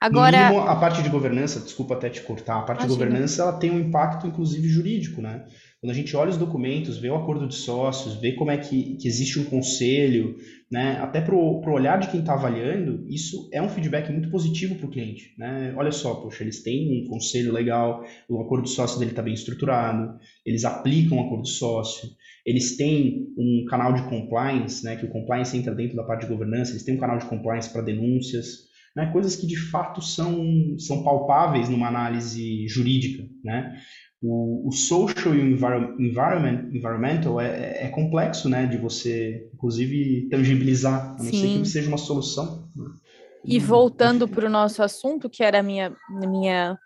Agora, 0.00 0.48
mínimo, 0.48 0.66
a 0.66 0.74
parte 0.76 1.02
de 1.02 1.08
governança, 1.08 1.60
desculpa 1.60 1.94
até 1.94 2.08
te 2.08 2.22
cortar, 2.22 2.58
a 2.58 2.62
parte 2.62 2.80
Imagina. 2.80 2.98
de 2.98 3.04
governança 3.04 3.42
ela 3.42 3.52
tem 3.52 3.70
um 3.70 3.78
impacto 3.78 4.26
inclusive 4.26 4.68
jurídico, 4.68 5.20
né? 5.20 5.44
Quando 5.82 5.90
a 5.90 5.96
gente 5.96 6.14
olha 6.16 6.30
os 6.30 6.36
documentos, 6.36 6.96
vê 6.96 7.10
o 7.10 7.16
acordo 7.16 7.48
de 7.48 7.56
sócios, 7.56 8.14
vê 8.14 8.34
como 8.34 8.52
é 8.52 8.56
que, 8.56 8.94
que 8.98 9.08
existe 9.08 9.40
um 9.40 9.44
conselho, 9.44 10.36
né? 10.70 10.96
até 11.00 11.20
para 11.20 11.34
o 11.34 11.60
olhar 11.72 11.98
de 11.98 12.08
quem 12.08 12.20
está 12.20 12.34
avaliando, 12.34 13.04
isso 13.08 13.50
é 13.52 13.60
um 13.60 13.68
feedback 13.68 14.08
muito 14.12 14.30
positivo 14.30 14.76
para 14.76 14.86
o 14.86 14.90
cliente. 14.90 15.34
Né? 15.36 15.74
Olha 15.76 15.90
só, 15.90 16.14
poxa, 16.14 16.44
eles 16.44 16.62
têm 16.62 17.02
um 17.02 17.08
conselho 17.08 17.52
legal, 17.52 18.04
o 18.28 18.40
acordo 18.40 18.62
de 18.62 18.70
sócio 18.70 18.96
dele 19.00 19.10
está 19.10 19.22
bem 19.22 19.34
estruturado, 19.34 20.20
eles 20.46 20.64
aplicam 20.64 21.18
o 21.18 21.26
acordo 21.26 21.42
de 21.42 21.50
sócio, 21.50 22.08
eles 22.46 22.76
têm 22.76 23.26
um 23.36 23.64
canal 23.68 23.92
de 23.92 24.04
compliance, 24.04 24.84
né? 24.84 24.94
que 24.94 25.04
o 25.04 25.10
compliance 25.10 25.58
entra 25.58 25.74
dentro 25.74 25.96
da 25.96 26.04
parte 26.04 26.26
de 26.26 26.32
governança, 26.32 26.70
eles 26.70 26.84
têm 26.84 26.94
um 26.94 27.00
canal 27.00 27.18
de 27.18 27.26
compliance 27.26 27.72
para 27.72 27.82
denúncias, 27.82 28.70
né, 28.94 29.10
coisas 29.12 29.36
que 29.36 29.46
de 29.46 29.56
fato 29.56 30.02
são, 30.02 30.76
são 30.78 31.02
palpáveis 31.02 31.68
numa 31.68 31.88
análise 31.88 32.66
jurídica. 32.68 33.26
Né? 33.42 33.80
O, 34.22 34.68
o 34.68 34.72
social 34.72 35.34
e 35.34 35.38
o 35.38 35.44
environment, 36.00 36.68
environmental 36.70 37.40
é, 37.40 37.46
é, 37.46 37.84
é, 37.86 37.88
complexo, 37.88 38.48
né, 38.48 38.66
de 38.66 38.76
você, 38.76 39.48
inclusive, 39.52 40.28
tangibilizar, 40.30 41.16
a 41.18 41.22
não 41.22 41.32
ser 41.32 41.58
que 41.60 41.64
seja 41.64 41.88
uma 41.88 41.98
solução. 41.98 42.68
Né? 42.76 42.86
E 43.44 43.58
voltando 43.58 44.28
para 44.28 44.46
o 44.46 44.50
nosso 44.50 44.82
assunto, 44.82 45.28
que 45.28 45.42
era 45.42 45.58
a 45.58 45.62
minha, 45.62 45.92
minha, 46.08 46.78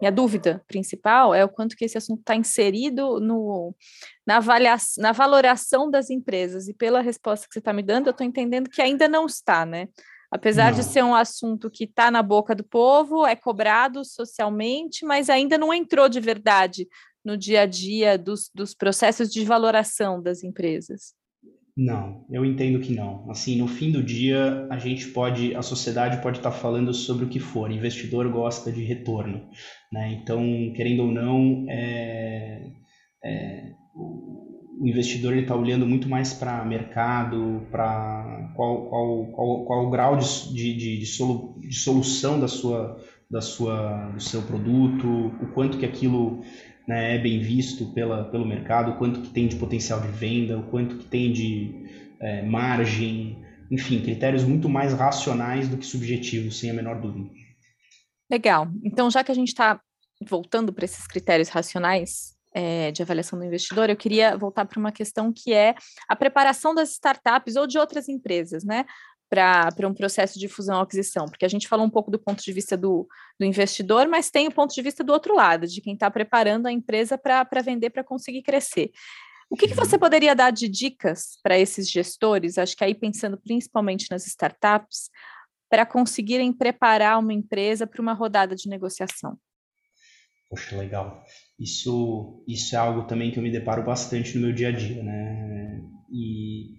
minha 0.00 0.10
dúvida 0.10 0.62
principal, 0.66 1.34
é 1.34 1.44
o 1.44 1.48
quanto 1.48 1.76
que 1.76 1.84
esse 1.84 1.98
assunto 1.98 2.20
está 2.20 2.34
inserido 2.34 3.20
no, 3.20 3.74
na, 4.26 4.38
avaliação, 4.38 5.02
na 5.02 5.12
valoração 5.12 5.90
das 5.90 6.08
empresas. 6.08 6.68
E 6.68 6.72
pela 6.72 7.02
resposta 7.02 7.46
que 7.46 7.52
você 7.52 7.58
está 7.58 7.74
me 7.74 7.82
dando, 7.82 8.06
eu 8.06 8.12
estou 8.12 8.26
entendendo 8.26 8.70
que 8.70 8.80
ainda 8.80 9.06
não 9.06 9.26
está, 9.26 9.66
né? 9.66 9.88
Apesar 10.30 10.72
não. 10.72 10.78
de 10.78 10.84
ser 10.84 11.02
um 11.02 11.14
assunto 11.14 11.70
que 11.70 11.84
está 11.84 12.10
na 12.10 12.22
boca 12.22 12.54
do 12.54 12.64
povo, 12.64 13.26
é 13.26 13.34
cobrado 13.34 14.04
socialmente, 14.04 15.04
mas 15.04 15.30
ainda 15.30 15.56
não 15.56 15.72
entrou 15.72 16.08
de 16.08 16.20
verdade 16.20 16.86
no 17.24 17.36
dia 17.36 17.62
a 17.62 17.66
dia 17.66 18.18
dos, 18.18 18.50
dos 18.54 18.74
processos 18.74 19.30
de 19.30 19.44
valoração 19.44 20.22
das 20.22 20.42
empresas. 20.44 21.14
Não, 21.76 22.26
eu 22.28 22.44
entendo 22.44 22.80
que 22.80 22.92
não. 22.92 23.30
Assim, 23.30 23.56
no 23.56 23.68
fim 23.68 23.92
do 23.92 24.02
dia, 24.02 24.66
a 24.68 24.78
gente 24.78 25.06
pode, 25.08 25.54
a 25.54 25.62
sociedade 25.62 26.20
pode 26.20 26.38
estar 26.38 26.50
falando 26.50 26.92
sobre 26.92 27.24
o 27.24 27.28
que 27.28 27.38
for. 27.38 27.70
O 27.70 27.72
investidor 27.72 28.28
gosta 28.32 28.72
de 28.72 28.82
retorno, 28.82 29.48
né? 29.92 30.12
Então, 30.14 30.42
querendo 30.74 31.04
ou 31.04 31.12
não, 31.12 31.66
é, 31.68 32.68
é, 33.24 33.72
o 33.94 34.47
investidor 34.86 35.36
está 35.36 35.54
olhando 35.54 35.86
muito 35.86 36.08
mais 36.08 36.32
para 36.32 36.64
mercado, 36.64 37.66
para 37.70 38.52
qual, 38.54 38.88
qual, 38.88 39.26
qual, 39.26 39.64
qual 39.64 39.86
o 39.86 39.90
grau 39.90 40.16
de, 40.16 40.52
de, 40.52 40.98
de, 40.98 41.06
solu, 41.06 41.58
de 41.60 41.74
solução 41.74 42.38
da 42.38 42.48
sua, 42.48 43.00
da 43.30 43.40
sua, 43.40 44.10
do 44.10 44.20
seu 44.20 44.42
produto, 44.42 45.06
o 45.42 45.52
quanto 45.52 45.78
que 45.78 45.84
aquilo 45.84 46.42
né, 46.86 47.16
é 47.16 47.18
bem 47.18 47.40
visto 47.40 47.92
pela, 47.92 48.24
pelo 48.24 48.46
mercado, 48.46 48.92
o 48.92 48.96
quanto 48.96 49.20
que 49.20 49.30
tem 49.30 49.46
de 49.46 49.56
potencial 49.56 50.00
de 50.00 50.08
venda, 50.08 50.58
o 50.58 50.64
quanto 50.64 50.96
que 50.96 51.04
tem 51.04 51.32
de 51.32 51.86
é, 52.20 52.42
margem, 52.42 53.44
enfim, 53.70 54.00
critérios 54.00 54.44
muito 54.44 54.68
mais 54.68 54.94
racionais 54.94 55.68
do 55.68 55.76
que 55.76 55.84
subjetivos, 55.84 56.58
sem 56.58 56.70
a 56.70 56.74
menor 56.74 57.00
dúvida. 57.00 57.28
Legal. 58.30 58.68
Então, 58.84 59.10
já 59.10 59.24
que 59.24 59.32
a 59.32 59.34
gente 59.34 59.48
está 59.48 59.80
voltando 60.26 60.72
para 60.72 60.84
esses 60.84 61.06
critérios 61.06 61.48
racionais, 61.48 62.37
é, 62.58 62.90
de 62.90 63.00
avaliação 63.02 63.38
do 63.38 63.44
investidor, 63.44 63.88
eu 63.88 63.96
queria 63.96 64.36
voltar 64.36 64.64
para 64.64 64.80
uma 64.80 64.90
questão 64.90 65.32
que 65.32 65.54
é 65.54 65.76
a 66.08 66.16
preparação 66.16 66.74
das 66.74 66.90
startups 66.90 67.54
ou 67.54 67.68
de 67.68 67.78
outras 67.78 68.08
empresas, 68.08 68.64
né? 68.64 68.84
Para 69.30 69.86
um 69.86 69.94
processo 69.94 70.40
de 70.40 70.48
fusão 70.48 70.78
ou 70.78 70.82
aquisição, 70.82 71.26
porque 71.26 71.44
a 71.44 71.48
gente 71.48 71.68
falou 71.68 71.86
um 71.86 71.90
pouco 71.90 72.10
do 72.10 72.18
ponto 72.18 72.42
de 72.42 72.52
vista 72.52 72.76
do, 72.76 73.06
do 73.38 73.46
investidor, 73.46 74.08
mas 74.08 74.28
tem 74.28 74.48
o 74.48 74.52
ponto 74.52 74.74
de 74.74 74.82
vista 74.82 75.04
do 75.04 75.12
outro 75.12 75.36
lado, 75.36 75.68
de 75.68 75.80
quem 75.80 75.94
está 75.94 76.10
preparando 76.10 76.66
a 76.66 76.72
empresa 76.72 77.16
para 77.16 77.62
vender, 77.62 77.90
para 77.90 78.02
conseguir 78.02 78.42
crescer. 78.42 78.90
O 79.48 79.54
que, 79.54 79.68
que, 79.68 79.74
você 79.74 79.94
uhum. 79.94 80.00
poderia 80.00 80.34
dar 80.34 80.50
de 80.50 80.68
dicas 80.68 81.38
para 81.40 81.56
esses 81.56 81.88
gestores? 81.88 82.58
Acho 82.58 82.76
que 82.76 82.82
aí 82.82 82.94
pensando 82.94 83.38
principalmente 83.38 84.06
nas 84.10 84.26
startups, 84.26 85.10
para 85.70 85.86
conseguirem 85.86 86.52
preparar 86.52 87.20
uma 87.20 87.32
empresa 87.32 87.86
para 87.86 88.02
uma 88.02 88.14
rodada 88.14 88.56
de 88.56 88.68
negociação. 88.68 89.38
Poxa, 90.48 90.76
legal. 90.76 91.22
Isso, 91.58 92.42
isso 92.46 92.74
é 92.74 92.78
algo 92.78 93.06
também 93.06 93.30
que 93.30 93.38
eu 93.38 93.42
me 93.42 93.50
deparo 93.50 93.84
bastante 93.84 94.34
no 94.34 94.46
meu 94.46 94.54
dia 94.54 94.68
a 94.68 94.72
dia, 94.72 95.02
né? 95.02 95.82
E 96.10 96.78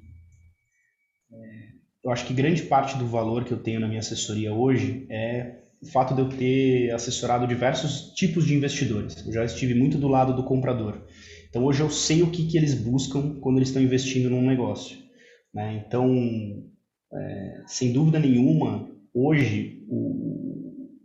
é, 1.31 1.69
eu 2.03 2.11
acho 2.11 2.25
que 2.25 2.33
grande 2.33 2.63
parte 2.63 2.97
do 2.97 3.05
valor 3.05 3.43
que 3.45 3.51
eu 3.51 3.61
tenho 3.61 3.79
na 3.79 3.87
minha 3.87 3.99
assessoria 3.99 4.53
hoje 4.53 5.05
é 5.09 5.59
o 5.81 5.85
fato 5.85 6.13
de 6.13 6.21
eu 6.21 6.29
ter 6.29 6.91
assessorado 6.91 7.47
diversos 7.47 8.11
tipos 8.13 8.45
de 8.45 8.55
investidores. 8.55 9.25
Eu 9.25 9.31
já 9.31 9.45
estive 9.45 9.73
muito 9.73 9.97
do 9.97 10.07
lado 10.07 10.35
do 10.35 10.43
comprador. 10.43 11.01
Então 11.49 11.63
hoje 11.63 11.81
eu 11.81 11.89
sei 11.89 12.21
o 12.23 12.31
que, 12.31 12.47
que 12.47 12.57
eles 12.57 12.73
buscam 12.73 13.39
quando 13.39 13.57
eles 13.57 13.69
estão 13.69 13.81
investindo 13.81 14.29
num 14.29 14.45
negócio. 14.45 14.97
Né? 15.53 15.83
Então, 15.85 16.63
é, 17.13 17.63
sem 17.67 17.93
dúvida 17.93 18.19
nenhuma, 18.19 18.89
hoje 19.13 19.83
o, 19.87 20.48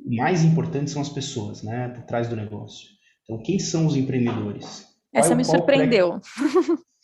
o 0.04 0.16
mais 0.16 0.44
importante 0.44 0.90
são 0.90 1.00
as 1.00 1.08
pessoas 1.08 1.62
né, 1.62 1.88
por 1.88 2.04
trás 2.04 2.28
do 2.28 2.36
negócio. 2.36 2.88
Então, 3.24 3.42
quem 3.42 3.58
são 3.58 3.86
os 3.86 3.96
empreendedores? 3.96 4.86
Essa 5.12 5.32
é, 5.32 5.36
me 5.36 5.44
surpreendeu. 5.44 6.20
Track... 6.20 6.82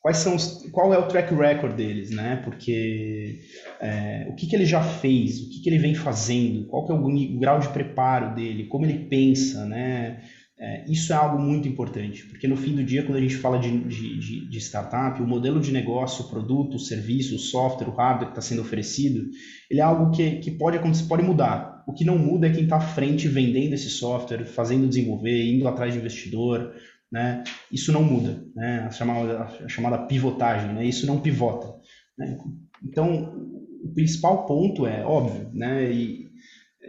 Quais 0.00 0.16
são 0.16 0.34
os... 0.34 0.66
qual 0.72 0.94
é 0.94 0.98
o 0.98 1.06
track 1.06 1.34
record 1.34 1.76
deles, 1.76 2.10
né? 2.10 2.36
Porque 2.42 3.40
é, 3.78 4.28
o 4.30 4.34
que, 4.34 4.46
que 4.46 4.56
ele 4.56 4.64
já 4.64 4.82
fez, 4.82 5.42
o 5.42 5.50
que, 5.50 5.60
que 5.60 5.68
ele 5.68 5.78
vem 5.78 5.94
fazendo, 5.94 6.66
qual 6.68 6.86
que 6.86 6.92
é 6.92 6.94
o 6.94 7.38
grau 7.38 7.60
de 7.60 7.68
preparo 7.68 8.34
dele, 8.34 8.66
como 8.66 8.86
ele 8.86 9.04
pensa, 9.10 9.66
né? 9.66 10.22
É, 10.62 10.84
isso 10.90 11.10
é 11.10 11.16
algo 11.16 11.38
muito 11.38 11.66
importante, 11.66 12.26
porque 12.26 12.46
no 12.46 12.54
fim 12.54 12.74
do 12.74 12.84
dia, 12.84 13.02
quando 13.02 13.16
a 13.16 13.20
gente 13.20 13.36
fala 13.36 13.58
de, 13.58 13.78
de, 13.78 14.46
de 14.46 14.58
startup, 14.58 15.20
o 15.20 15.26
modelo 15.26 15.58
de 15.58 15.72
negócio, 15.72 16.26
o 16.26 16.28
produto, 16.28 16.74
o 16.76 16.78
serviço, 16.78 17.36
o 17.36 17.38
software, 17.38 17.88
o 17.88 17.94
hardware 17.94 18.26
que 18.26 18.38
está 18.38 18.42
sendo 18.42 18.60
oferecido, 18.60 19.26
ele 19.70 19.80
é 19.80 19.82
algo 19.82 20.10
que, 20.10 20.36
que 20.36 20.50
pode 20.50 20.76
acontecer, 20.76 21.08
pode 21.08 21.22
mudar. 21.22 21.79
O 21.90 21.92
que 21.92 22.04
não 22.04 22.16
muda 22.16 22.46
é 22.46 22.52
quem 22.52 22.62
está 22.62 22.76
à 22.76 22.80
frente 22.80 23.26
vendendo 23.26 23.72
esse 23.72 23.90
software, 23.90 24.44
fazendo 24.44 24.86
desenvolver, 24.86 25.44
indo 25.52 25.66
atrás 25.66 25.92
de 25.92 25.98
investidor, 25.98 26.72
né? 27.10 27.42
Isso 27.72 27.92
não 27.92 28.04
muda, 28.04 28.44
né? 28.54 28.84
A 28.86 28.90
chamada, 28.92 29.42
a 29.42 29.68
chamada 29.68 29.98
pivotagem, 30.06 30.72
né? 30.72 30.86
Isso 30.86 31.04
não 31.04 31.20
pivota. 31.20 31.74
Né? 32.16 32.38
Então, 32.84 33.34
o 33.82 33.92
principal 33.92 34.46
ponto 34.46 34.86
é 34.86 35.04
óbvio, 35.04 35.50
né? 35.52 35.92
E 35.92 36.30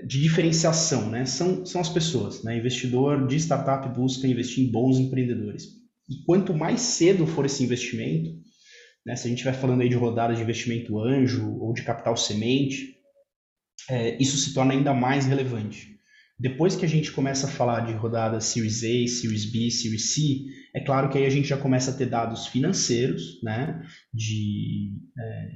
de 0.06 0.22
diferenciação, 0.22 1.10
né? 1.10 1.26
São, 1.26 1.66
são 1.66 1.82
as 1.82 1.90
pessoas, 1.90 2.44
né? 2.44 2.60
Investidor 2.60 3.26
de 3.26 3.38
startup 3.38 3.90
busca 3.98 4.28
investir 4.28 4.68
em 4.68 4.72
bons 4.72 5.00
empreendedores. 5.00 5.64
E 6.08 6.24
quanto 6.28 6.54
mais 6.54 6.80
cedo 6.80 7.26
for 7.26 7.44
esse 7.48 7.64
investimento, 7.64 8.30
né? 9.04 9.16
Se 9.16 9.26
a 9.26 9.30
gente 9.30 9.40
estiver 9.40 9.60
falando 9.60 9.82
aí 9.82 9.90
de 9.90 9.96
rodadas 9.96 10.38
de 10.38 10.44
investimento 10.44 11.00
anjo 11.00 11.58
ou 11.60 11.74
de 11.74 11.82
capital 11.82 12.16
semente, 12.16 13.01
é, 13.92 14.18
isso 14.22 14.38
se 14.38 14.54
torna 14.54 14.74
ainda 14.74 14.94
mais 14.94 15.26
relevante. 15.26 16.00
Depois 16.40 16.76
que 16.76 16.86
a 16.86 16.88
gente 16.88 17.12
começa 17.12 17.46
a 17.46 17.50
falar 17.50 17.82
de 17.82 17.94
rodadas 17.94 18.46
Series 18.46 18.84
A, 18.84 19.08
Series 19.08 19.46
B, 19.46 19.70
Series 19.70 20.14
C, 20.14 20.46
é 20.74 20.80
claro 20.80 21.10
que 21.10 21.18
aí 21.18 21.26
a 21.26 21.30
gente 21.30 21.48
já 21.48 21.58
começa 21.58 21.92
a 21.92 21.94
ter 21.94 22.08
dados 22.08 22.48
financeiros, 22.48 23.40
né? 23.44 23.84
De 24.14 24.94
é, 25.20 25.50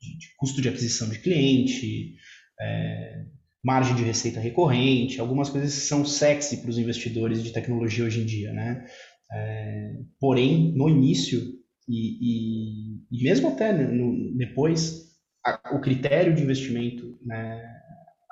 de 0.00 0.34
custo 0.36 0.60
de 0.60 0.68
aquisição 0.68 1.08
de 1.08 1.18
cliente, 1.20 2.16
é, 2.60 3.24
margem 3.62 3.94
de 3.94 4.02
receita 4.02 4.40
recorrente, 4.40 5.20
algumas 5.20 5.48
coisas 5.48 5.72
que 5.72 5.80
são 5.82 6.04
sexy 6.04 6.56
para 6.56 6.70
os 6.70 6.78
investidores 6.78 7.44
de 7.44 7.52
tecnologia 7.52 8.04
hoje 8.04 8.20
em 8.20 8.26
dia, 8.26 8.52
né? 8.52 8.84
É, 9.30 9.92
porém, 10.18 10.72
no 10.74 10.88
início 10.88 11.40
e, 11.88 12.18
e, 12.20 13.20
e 13.20 13.22
mesmo 13.22 13.48
até 13.48 13.72
no, 13.72 14.34
depois, 14.36 15.12
a, 15.44 15.74
o 15.76 15.80
critério 15.80 16.34
de 16.34 16.42
investimento, 16.42 17.18
né, 17.24 17.81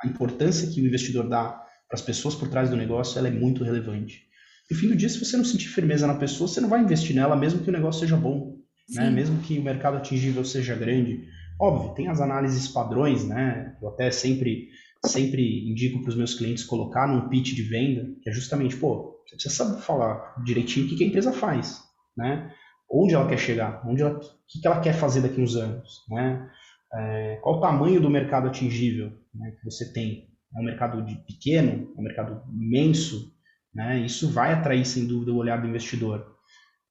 a 0.03 0.07
importância 0.07 0.69
que 0.69 0.81
o 0.81 0.87
investidor 0.87 1.29
dá 1.29 1.51
para 1.89 1.95
as 1.95 2.03
pessoas 2.03 2.35
por 2.35 2.49
trás 2.49 2.71
do 2.71 2.77
negócio, 2.77 3.19
ela 3.19 3.29
é 3.29 3.31
muito 3.31 3.65
relevante. 3.65 4.23
No 4.71 4.77
fim 4.77 4.89
do 4.89 4.97
dia, 4.97 5.09
se 5.09 5.23
você 5.23 5.37
não 5.37 5.45
sentir 5.45 5.69
firmeza 5.69 6.07
na 6.07 6.15
pessoa, 6.15 6.47
você 6.47 6.61
não 6.61 6.69
vai 6.69 6.81
investir 6.81 7.15
nela, 7.15 7.35
mesmo 7.35 7.63
que 7.63 7.69
o 7.69 7.73
negócio 7.73 8.01
seja 8.01 8.17
bom, 8.17 8.57
né? 8.91 9.11
mesmo 9.11 9.41
que 9.43 9.59
o 9.59 9.63
mercado 9.63 9.97
atingível 9.97 10.45
seja 10.45 10.77
grande. 10.77 11.27
Óbvio, 11.61 11.95
tem 11.95 12.09
as 12.09 12.21
análises 12.21 12.69
padrões, 12.69 13.27
né? 13.27 13.77
Eu 13.83 13.89
até 13.89 14.11
sempre 14.11 14.69
sempre 15.05 15.71
indico 15.71 16.01
para 16.03 16.11
os 16.11 16.17
meus 16.17 16.35
clientes 16.35 16.65
colocar 16.65 17.09
num 17.09 17.29
pitch 17.29 17.55
de 17.55 17.63
venda, 17.63 18.07
que 18.23 18.29
é 18.29 18.33
justamente, 18.33 18.77
pô, 18.77 19.19
você 19.27 19.35
precisa 19.35 19.55
saber 19.55 19.81
falar 19.81 20.35
direitinho 20.45 20.87
o 20.87 20.89
que, 20.89 20.97
que 20.97 21.05
a 21.05 21.07
empresa 21.07 21.33
faz, 21.33 21.83
né? 22.17 22.53
Onde 22.91 23.15
ela 23.15 23.29
quer 23.29 23.39
chegar, 23.39 23.83
onde 23.87 24.03
ela, 24.03 24.17
o 24.17 24.21
que, 24.21 24.61
que 24.61 24.67
ela 24.67 24.81
quer 24.81 24.93
fazer 24.93 25.21
daqui 25.21 25.41
a 25.41 25.45
uns 25.45 25.57
anos, 25.57 26.05
né? 26.09 26.49
É, 26.93 27.39
qual 27.43 27.57
o 27.57 27.61
tamanho 27.61 28.01
do 28.01 28.11
mercado 28.11 28.49
atingível 28.49 29.13
né, 29.35 29.51
que 29.53 29.65
você 29.65 29.93
tem? 29.93 30.29
É 30.57 30.61
um 30.61 30.65
mercado 30.65 31.05
de 31.05 31.15
pequeno, 31.27 31.93
é 31.97 32.01
um 32.01 32.03
mercado 32.03 32.43
imenso, 32.53 33.33
né? 33.73 34.05
Isso 34.05 34.31
vai 34.31 34.53
atrair, 34.53 34.85
sem 34.85 35.07
dúvida, 35.07 35.33
o 35.33 35.37
olhar 35.37 35.61
do 35.61 35.69
investidor. 35.69 36.37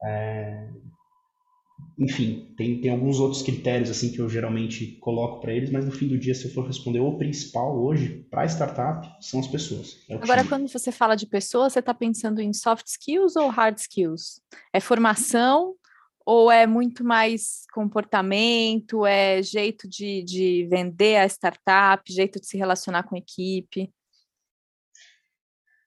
É, 0.01 0.69
enfim, 1.99 2.53
tem, 2.57 2.79
tem 2.79 2.91
alguns 2.91 3.19
outros 3.19 3.41
critérios 3.41 3.89
assim 3.89 4.11
que 4.11 4.19
eu 4.19 4.29
geralmente 4.29 4.97
coloco 5.01 5.41
para 5.41 5.53
eles, 5.53 5.69
mas 5.69 5.85
no 5.85 5.91
fim 5.91 6.07
do 6.07 6.17
dia, 6.17 6.33
se 6.33 6.45
eu 6.45 6.53
for 6.53 6.65
responder, 6.65 7.01
o 7.01 7.17
principal 7.17 7.77
hoje 7.77 8.25
para 8.31 8.45
startup 8.45 9.05
são 9.19 9.41
as 9.41 9.47
pessoas. 9.47 9.97
É 10.09 10.15
Agora, 10.15 10.45
quando 10.45 10.69
você 10.69 10.93
fala 10.93 11.15
de 11.15 11.27
pessoas, 11.27 11.73
você 11.73 11.79
está 11.79 11.93
pensando 11.93 12.39
em 12.39 12.53
soft 12.53 12.87
skills 12.87 13.35
ou 13.35 13.49
hard 13.49 13.77
skills? 13.77 14.41
É 14.73 14.79
formação 14.79 15.75
ou 16.29 16.51
é 16.51 16.67
muito 16.67 17.03
mais 17.03 17.65
comportamento, 17.73 19.03
é 19.03 19.41
jeito 19.41 19.89
de, 19.89 20.23
de 20.23 20.67
vender 20.69 21.15
a 21.15 21.25
startup, 21.25 22.03
jeito 22.13 22.39
de 22.39 22.45
se 22.45 22.55
relacionar 22.55 23.01
com 23.01 23.15
a 23.15 23.17
equipe? 23.17 23.91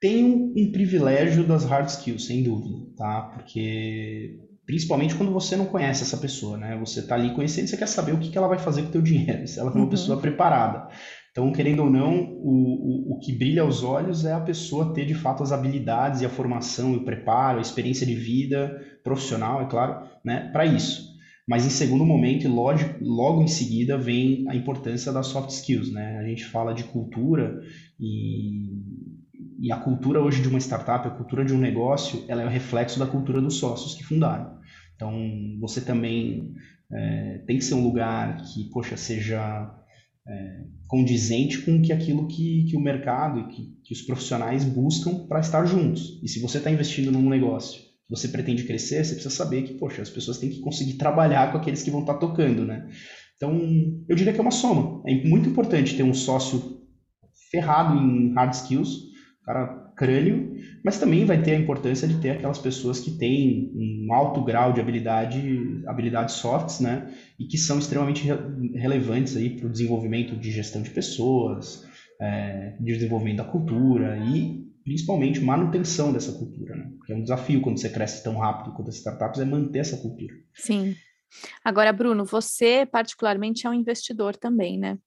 Tem 0.01 0.25
um, 0.25 0.73
privilégio 0.73 1.47
das 1.47 1.65
hard 1.65 1.89
skills, 1.89 2.27
sem 2.27 2.43
dúvida, 2.43 2.93
tá? 2.97 3.31
Porque 3.33 4.41
principalmente 4.67 5.15
quando 5.15 5.33
você 5.33 5.55
não 5.55 5.67
conhece 5.67 6.03
essa 6.03 6.17
pessoa, 6.17 6.59
né? 6.59 6.77
Você 6.81 6.99
está 6.99 7.15
ali 7.15 7.33
conhecendo, 7.37 7.69
você 7.69 7.77
quer 7.77 7.87
saber 7.87 8.11
o 8.11 8.19
que, 8.19 8.29
que 8.29 8.37
ela 8.37 8.49
vai 8.49 8.59
fazer 8.59 8.83
com 8.83 8.89
o 8.89 8.93
teu 8.93 9.03
dinheiro, 9.03 9.47
se 9.47 9.61
ela 9.61 9.71
é 9.71 9.75
uma 9.75 9.85
uhum. 9.85 9.91
pessoa 9.91 10.21
preparada. 10.21 10.89
Então, 11.31 11.53
querendo 11.53 11.85
ou 11.85 11.91
não, 11.91 12.19
o, 12.21 13.13
o, 13.13 13.15
o 13.15 13.19
que 13.21 13.33
brilha 13.33 13.63
aos 13.63 13.85
olhos 13.85 14.25
é 14.25 14.33
a 14.33 14.41
pessoa 14.41 14.93
ter 14.93 15.07
de 15.07 15.15
fato 15.15 15.45
as 15.45 15.53
habilidades 15.53 16.21
e 16.21 16.27
a 16.27 16.29
formação 16.29 16.95
e 16.95 16.97
o 16.97 17.05
preparo, 17.05 17.59
a 17.59 17.63
experiência 17.63 18.05
de 18.05 18.17
vida 18.17 18.92
profissional, 19.03 19.63
é 19.63 19.67
claro, 19.67 20.09
né, 20.25 20.51
para 20.53 20.65
isso. 20.67 21.13
Mas 21.47 21.67
em 21.67 21.71
segundo 21.71 22.05
momento, 22.05 22.45
e 22.45 22.49
logo, 22.49 23.43
em 23.43 23.49
seguida, 23.49 23.99
vem 23.99 24.45
a 24.49 24.55
importância 24.55 25.13
das 25.13 25.27
soft 25.27 25.51
skills. 25.51 25.93
Né? 25.93 26.19
A 26.19 26.25
gente 26.25 26.45
fala 26.45 26.73
de 26.73 26.85
cultura 26.85 27.61
e, 27.99 28.71
e 29.61 29.73
a 29.73 29.77
cultura 29.77 30.23
hoje 30.23 30.41
de 30.41 30.49
uma 30.49 30.59
startup, 30.61 31.07
a 31.07 31.11
cultura 31.11 31.45
de 31.45 31.53
um 31.53 31.59
negócio, 31.59 32.25
ela 32.29 32.43
é 32.43 32.47
o 32.47 32.51
reflexo 32.51 32.99
da 32.99 33.07
cultura 33.07 33.41
dos 33.41 33.57
sócios 33.57 33.95
que 33.95 34.05
fundaram. 34.05 34.57
Então, 34.95 35.13
você 35.61 35.81
também 35.81 36.55
é, 36.93 37.43
tem 37.47 37.59
que 37.59 37.65
ser 37.65 37.75
um 37.75 37.83
lugar 37.83 38.37
que, 38.45 38.71
poxa, 38.71 38.97
seja 38.97 39.69
é, 40.27 40.65
condizente 40.87 41.61
com 41.63 41.83
que 41.83 41.93
aquilo 41.93 42.29
que, 42.29 42.67
que 42.71 42.77
o 42.77 42.81
mercado 42.81 43.41
e 43.41 43.49
que, 43.49 43.77
que 43.83 43.93
os 43.93 44.03
profissionais 44.03 44.65
buscam 44.65 45.27
para 45.27 45.41
estar 45.41 45.67
juntos. 45.67 46.21
E 46.23 46.29
se 46.29 46.41
você 46.41 46.59
está 46.59 46.71
investindo 46.71 47.11
num 47.11 47.29
negócio 47.29 47.92
você 48.13 48.29
pretende 48.29 48.65
crescer, 48.65 49.03
você 49.03 49.15
precisa 49.15 49.35
saber 49.35 49.63
que, 49.63 49.75
poxa, 49.75 50.03
as 50.03 50.11
pessoas 50.11 50.39
têm 50.39 50.51
que 50.51 50.61
conseguir 50.61 50.95
trabalhar 50.95 51.51
com 51.51 51.57
aqueles 51.57 51.83
que 51.83 51.91
vão 51.91 52.01
estar 52.01 52.15
tá 52.15 52.21
tocando, 52.21 52.65
né? 52.65 52.87
Então, 53.37 53.59
eu 54.07 54.15
diria 54.15 54.33
que 54.33 54.39
é 54.39 54.43
uma 54.43 54.51
soma. 54.51 55.03
É 55.07 55.15
muito 55.27 55.49
importante 55.49 55.97
ter 55.97 56.03
um 56.03 56.13
sócio 56.13 56.83
ferrado 57.51 57.97
em 57.97 58.35
hard 58.35 58.53
skills, 58.53 58.99
cara 59.47 59.83
crânio, 59.97 60.55
mas 60.85 60.99
também 60.99 61.25
vai 61.25 61.41
ter 61.43 61.53
a 61.53 61.59
importância 61.59 62.09
de 62.09 62.19
ter 62.19 62.31
aquelas 62.31 62.59
pessoas 62.59 63.01
que 63.01 63.13
têm 63.13 63.73
um 63.75 64.13
alto 64.13 64.43
grau 64.43 64.73
de 64.73 64.81
habilidade, 64.81 65.83
habilidades 65.87 66.35
softs, 66.37 66.81
né? 66.81 67.13
E 67.39 67.47
que 67.47 67.57
são 67.57 67.79
extremamente 67.79 68.27
relevantes 68.75 69.37
aí 69.37 69.51
para 69.51 69.67
o 69.67 69.71
desenvolvimento 69.71 70.37
de 70.37 70.51
gestão 70.51 70.83
de 70.83 70.91
pessoas, 70.91 71.85
é, 72.21 72.77
de 72.79 72.93
desenvolvimento 72.93 73.39
da 73.39 73.45
cultura 73.45 74.19
e 74.19 74.72
principalmente 74.85 75.41
manutenção 75.41 76.13
dessa 76.13 76.33
cultura, 76.33 76.77
né? 76.77 76.91
Porque 76.99 77.13
é 77.13 77.17
um 77.17 77.23
desafio 77.23 77.61
quando 77.61 77.79
você 77.79 77.89
cresce 77.89 78.23
tão 78.23 78.37
rápido 78.39 78.75
quanto 78.75 78.89
as 78.89 78.97
startups 78.97 79.41
é 79.41 79.45
manter 79.45 79.81
essa 79.81 79.97
cultura. 79.97 80.35
Sim. 80.55 80.95
Agora, 81.65 81.93
Bruno, 81.93 82.25
você 82.25 82.87
particularmente 82.87 83.67
é 83.67 83.71
um 83.71 83.75
investidor 83.75 84.37
também, 84.37 84.79
né? 84.79 84.99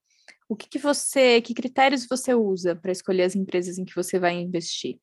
O 0.47 0.55
que, 0.55 0.69
que 0.69 0.79
você, 0.79 1.41
que 1.41 1.53
critérios 1.53 2.05
você 2.07 2.33
usa 2.33 2.75
para 2.75 2.91
escolher 2.91 3.23
as 3.23 3.35
empresas 3.35 3.77
em 3.77 3.85
que 3.85 3.95
você 3.95 4.19
vai 4.19 4.39
investir? 4.39 4.99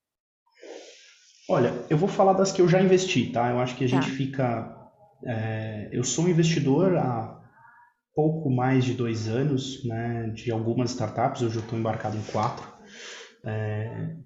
Olha, 1.48 1.72
eu 1.90 1.98
vou 1.98 2.08
falar 2.08 2.32
das 2.32 2.52
que 2.52 2.62
eu 2.62 2.68
já 2.68 2.80
investi, 2.80 3.30
tá? 3.30 3.50
Eu 3.50 3.58
acho 3.58 3.76
que 3.76 3.84
a 3.84 3.88
tá. 3.88 4.00
gente 4.00 4.10
fica. 4.12 4.78
É, 5.24 5.88
eu 5.92 6.04
sou 6.04 6.24
um 6.24 6.28
investidor 6.28 6.96
há 6.96 7.40
pouco 8.14 8.50
mais 8.50 8.84
de 8.84 8.94
dois 8.94 9.28
anos, 9.28 9.84
né? 9.84 10.28
De 10.34 10.50
algumas 10.50 10.90
startups, 10.90 11.42
hoje 11.42 11.56
eu 11.56 11.62
estou 11.62 11.78
embarcado 11.78 12.16
em 12.16 12.22
quatro. 12.22 12.66
É, 13.44 14.16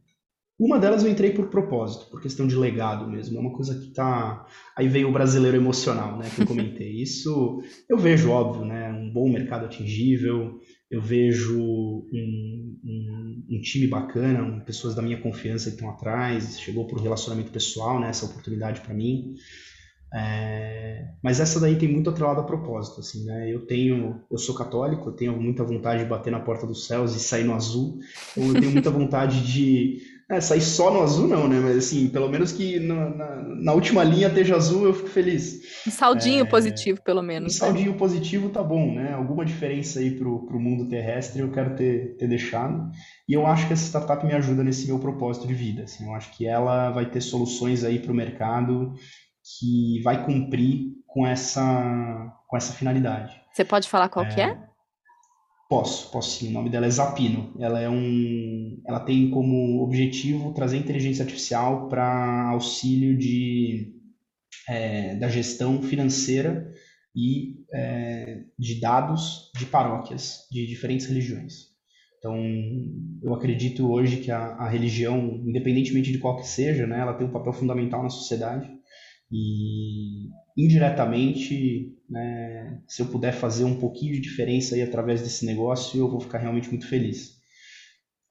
uma 0.59 0.78
delas 0.78 1.04
eu 1.04 1.11
entrei 1.11 1.32
por 1.32 1.48
propósito, 1.48 2.11
por 2.11 2.22
questão 2.22 2.46
de 2.46 2.57
legado 2.57 3.11
mesmo. 3.11 3.36
É 3.36 3.40
uma 3.40 3.52
coisa 3.52 3.78
que 3.78 3.88
tá. 3.88 4.46
Aí 4.74 4.88
veio 4.88 5.09
o 5.09 5.12
brasileiro 5.12 5.57
emocional, 5.57 6.16
né? 6.16 6.30
Que 6.34 6.42
eu 6.42 6.46
comentei. 6.46 6.92
Isso 7.02 7.62
eu 7.88 7.98
vejo, 7.98 8.30
óbvio, 8.30 8.64
né? 8.64 8.90
Um 8.90 9.12
bom 9.12 9.28
mercado 9.28 9.66
atingível, 9.66 10.59
eu 10.90 11.00
vejo 11.02 11.61
um, 11.61 12.78
um, 12.82 13.44
um 13.50 13.61
time 13.61 13.86
bacana, 13.86 14.61
pessoas 14.61 14.94
da 14.94 15.02
minha 15.02 15.20
confiança 15.20 15.68
que 15.68 15.76
estão 15.76 15.90
atrás. 15.90 16.59
Chegou 16.59 16.86
por 16.86 17.02
relacionamento 17.02 17.50
pessoal, 17.50 18.00
né? 18.00 18.09
Essa 18.09 18.24
oportunidade 18.24 18.80
para 18.80 18.94
mim. 18.94 19.34
É, 20.14 21.09
mas 21.22 21.40
essa 21.40 21.61
daí 21.61 21.76
tem 21.76 21.92
muito 21.92 22.09
atrelado 22.09 22.40
a 22.40 22.44
propósito, 22.44 23.00
assim, 23.00 23.26
né? 23.26 23.52
Eu 23.52 23.66
tenho, 23.66 24.22
eu 24.30 24.38
sou 24.38 24.54
católico, 24.54 25.11
eu 25.11 25.12
tenho 25.12 25.38
muita 25.38 25.62
vontade 25.62 26.02
de 26.02 26.09
bater 26.09 26.30
na 26.30 26.40
porta 26.40 26.66
dos 26.66 26.86
céus 26.86 27.14
e 27.14 27.20
sair 27.20 27.44
no 27.44 27.54
azul. 27.54 27.98
Ou 28.36 28.44
eu 28.46 28.54
tenho 28.54 28.72
muita 28.72 28.88
vontade 28.90 29.46
de 29.46 30.16
é, 30.29 30.41
sair 30.41 30.61
só 30.61 30.91
no 30.91 31.03
azul 31.03 31.29
não, 31.29 31.47
né? 31.47 31.61
Mas 31.61 31.77
assim, 31.77 32.09
pelo 32.09 32.29
menos 32.29 32.51
que 32.51 32.81
na, 32.81 33.11
na, 33.11 33.37
na 33.43 33.72
última 33.72 34.03
linha 34.03 34.27
esteja 34.27 34.57
azul, 34.57 34.85
eu 34.85 34.93
fico 34.93 35.09
feliz. 35.09 35.61
Um 35.87 35.91
saldinho 35.91 36.43
é, 36.43 36.49
positivo, 36.49 37.01
pelo 37.01 37.22
menos. 37.22 37.55
Um 37.55 37.59
saldinho 37.59 37.93
né? 37.93 37.99
positivo 37.99 38.49
tá 38.49 38.62
bom, 38.62 38.93
né? 38.93 39.12
Alguma 39.12 39.45
diferença 39.45 40.01
aí 40.01 40.11
pro, 40.11 40.45
pro 40.47 40.59
mundo 40.59 40.89
terrestre 40.89 41.41
eu 41.41 41.53
quero 41.53 41.77
ter, 41.77 42.16
ter 42.16 42.27
deixado. 42.27 42.91
E 43.29 43.35
eu 43.35 43.47
acho 43.47 43.68
que 43.68 43.72
essa 43.72 43.87
startup 43.87 44.27
me 44.27 44.35
ajuda 44.35 44.64
nesse 44.64 44.89
meu 44.89 44.99
propósito 44.99 45.47
de 45.47 45.55
vida. 45.55 45.85
Assim, 45.85 46.05
eu 46.05 46.14
acho 46.14 46.37
que 46.37 46.45
ela 46.45 46.91
vai 46.91 47.07
ter 47.07 47.20
soluções 47.20 47.85
aí 47.85 48.01
para 48.01 48.11
o 48.11 48.14
mercado 48.14 48.95
que 49.61 50.03
vai 50.03 50.24
cumprir 50.24 50.97
com 51.07 51.24
essa, 51.24 52.33
com 52.49 52.57
essa 52.57 52.72
finalidade. 52.72 53.41
Você 53.53 53.64
pode 53.64 53.89
falar 53.89 54.09
qual 54.09 54.27
é, 54.27 54.29
que 54.29 54.41
é? 54.41 54.59
Posso, 55.69 56.11
posso 56.12 56.39
sim. 56.39 56.49
O 56.49 56.53
nome 56.53 56.71
dela 56.71 56.87
é 56.87 56.91
Zapino. 56.91 57.53
Ela 57.59 57.81
é 57.81 57.91
um, 57.91 58.81
ela 58.87 59.01
tem 59.01 59.31
como 59.31 59.83
objetivo 59.83 60.53
trazer 60.55 60.77
inteligência 60.79 61.25
artificial 61.25 61.89
para 61.89 62.51
auxílio 62.51 63.19
de 63.19 63.93
é, 64.69 65.17
da 65.17 65.29
gestão 65.29 65.83
financeira 65.83 66.71
e 67.14 67.57
é, 67.73 68.43
de 68.59 68.81
dados 68.81 69.51
de 69.57 69.67
paróquias 69.67 70.47
de 70.51 70.67
diferentes 70.67 71.07
religiões. 71.07 71.75
Então, 72.19 72.37
eu 73.23 73.35
acredito 73.35 73.91
hoje 73.91 74.19
que 74.19 74.31
a, 74.31 74.39
a 74.57 74.69
religião, 74.69 75.43
independentemente 75.47 76.12
de 76.12 76.19
qual 76.19 76.37
que 76.37 76.47
seja, 76.47 76.87
né, 76.87 77.01
ela 77.01 77.14
tem 77.14 77.27
um 77.27 77.33
papel 77.33 77.53
fundamental 77.53 78.03
na 78.03 78.09
sociedade 78.09 78.69
e 79.31 80.29
indiretamente, 80.57 81.95
né, 82.09 82.80
se 82.88 83.02
eu 83.02 83.07
puder 83.07 83.32
fazer 83.32 83.64
um 83.64 83.78
pouquinho 83.78 84.14
de 84.14 84.20
diferença 84.20 84.74
aí 84.74 84.82
através 84.82 85.22
desse 85.22 85.44
negócio, 85.46 85.98
eu 85.98 86.11
vou 86.11 86.20
ficar 86.20 86.38
realmente 86.38 86.68
muito 86.68 86.88
feliz. 86.88 87.36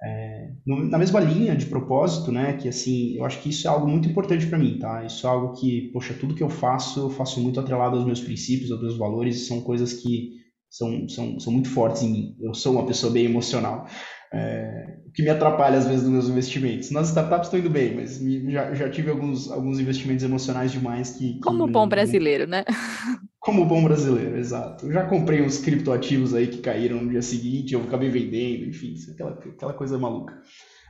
É, 0.04 0.52
na 0.66 0.98
mesma 0.98 1.20
linha 1.20 1.56
de 1.56 1.66
propósito, 1.66 2.32
né, 2.32 2.54
que 2.54 2.68
assim, 2.68 3.16
eu 3.16 3.26
acho 3.26 3.42
que 3.42 3.50
isso 3.50 3.68
é 3.68 3.72
algo 3.72 3.88
muito 3.88 4.08
importante 4.08 4.46
para 4.46 4.58
mim, 4.58 4.78
tá? 4.78 5.04
Isso 5.06 5.26
é 5.26 5.30
algo 5.30 5.54
que, 5.54 5.90
poxa, 5.94 6.14
tudo 6.14 6.36
que 6.36 6.44
eu 6.44 6.50
faço, 6.50 7.00
eu 7.00 7.10
faço 7.10 7.40
muito 7.42 7.60
atrelado 7.60 7.96
aos 7.96 8.06
meus 8.06 8.22
princípios, 8.22 8.72
aos 8.72 8.82
meus 8.82 8.98
valores, 8.98 9.48
são 9.48 9.62
coisas 9.62 9.94
que 9.94 10.34
são, 10.70 11.08
são, 11.08 11.40
são 11.40 11.54
muito 11.54 11.70
fortes 11.70 12.02
em 12.04 12.12
mim. 12.12 12.38
Eu 12.42 12.54
sou 12.54 12.74
uma 12.74 12.86
pessoa 12.86 13.12
bem 13.12 13.26
emocional. 13.26 13.88
É, 14.34 14.98
o 15.06 15.12
que 15.12 15.24
me 15.24 15.30
atrapalha 15.30 15.78
às 15.78 15.88
vezes 15.88 16.04
nos 16.04 16.12
meus 16.12 16.30
investimentos. 16.30 16.92
Nas 16.92 17.08
startups 17.10 17.48
estou 17.48 17.60
indo 17.60 17.70
bem, 17.70 17.96
mas 17.96 18.20
já, 18.52 18.74
já 18.74 18.90
tive 18.90 19.10
alguns, 19.10 19.50
alguns 19.50 19.80
investimentos 19.80 20.24
emocionais 20.24 20.72
demais 20.72 21.12
que. 21.12 21.34
que 21.34 21.40
Como 21.40 21.68
bom 21.68 21.88
brasileiro, 21.88 22.48
né? 22.48 22.66
Como 23.40 23.64
bom 23.66 23.84
brasileiro, 23.84 24.38
exato. 24.38 24.88
Eu 24.88 24.92
já 24.92 25.06
comprei 25.06 25.42
uns 25.44 25.60
criptoativos 25.60 26.34
aí 26.34 26.48
que 26.48 26.58
caíram 26.58 27.04
no 27.04 27.12
dia 27.12 27.22
seguinte, 27.22 27.76
eu 27.76 27.84
acabei 27.84 28.10
vendendo, 28.10 28.68
enfim, 28.68 28.96
aquela, 29.14 29.32
aquela 29.34 29.74
coisa 29.74 30.00
maluca. 30.00 30.34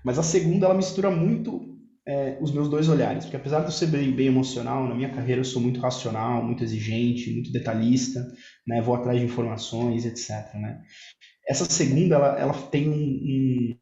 Mas 0.05 0.17
a 0.17 0.23
segunda, 0.23 0.65
ela 0.65 0.73
mistura 0.73 1.11
muito 1.11 1.75
é, 2.07 2.37
os 2.39 2.51
meus 2.51 2.69
dois 2.69 2.87
olhares, 2.87 3.25
porque 3.25 3.35
apesar 3.35 3.59
de 3.59 3.65
eu 3.65 3.71
ser 3.71 3.87
bem, 3.87 4.11
bem, 4.11 4.27
emocional, 4.27 4.87
na 4.87 4.93
minha 4.93 5.09
carreira 5.09 5.41
eu 5.41 5.45
sou 5.45 5.61
muito 5.61 5.79
racional, 5.79 6.43
muito 6.43 6.63
exigente, 6.63 7.33
muito 7.33 7.51
detalhista, 7.51 8.23
né? 8.67 8.81
Vou 8.81 8.95
atrás 8.95 9.19
de 9.19 9.25
informações, 9.25 10.05
etc. 10.05 10.53
Né? 10.53 10.81
Essa 11.47 11.65
segunda, 11.65 12.15
ela, 12.15 12.39
ela 12.39 12.53
tem 12.53 12.89
um, 12.89 13.75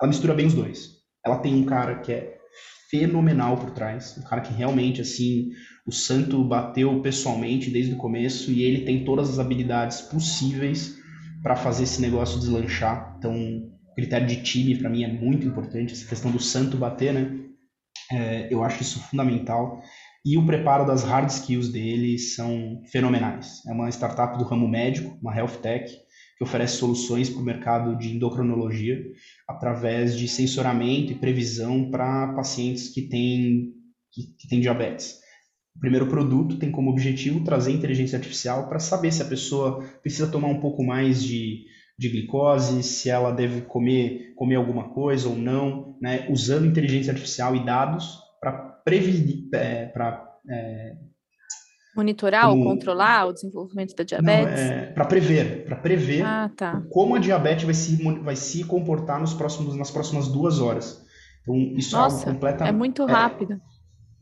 ela 0.00 0.08
mistura 0.08 0.34
bem 0.34 0.46
os 0.46 0.54
dois. 0.54 1.00
Ela 1.24 1.38
tem 1.38 1.54
um 1.54 1.64
cara 1.64 2.00
que 2.00 2.12
é 2.12 2.38
fenomenal 2.90 3.56
por 3.56 3.70
trás, 3.70 4.16
um 4.18 4.22
cara 4.22 4.40
que 4.40 4.52
realmente 4.52 5.00
assim 5.00 5.50
o 5.86 5.92
santo 5.92 6.42
bateu 6.44 7.00
pessoalmente 7.00 7.70
desde 7.70 7.94
o 7.94 7.96
começo 7.96 8.50
e 8.50 8.62
ele 8.62 8.84
tem 8.84 9.04
todas 9.04 9.30
as 9.30 9.38
habilidades 9.38 10.00
possíveis 10.00 10.96
para 11.42 11.56
fazer 11.56 11.84
esse 11.84 12.00
negócio 12.00 12.38
deslanchar. 12.40 13.14
Então, 13.18 13.34
o 13.34 13.94
critério 13.94 14.26
de 14.26 14.42
time 14.42 14.76
para 14.76 14.90
mim 14.90 15.04
é 15.04 15.12
muito 15.12 15.46
importante, 15.46 15.92
essa 15.92 16.06
questão 16.06 16.30
do 16.30 16.40
santo 16.40 16.76
bater, 16.76 17.12
né? 17.12 17.38
É, 18.12 18.52
eu 18.52 18.64
acho 18.64 18.82
isso 18.82 19.00
fundamental. 19.00 19.80
E 20.24 20.36
o 20.36 20.44
preparo 20.44 20.86
das 20.86 21.02
hard 21.02 21.30
skills 21.30 21.68
dele 21.68 22.18
são 22.18 22.82
fenomenais. 22.90 23.64
É 23.66 23.72
uma 23.72 23.88
startup 23.88 24.36
do 24.36 24.44
ramo 24.44 24.68
médico, 24.68 25.16
uma 25.22 25.34
health 25.34 25.60
tech, 25.62 25.90
que 26.40 26.44
oferece 26.44 26.78
soluções 26.78 27.28
para 27.28 27.42
o 27.42 27.44
mercado 27.44 27.98
de 27.98 28.16
endocrinologia 28.16 28.98
através 29.46 30.16
de 30.16 30.26
sensoramento 30.26 31.12
e 31.12 31.18
previsão 31.18 31.90
para 31.90 32.32
pacientes 32.32 32.88
que 32.88 33.02
têm, 33.02 33.74
que, 34.10 34.22
que 34.38 34.48
têm 34.48 34.58
diabetes. 34.58 35.18
O 35.76 35.80
primeiro 35.80 36.06
produto 36.06 36.58
tem 36.58 36.70
como 36.70 36.90
objetivo 36.90 37.44
trazer 37.44 37.72
inteligência 37.72 38.16
artificial 38.16 38.70
para 38.70 38.78
saber 38.78 39.12
se 39.12 39.20
a 39.20 39.26
pessoa 39.26 39.82
precisa 40.00 40.30
tomar 40.30 40.48
um 40.48 40.60
pouco 40.60 40.82
mais 40.82 41.22
de, 41.22 41.66
de 41.98 42.08
glicose, 42.08 42.82
se 42.82 43.10
ela 43.10 43.32
deve 43.32 43.60
comer, 43.60 44.32
comer 44.34 44.54
alguma 44.54 44.94
coisa 44.94 45.28
ou 45.28 45.36
não, 45.36 45.94
né? 46.00 46.26
usando 46.30 46.66
inteligência 46.66 47.12
artificial 47.12 47.54
e 47.54 47.66
dados 47.66 48.18
para 48.40 48.52
prevenir, 48.82 49.46
é, 49.52 49.86
para 49.86 50.26
é, 50.50 50.96
monitorar 51.96 52.50
ou 52.50 52.62
controlar 52.62 53.26
o 53.26 53.32
desenvolvimento 53.32 53.94
da 53.94 54.04
diabetes? 54.04 54.60
É, 54.60 54.86
para 54.92 55.04
prever, 55.04 55.64
para 55.64 55.76
prever 55.76 56.22
ah, 56.24 56.50
tá. 56.56 56.82
como 56.90 57.14
a 57.14 57.18
diabetes 57.18 57.64
vai 57.64 57.74
se, 57.74 58.02
vai 58.22 58.36
se 58.36 58.64
comportar 58.64 59.20
nos 59.20 59.34
próximos, 59.34 59.74
nas 59.76 59.90
próximas 59.90 60.28
duas 60.28 60.60
horas. 60.60 61.04
Então, 61.42 61.56
isso 61.76 61.96
Nossa, 61.96 62.16
é 62.16 62.18
algo 62.18 62.32
completamente. 62.34 62.74
É 62.74 62.76
muito 62.76 63.04
rápido. 63.04 63.60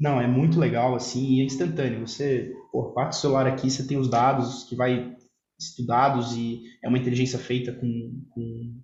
Não, 0.00 0.20
é 0.20 0.28
muito 0.28 0.60
legal, 0.60 0.94
assim, 0.94 1.34
e 1.34 1.40
é 1.40 1.44
instantâneo. 1.44 2.06
Você, 2.06 2.52
pô, 2.70 2.92
parte 2.92 3.10
do 3.10 3.16
celular 3.16 3.46
aqui, 3.46 3.68
você 3.68 3.86
tem 3.86 3.98
os 3.98 4.08
dados 4.08 4.64
que 4.64 4.76
vai 4.76 5.16
estudados 5.58 6.36
e 6.36 6.62
é 6.82 6.88
uma 6.88 6.98
inteligência 6.98 7.38
feita 7.38 7.72
com, 7.72 8.22
com 8.30 8.80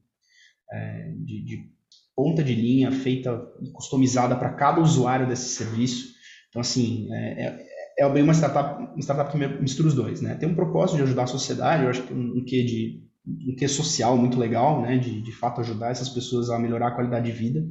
é, 0.73 1.13
de, 1.19 1.45
de, 1.45 1.75
ponta 2.17 2.43
de 2.43 2.55
linha, 2.55 2.91
feita 2.91 3.41
e 3.63 3.71
customizada 3.71 4.37
para 4.37 4.55
cada 4.55 4.81
usuário 4.81 5.29
desse 5.29 5.51
serviço. 5.51 6.15
Então, 6.49 6.61
assim, 6.61 7.09
é, 7.13 7.64
é, 7.99 8.09
bem 8.09 8.23
uma 8.23 8.35
startup, 8.35 8.83
uma 8.83 9.01
startup 9.01 9.31
que 9.31 9.39
mistura 9.63 9.89
os 9.89 9.95
dois, 9.95 10.21
né? 10.21 10.35
Tem 10.35 10.49
um 10.49 10.55
propósito 10.55 10.97
de 10.97 11.03
ajudar 11.03 11.25
a 11.25 11.29
sociedade, 11.29 11.85
eu 11.85 11.91
acho 11.91 12.03
que 12.03 12.13
um, 12.13 12.39
um 12.39 12.45
quê 12.45 12.63
de 12.63 13.05
um 13.27 13.57
quê 13.57 13.67
social 13.67 14.17
muito 14.17 14.39
legal, 14.39 14.83
né? 14.83 14.99
De, 14.99 15.23
de 15.23 15.33
fato 15.33 15.61
ajudar 15.61 15.91
essas 15.91 16.09
pessoas 16.09 16.51
a 16.51 16.59
melhorar 16.59 16.89
a 16.89 16.95
qualidade 16.95 17.27
de 17.27 17.33
vida 17.33 17.65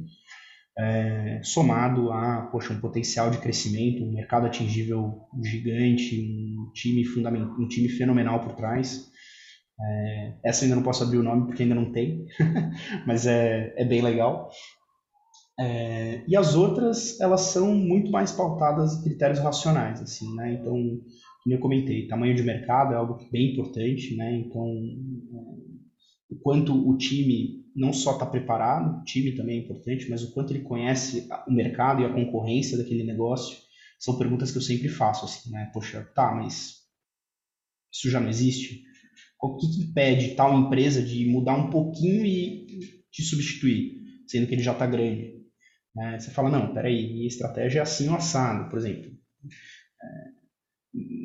é, 0.76 1.40
somado 1.42 2.12
a 2.12 2.48
poxa, 2.50 2.72
um 2.72 2.80
potencial 2.80 3.30
de 3.30 3.38
crescimento, 3.38 4.02
um 4.02 4.12
mercado 4.12 4.46
atingível 4.46 5.22
gigante, 5.42 6.20
um 6.20 6.70
time, 6.72 7.04
fundamental, 7.04 7.56
um 7.58 7.68
time 7.68 7.88
fenomenal 7.88 8.40
por 8.40 8.54
trás. 8.54 9.08
É, 9.80 10.34
essa 10.44 10.62
eu 10.62 10.66
ainda 10.66 10.76
não 10.76 10.82
posso 10.82 11.02
abrir 11.02 11.18
o 11.18 11.22
nome 11.22 11.46
porque 11.46 11.62
ainda 11.62 11.74
não 11.74 11.92
tem, 11.92 12.26
mas 13.06 13.26
é, 13.26 13.72
é 13.76 13.84
bem 13.84 14.02
legal. 14.02 14.50
É, 15.58 16.24
e 16.26 16.36
as 16.36 16.54
outras, 16.54 17.20
elas 17.20 17.42
são 17.42 17.74
muito 17.74 18.10
mais 18.10 18.32
pautadas 18.32 18.94
em 18.94 19.02
critérios 19.04 19.38
racionais, 19.38 20.00
assim, 20.00 20.34
né? 20.34 20.54
Então, 20.54 20.74
como 21.42 21.54
eu 21.54 21.60
comentei, 21.60 22.08
tamanho 22.08 22.34
de 22.34 22.42
mercado 22.42 22.92
é 22.92 22.96
algo 22.96 23.18
bem 23.30 23.52
importante, 23.52 24.16
né? 24.16 24.34
Então, 24.36 24.66
o 26.28 26.36
quanto 26.42 26.72
o 26.74 26.96
time 26.96 27.64
não 27.74 27.92
só 27.92 28.12
está 28.12 28.26
preparado, 28.26 29.00
o 29.00 29.04
time 29.04 29.32
também 29.32 29.58
é 29.58 29.62
importante, 29.62 30.08
mas 30.08 30.22
o 30.22 30.32
quanto 30.32 30.52
ele 30.52 30.64
conhece 30.64 31.28
o 31.46 31.52
mercado 31.52 32.02
e 32.02 32.04
a 32.04 32.12
concorrência 32.12 32.78
daquele 32.78 33.04
negócio, 33.04 33.56
são 33.98 34.18
perguntas 34.18 34.50
que 34.50 34.58
eu 34.58 34.62
sempre 34.62 34.88
faço, 34.88 35.24
assim, 35.24 35.50
né? 35.50 35.70
Poxa, 35.72 36.02
tá, 36.14 36.34
mas 36.34 36.82
isso 37.92 38.10
já 38.10 38.18
não 38.20 38.28
existe? 38.28 38.82
O 39.40 39.56
que, 39.56 39.68
que 39.68 39.82
impede 39.82 40.34
tal 40.34 40.58
empresa 40.58 41.02
de 41.02 41.26
mudar 41.26 41.56
um 41.56 41.70
pouquinho 41.70 42.24
e 42.24 43.04
te 43.10 43.22
substituir, 43.22 44.02
sendo 44.26 44.46
que 44.46 44.54
ele 44.54 44.62
já 44.62 44.72
está 44.72 44.86
grande? 44.86 45.43
Né? 45.94 46.18
Você 46.18 46.30
fala, 46.30 46.50
não, 46.50 46.74
peraí, 46.74 47.12
minha 47.12 47.26
estratégia 47.26 47.80
é 47.80 47.82
assim 47.82 48.08
ou 48.08 48.16
assado, 48.16 48.68
por 48.68 48.78
exemplo. 48.78 49.10
É, 50.02 50.34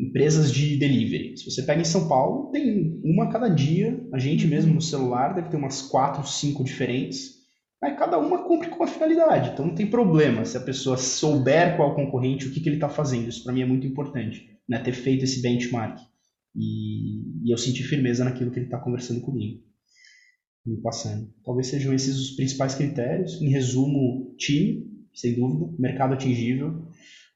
empresas 0.07 0.51
de 0.51 0.77
delivery. 0.77 1.37
Se 1.37 1.49
você 1.49 1.63
pega 1.63 1.81
em 1.81 1.85
São 1.85 2.07
Paulo, 2.07 2.51
tem 2.51 2.99
uma 3.03 3.25
a 3.25 3.31
cada 3.31 3.47
dia. 3.49 3.99
A 4.13 4.19
gente 4.19 4.45
uhum. 4.45 4.49
mesmo 4.49 4.73
no 4.73 4.81
celular 4.81 5.33
deve 5.33 5.49
ter 5.49 5.57
umas 5.57 5.81
quatro, 5.81 6.25
cinco 6.27 6.63
diferentes. 6.63 7.39
Mas 7.81 7.97
cada 7.97 8.17
uma 8.17 8.43
cumpre 8.43 8.69
com 8.69 8.77
uma 8.77 8.87
finalidade. 8.87 9.51
Então 9.51 9.65
não 9.65 9.75
tem 9.75 9.87
problema 9.87 10.43
se 10.43 10.57
a 10.57 10.61
pessoa 10.61 10.97
souber 10.97 11.77
qual 11.77 11.95
concorrente, 11.95 12.47
o 12.47 12.51
que, 12.51 12.59
que 12.59 12.67
ele 12.67 12.75
está 12.75 12.89
fazendo. 12.89 13.29
Isso 13.29 13.43
para 13.43 13.53
mim 13.53 13.61
é 13.61 13.65
muito 13.65 13.87
importante, 13.87 14.45
né? 14.67 14.79
ter 14.79 14.91
feito 14.91 15.23
esse 15.23 15.41
benchmark. 15.41 15.97
E, 16.55 17.45
e 17.45 17.53
eu 17.53 17.57
senti 17.57 17.83
firmeza 17.83 18.25
naquilo 18.25 18.51
que 18.51 18.59
ele 18.59 18.65
está 18.65 18.79
conversando 18.79 19.21
comigo. 19.21 19.61
Me 20.69 20.81
passando. 20.81 21.33
Talvez 21.43 21.67
sejam 21.67 21.93
esses 21.93 22.17
os 22.17 22.31
principais 22.31 22.75
critérios. 22.75 23.41
Em 23.41 23.49
resumo, 23.49 24.35
time, 24.37 24.85
sem 25.13 25.35
dúvida, 25.35 25.73
mercado 25.79 26.13
atingível, 26.13 26.89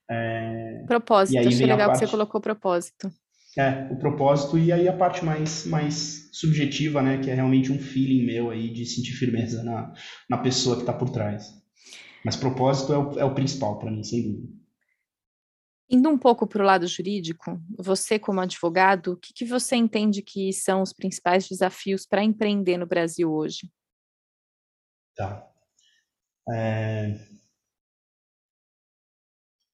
é, 0.09 0.83
propósito, 0.85 1.39
achei 1.39 1.65
legal 1.65 1.87
parte, 1.87 1.99
que 1.99 2.05
você 2.05 2.11
colocou 2.11 2.41
propósito. 2.41 3.11
É, 3.57 3.87
o 3.91 3.97
propósito 3.97 4.57
e 4.57 4.71
aí 4.71 4.87
a 4.87 4.93
parte 4.93 5.23
mais, 5.23 5.65
mais 5.65 6.29
subjetiva, 6.31 7.01
né, 7.01 7.19
que 7.19 7.29
é 7.29 7.33
realmente 7.33 7.71
um 7.71 7.77
feeling 7.77 8.25
meu 8.25 8.49
aí 8.49 8.73
de 8.73 8.85
sentir 8.85 9.13
firmeza 9.13 9.63
na, 9.63 9.93
na 10.29 10.37
pessoa 10.37 10.75
que 10.75 10.81
está 10.81 10.93
por 10.93 11.09
trás. 11.09 11.53
Mas 12.25 12.35
propósito 12.35 12.93
é 12.93 12.97
o, 12.97 13.19
é 13.19 13.25
o 13.25 13.35
principal 13.35 13.79
para 13.79 13.91
mim, 13.91 14.03
sem 14.03 14.23
dúvida. 14.23 14.62
Indo 15.93 16.09
um 16.09 16.17
pouco 16.17 16.47
para 16.47 16.63
o 16.63 16.65
lado 16.65 16.87
jurídico, 16.87 17.61
você 17.77 18.17
como 18.17 18.41
advogado, 18.41 19.11
o 19.11 19.17
que, 19.17 19.31
que 19.31 19.45
você 19.45 19.75
entende 19.75 20.23
que 20.23 20.51
são 20.51 20.81
os 20.81 20.91
principais 20.91 21.47
desafios 21.47 22.03
para 22.03 22.23
empreender 22.23 22.79
no 22.79 22.87
Brasil 22.87 23.31
hoje? 23.31 23.71
Tá. 25.15 25.47
É, 26.51 27.15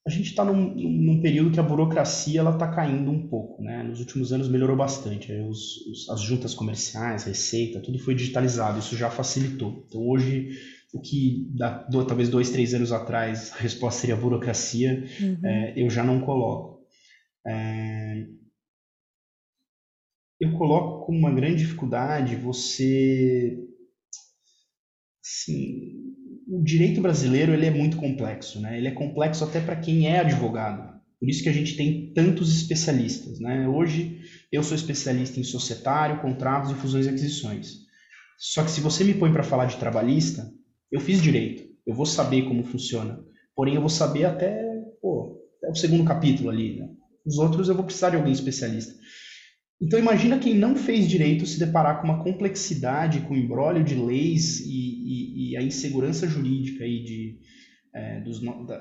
a 0.06 0.10
gente 0.10 0.32
está 0.32 0.44
num, 0.44 0.76
num, 0.76 1.22
período 1.22 1.52
que 1.52 1.60
a 1.60 1.64
burocracia 1.64 2.42
ela 2.42 2.52
está 2.52 2.68
caindo 2.68 3.10
um 3.10 3.30
pouco, 3.30 3.64
né? 3.64 3.82
Nos 3.84 4.02
últimos 4.02 4.34
anos 4.34 4.50
melhorou 4.50 4.76
bastante. 4.76 5.32
Os, 5.32 5.78
os, 5.88 6.10
as 6.10 6.20
juntas 6.20 6.54
comerciais, 6.54 7.24
receita, 7.24 7.80
tudo 7.80 7.98
foi 7.98 8.14
digitalizado. 8.14 8.80
Isso 8.80 8.98
já 8.98 9.10
facilitou. 9.10 9.86
Então 9.88 10.06
hoje 10.06 10.50
o 10.94 11.02
que 11.02 11.48
da, 11.56 11.84
do, 11.84 12.06
talvez 12.06 12.30
dois, 12.30 12.50
três 12.50 12.74
anos 12.74 12.92
atrás 12.92 13.52
a 13.54 13.58
resposta 13.58 14.02
seria 14.02 14.16
burocracia, 14.16 15.06
uhum. 15.22 15.40
é, 15.46 15.74
eu 15.78 15.90
já 15.90 16.04
não 16.04 16.20
coloco. 16.22 16.86
É, 17.48 18.26
eu 20.40 20.52
coloco 20.54 21.06
como 21.06 21.20
uma 21.20 21.34
grande 21.34 21.64
dificuldade 21.64 22.36
você 22.36 23.58
assim, 25.24 26.14
o 26.48 26.64
direito 26.64 27.02
brasileiro 27.02 27.54
ele 27.54 27.66
é 27.66 27.72
muito 27.72 27.98
complexo, 27.98 28.60
né? 28.60 28.78
Ele 28.78 28.88
é 28.88 28.92
complexo 28.92 29.44
até 29.44 29.60
para 29.62 29.76
quem 29.76 30.08
é 30.08 30.20
advogado. 30.20 30.98
Por 31.20 31.30
isso 31.30 31.44
que 31.44 31.50
a 31.50 31.54
gente 31.54 31.76
tem 31.76 32.14
tantos 32.14 32.52
especialistas, 32.56 33.40
né? 33.40 33.68
Hoje 33.68 34.22
eu 34.52 34.64
sou 34.64 34.76
especialista 34.76 35.40
em 35.40 35.44
societário, 35.44 36.22
contratos 36.22 36.72
e 36.72 36.76
fusões 36.76 37.06
e 37.06 37.10
aquisições. 37.10 37.90
Só 38.38 38.64
que 38.64 38.72
se 38.72 38.82
você 38.82 39.04
me 39.04 39.14
põe 39.14 39.32
para 39.32 39.44
falar 39.44 39.66
de 39.66 39.78
trabalhista, 39.78 40.50
eu 40.92 41.00
fiz 41.00 41.22
direito, 41.22 41.64
eu 41.86 41.94
vou 41.94 42.06
saber 42.06 42.44
como 42.44 42.64
funciona. 42.64 43.24
Porém, 43.56 43.76
eu 43.76 43.82
vou 43.82 43.90
saber 43.90 44.26
até, 44.26 44.64
pô, 45.02 45.40
até 45.58 45.72
o 45.72 45.76
segundo 45.76 46.06
capítulo 46.06 46.50
ali. 46.50 46.80
Né? 46.80 46.90
Os 47.26 47.38
outros 47.38 47.68
eu 47.68 47.76
vou 47.76 47.84
precisar 47.84 48.12
de 48.12 48.16
alguém 48.16 48.34
especialista. 48.34 48.94
Então 49.82 49.98
imagina 49.98 50.40
quem 50.40 50.56
não 50.56 50.76
fez 50.76 51.08
direito 51.08 51.46
se 51.46 51.58
deparar 51.58 52.02
com 52.02 52.08
uma 52.08 52.24
complexidade, 52.24 53.22
com 53.22 53.36
embrólio 53.36 53.84
de 53.84 53.96
leis 53.96 54.60
e, 54.60 54.72
e, 54.72 55.52
e 55.52 55.58
a 55.58 55.62
insegurança 55.62 56.28
jurídica 56.28 56.84
aí 56.84 57.04
de, 57.04 57.40
é, 57.94 58.20
dos, 58.22 58.42
da, 58.42 58.78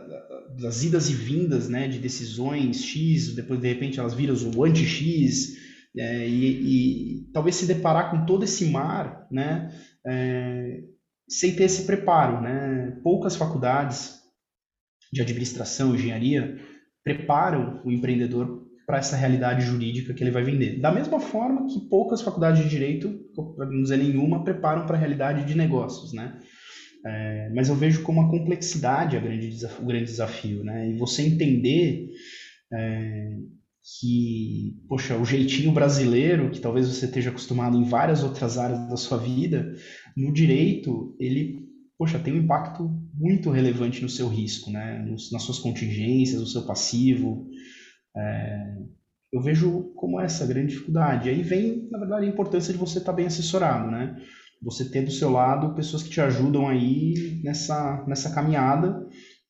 das 0.61 0.83
idas 0.83 1.09
e 1.09 1.15
vindas 1.15 1.69
né, 1.69 1.87
de 1.87 1.99
decisões 1.99 2.83
X, 2.83 3.35
depois 3.35 3.61
de 3.61 3.69
repente 3.69 4.01
elas 4.01 4.15
viram 4.15 4.35
o 4.35 4.65
anti-X, 4.65 5.57
é, 5.97 6.29
e, 6.29 7.21
e, 7.23 7.33
talvez 7.33 7.57
se 7.57 7.67
deparar 7.67 8.11
com 8.11 8.27
todo 8.27 8.45
esse 8.45 8.67
mar, 8.67 9.27
né, 9.31 9.73
é, 10.07 10.81
sem 11.29 11.55
ter 11.55 11.65
esse 11.65 11.85
preparo, 11.85 12.41
né? 12.41 12.99
Poucas 13.03 13.37
faculdades 13.37 14.19
de 15.13 15.21
administração, 15.21 15.95
engenharia 15.95 16.59
preparam 17.05 17.81
o 17.85 17.91
empreendedor 17.91 18.67
para 18.87 18.99
essa 18.99 19.17
realidade 19.17 19.67
jurídica 19.67 20.15
que 20.15 20.23
ele 20.23 20.31
vai 20.31 20.43
vender. 20.43 20.81
Da 20.81 20.91
mesma 20.91 21.21
forma 21.21 21.67
que 21.67 21.89
poucas 21.89 22.23
faculdades 22.23 22.63
de 22.63 22.69
direito, 22.69 23.21
para 23.57 23.67
não 23.67 23.83
dizer 23.83 23.99
nenhuma, 23.99 24.45
preparam 24.45 24.87
para 24.87 24.97
a 24.97 24.99
realidade 24.99 25.45
de 25.45 25.55
negócios, 25.55 26.13
né? 26.13 26.39
É, 27.07 27.51
mas 27.55 27.69
eu 27.69 27.75
vejo 27.75 28.03
como 28.03 28.21
a 28.21 28.31
complexidade 28.31 29.17
a 29.17 29.21
grande, 29.21 29.51
o 29.81 29.87
grande 29.87 30.07
desafio, 30.07 30.65
né? 30.65 30.91
E 30.91 30.97
você 30.97 31.23
entender 31.23 32.09
é, 32.73 33.37
que, 34.01 34.77
poxa, 34.89 35.17
o 35.17 35.25
jeitinho 35.25 35.73
brasileiro, 35.73 36.51
que 36.51 36.61
talvez 36.61 36.89
você 36.89 37.07
esteja 37.07 37.31
acostumado 37.31 37.77
em 37.77 37.85
várias 37.85 38.23
outras 38.23 38.59
áreas 38.59 38.89
da 38.89 38.97
sua 38.97 39.17
vida, 39.17 39.75
no 40.19 40.33
direito, 40.33 41.15
ele, 41.19 41.69
poxa, 41.97 42.19
tem 42.19 42.35
um 42.35 42.39
impacto 42.39 42.91
muito 43.15 43.51
relevante 43.51 44.03
no 44.03 44.09
seu 44.09 44.29
risco, 44.29 44.71
né? 44.71 44.99
Nos, 45.09 45.31
nas 45.31 45.43
suas 45.43 45.59
contingências, 45.59 46.41
no 46.41 46.47
seu 46.47 46.67
passivo. 46.67 47.47
É, 48.17 48.77
eu 49.33 49.41
vejo 49.41 49.93
como 49.95 50.21
essa 50.21 50.47
grande 50.47 50.73
dificuldade. 50.73 51.29
Aí 51.29 51.43
vem, 51.43 51.89
na 51.91 51.99
verdade, 51.99 52.27
a 52.27 52.29
importância 52.29 52.73
de 52.73 52.79
você 52.79 52.99
estar 52.99 53.13
bem 53.13 53.27
assessorado, 53.27 53.91
né? 53.91 54.17
Você 54.61 54.91
ter 54.91 55.03
do 55.03 55.11
seu 55.11 55.31
lado 55.31 55.75
pessoas 55.75 56.03
que 56.03 56.11
te 56.11 56.21
ajudam 56.21 56.67
aí 56.67 57.41
nessa, 57.45 58.05
nessa 58.09 58.35
caminhada 58.35 59.07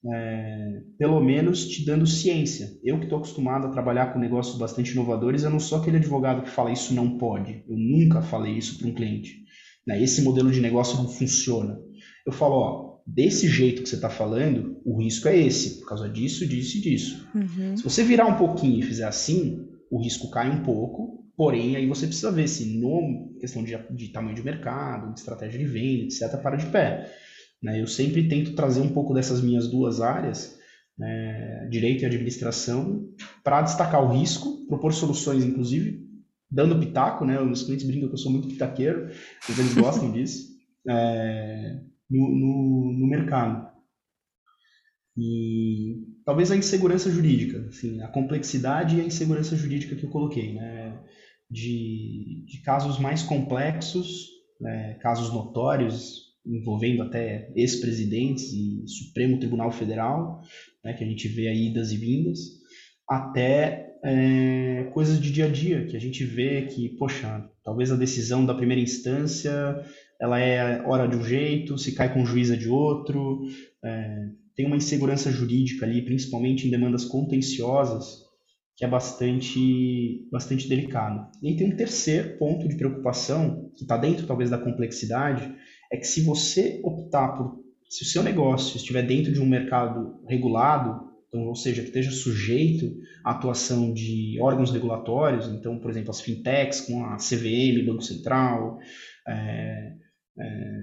é, 0.06 0.82
pelo 0.98 1.20
menos 1.20 1.66
te 1.66 1.84
dando 1.84 2.06
ciência. 2.06 2.68
Eu 2.84 2.98
que 2.98 3.04
estou 3.04 3.18
acostumado 3.18 3.66
a 3.66 3.70
trabalhar 3.70 4.12
com 4.12 4.18
negócios 4.18 4.58
bastante 4.58 4.92
inovadores, 4.92 5.42
eu 5.42 5.50
não 5.50 5.60
sou 5.60 5.78
aquele 5.78 5.96
advogado 5.96 6.42
que 6.42 6.50
fala 6.50 6.72
isso 6.72 6.94
não 6.94 7.18
pode. 7.18 7.64
Eu 7.68 7.76
nunca 7.76 8.22
falei 8.22 8.54
isso 8.54 8.78
para 8.78 8.88
um 8.88 8.94
cliente. 8.94 9.47
Né? 9.88 10.02
Esse 10.02 10.20
modelo 10.20 10.50
de 10.50 10.60
negócio 10.60 10.98
não 10.98 11.08
funciona. 11.08 11.80
Eu 12.26 12.32
falo, 12.32 12.54
ó, 12.56 12.98
desse 13.06 13.48
jeito 13.48 13.82
que 13.82 13.88
você 13.88 13.94
está 13.94 14.10
falando, 14.10 14.82
o 14.84 15.02
risco 15.02 15.26
é 15.28 15.36
esse, 15.38 15.80
por 15.80 15.88
causa 15.88 16.06
disso, 16.10 16.46
disso 16.46 16.76
e 16.76 16.80
disso. 16.82 17.26
Uhum. 17.34 17.74
Se 17.74 17.82
você 17.82 18.04
virar 18.04 18.26
um 18.26 18.36
pouquinho 18.36 18.78
e 18.78 18.82
fizer 18.82 19.06
assim, 19.06 19.66
o 19.90 19.98
risco 19.98 20.30
cai 20.30 20.50
um 20.50 20.62
pouco, 20.62 21.24
porém 21.34 21.74
aí 21.74 21.86
você 21.86 22.06
precisa 22.06 22.30
ver 22.30 22.48
se 22.48 22.78
no 22.78 23.34
questão 23.40 23.64
de, 23.64 23.74
de 23.90 24.08
tamanho 24.08 24.36
de 24.36 24.42
mercado, 24.42 25.14
de 25.14 25.20
estratégia 25.20 25.58
de 25.58 25.64
venda, 25.64 26.04
etc, 26.04 26.38
para 26.42 26.56
de 26.56 26.66
pé. 26.66 27.10
Né? 27.62 27.80
Eu 27.80 27.86
sempre 27.86 28.28
tento 28.28 28.54
trazer 28.54 28.82
um 28.82 28.90
pouco 28.90 29.14
dessas 29.14 29.40
minhas 29.40 29.68
duas 29.68 30.02
áreas, 30.02 30.58
né, 30.98 31.66
direito 31.70 32.02
e 32.02 32.06
administração, 32.06 33.08
para 33.42 33.62
destacar 33.62 34.04
o 34.04 34.12
risco, 34.12 34.66
propor 34.66 34.92
soluções, 34.92 35.44
inclusive, 35.44 36.07
dando 36.50 36.78
pitaco, 36.78 37.24
né? 37.24 37.40
Os 37.40 37.62
clientes 37.62 37.86
brincam 37.86 38.08
que 38.08 38.14
eu 38.14 38.18
sou 38.18 38.32
muito 38.32 38.48
pitaqueiro, 38.48 39.10
mas 39.48 39.58
eles 39.58 39.74
gostam 39.74 40.10
disso, 40.12 40.48
é, 40.88 41.80
no, 42.10 42.28
no, 42.28 42.92
no, 42.98 43.06
mercado. 43.06 43.68
E 45.16 46.04
talvez 46.24 46.50
a 46.50 46.56
insegurança 46.56 47.10
jurídica, 47.10 47.66
assim, 47.68 48.00
a 48.02 48.08
complexidade 48.08 48.96
e 48.96 49.00
a 49.00 49.04
insegurança 49.04 49.56
jurídica 49.56 49.96
que 49.96 50.04
eu 50.04 50.10
coloquei, 50.10 50.54
né? 50.54 50.98
De, 51.50 52.44
de 52.46 52.60
casos 52.62 52.98
mais 52.98 53.22
complexos, 53.22 54.28
né? 54.60 54.94
casos 55.00 55.32
notórios, 55.32 56.28
envolvendo 56.48 57.02
até 57.02 57.52
ex-presidentes 57.54 58.52
e 58.52 58.84
Supremo 58.86 59.38
Tribunal 59.38 59.70
Federal, 59.70 60.40
né, 60.82 60.94
que 60.94 61.04
a 61.04 61.06
gente 61.06 61.28
vê 61.28 61.48
aí 61.48 61.68
idas 61.68 61.92
e 61.92 61.96
vindas, 61.96 62.38
até 63.08 63.87
é, 64.04 64.88
coisas 64.92 65.20
de 65.20 65.30
dia 65.30 65.46
a 65.46 65.48
dia, 65.48 65.86
que 65.86 65.96
a 65.96 66.00
gente 66.00 66.24
vê 66.24 66.62
que, 66.62 66.90
poxa, 66.90 67.44
talvez 67.64 67.90
a 67.90 67.96
decisão 67.96 68.44
da 68.44 68.54
primeira 68.54 68.82
instância 68.82 69.84
ela 70.20 70.40
é 70.40 70.82
hora 70.82 71.06
de 71.06 71.16
um 71.16 71.22
jeito, 71.22 71.78
se 71.78 71.92
cai 71.92 72.12
com 72.12 72.22
o 72.22 72.26
juiz 72.26 72.50
é 72.50 72.56
de 72.56 72.68
outro, 72.68 73.40
é, 73.84 74.26
tem 74.56 74.66
uma 74.66 74.76
insegurança 74.76 75.30
jurídica 75.30 75.86
ali, 75.86 76.02
principalmente 76.02 76.66
em 76.66 76.70
demandas 76.70 77.04
contenciosas, 77.04 78.24
que 78.76 78.84
é 78.84 78.88
bastante, 78.88 80.28
bastante 80.30 80.68
delicado. 80.68 81.30
E 81.42 81.56
tem 81.56 81.72
um 81.72 81.76
terceiro 81.76 82.36
ponto 82.38 82.68
de 82.68 82.76
preocupação, 82.76 83.70
que 83.76 83.82
está 83.82 83.96
dentro 83.96 84.26
talvez 84.26 84.50
da 84.50 84.58
complexidade, 84.58 85.52
é 85.92 85.96
que 85.96 86.06
se 86.06 86.22
você 86.22 86.80
optar 86.82 87.36
por, 87.36 87.60
se 87.88 88.02
o 88.02 88.06
seu 88.06 88.22
negócio 88.22 88.76
estiver 88.76 89.02
dentro 89.02 89.32
de 89.32 89.40
um 89.40 89.46
mercado 89.46 90.20
regulado, 90.28 91.07
então, 91.28 91.46
ou 91.46 91.54
seja, 91.54 91.82
que 91.82 91.88
esteja 91.88 92.10
sujeito 92.10 92.96
à 93.22 93.32
atuação 93.32 93.92
de 93.92 94.38
órgãos 94.40 94.70
regulatórios, 94.70 95.46
então, 95.48 95.78
por 95.78 95.90
exemplo, 95.90 96.10
as 96.10 96.22
fintechs 96.22 96.80
com 96.80 97.04
a 97.04 97.16
CVM, 97.16 97.84
Banco 97.86 98.02
Central, 98.02 98.78
é, 99.26 99.92
é, 100.38 100.80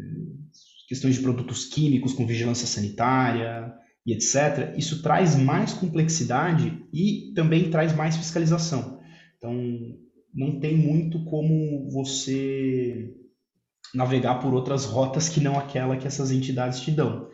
questões 0.87 1.15
de 1.15 1.21
produtos 1.21 1.65
químicos 1.65 2.13
com 2.13 2.27
vigilância 2.27 2.67
sanitária 2.67 3.73
e 4.05 4.13
etc., 4.13 4.75
isso 4.77 5.01
traz 5.01 5.35
mais 5.35 5.73
complexidade 5.73 6.85
e 6.93 7.33
também 7.33 7.71
traz 7.71 7.95
mais 7.95 8.15
fiscalização. 8.15 8.99
Então, 9.37 9.53
não 10.31 10.59
tem 10.59 10.77
muito 10.77 11.23
como 11.25 11.89
você 11.89 13.11
navegar 13.95 14.35
por 14.35 14.53
outras 14.53 14.85
rotas 14.85 15.27
que 15.27 15.39
não 15.39 15.57
aquela 15.57 15.97
que 15.97 16.05
essas 16.05 16.31
entidades 16.31 16.81
te 16.81 16.91
dão. 16.91 17.29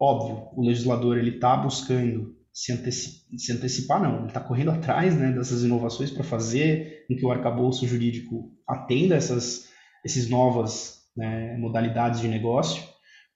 Óbvio, 0.00 0.48
o 0.56 0.62
legislador 0.62 1.16
ele 1.16 1.36
está 1.36 1.56
buscando 1.56 2.34
se, 2.52 2.72
anteci 2.72 3.24
se, 3.36 3.52
antecipar, 3.52 4.02
não, 4.02 4.18
ele 4.18 4.26
está 4.28 4.40
correndo 4.40 4.70
atrás 4.70 5.16
né, 5.16 5.32
dessas 5.32 5.62
inovações 5.62 6.10
para 6.10 6.22
fazer 6.22 7.04
com 7.08 7.16
que 7.16 7.24
o 7.24 7.30
arcabouço 7.30 7.86
jurídico 7.86 8.52
atenda 8.66 9.16
essas 9.16 9.68
esses 10.04 10.28
novas 10.28 11.02
né, 11.16 11.56
modalidades 11.56 12.20
de 12.20 12.28
negócio. 12.28 12.82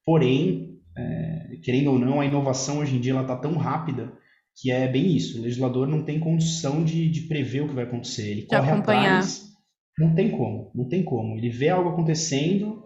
Porém, 0.04 0.78
é, 0.96 1.56
querendo 1.62 1.92
ou 1.92 1.98
não, 1.98 2.20
a 2.20 2.26
inovação 2.26 2.78
hoje 2.78 2.96
em 2.96 3.00
dia 3.00 3.18
está 3.20 3.36
tão 3.36 3.56
rápida 3.56 4.12
que 4.60 4.70
é 4.70 4.86
bem 4.86 5.16
isso. 5.16 5.38
O 5.38 5.42
legislador 5.42 5.86
não 5.86 6.04
tem 6.04 6.20
condição 6.20 6.84
de, 6.84 7.08
de 7.08 7.22
prever 7.22 7.62
o 7.62 7.68
que 7.68 7.74
vai 7.74 7.84
acontecer. 7.84 8.30
Ele 8.30 8.40
de 8.42 8.46
corre 8.46 8.70
acompanhar. 8.70 9.18
atrás 9.18 9.48
não 9.98 10.14
tem 10.14 10.30
como, 10.30 10.70
não 10.74 10.88
tem 10.88 11.02
como. 11.02 11.36
Ele 11.36 11.50
vê 11.50 11.68
algo 11.68 11.90
acontecendo 11.90 12.82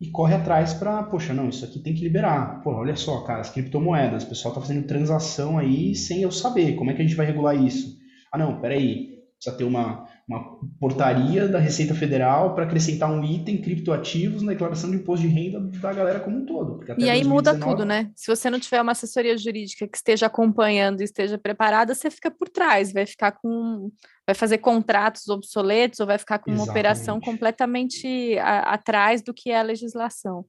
e 0.00 0.10
corre 0.10 0.34
atrás 0.34 0.72
para, 0.72 1.02
poxa, 1.02 1.34
não, 1.34 1.48
isso 1.48 1.64
aqui 1.64 1.78
tem 1.78 1.94
que 1.94 2.02
liberar. 2.02 2.62
Pô, 2.62 2.72
olha 2.72 2.96
só, 2.96 3.20
cara, 3.20 3.40
as 3.40 3.50
criptomoedas, 3.50 4.24
o 4.24 4.28
pessoal 4.28 4.54
tá 4.54 4.60
fazendo 4.60 4.86
transação 4.86 5.58
aí 5.58 5.94
sem 5.94 6.22
eu 6.22 6.30
saber. 6.30 6.74
Como 6.74 6.90
é 6.90 6.94
que 6.94 7.02
a 7.02 7.04
gente 7.04 7.16
vai 7.16 7.26
regular 7.26 7.54
isso? 7.54 7.98
Ah, 8.32 8.38
não, 8.38 8.60
peraí, 8.60 9.18
precisa 9.36 9.56
ter 9.56 9.64
uma, 9.64 10.06
uma 10.30 10.60
portaria 10.78 11.48
da 11.48 11.58
Receita 11.58 11.92
Federal 11.92 12.54
para 12.54 12.62
acrescentar 12.64 13.10
um 13.10 13.24
item 13.24 13.60
criptoativos 13.60 14.42
na 14.42 14.52
declaração 14.52 14.88
de 14.88 14.96
imposto 14.96 15.26
de 15.26 15.32
renda 15.32 15.58
da 15.58 15.92
galera 15.92 16.20
como 16.20 16.38
um 16.38 16.46
todo. 16.46 16.84
e 16.96 17.10
aí 17.10 17.24
2019... 17.24 17.28
muda 17.28 17.58
tudo, 17.58 17.84
né? 17.84 18.12
Se 18.14 18.28
você 18.28 18.48
não 18.48 18.60
tiver 18.60 18.80
uma 18.80 18.92
assessoria 18.92 19.36
jurídica 19.36 19.88
que 19.88 19.96
esteja 19.96 20.26
acompanhando 20.26 21.00
e 21.00 21.04
esteja 21.04 21.36
preparada, 21.36 21.96
você 21.96 22.08
fica 22.10 22.30
por 22.30 22.48
trás, 22.48 22.92
vai 22.92 23.06
ficar 23.06 23.32
com. 23.32 23.90
vai 24.24 24.34
fazer 24.34 24.58
contratos 24.58 25.28
obsoletos 25.28 25.98
ou 25.98 26.06
vai 26.06 26.16
ficar 26.16 26.38
com 26.38 26.50
uma 26.50 26.58
Exatamente. 26.58 26.78
operação 26.78 27.20
completamente 27.20 28.38
a, 28.38 28.74
atrás 28.74 29.22
do 29.22 29.34
que 29.34 29.50
é 29.50 29.58
a 29.58 29.62
legislação. 29.62 30.44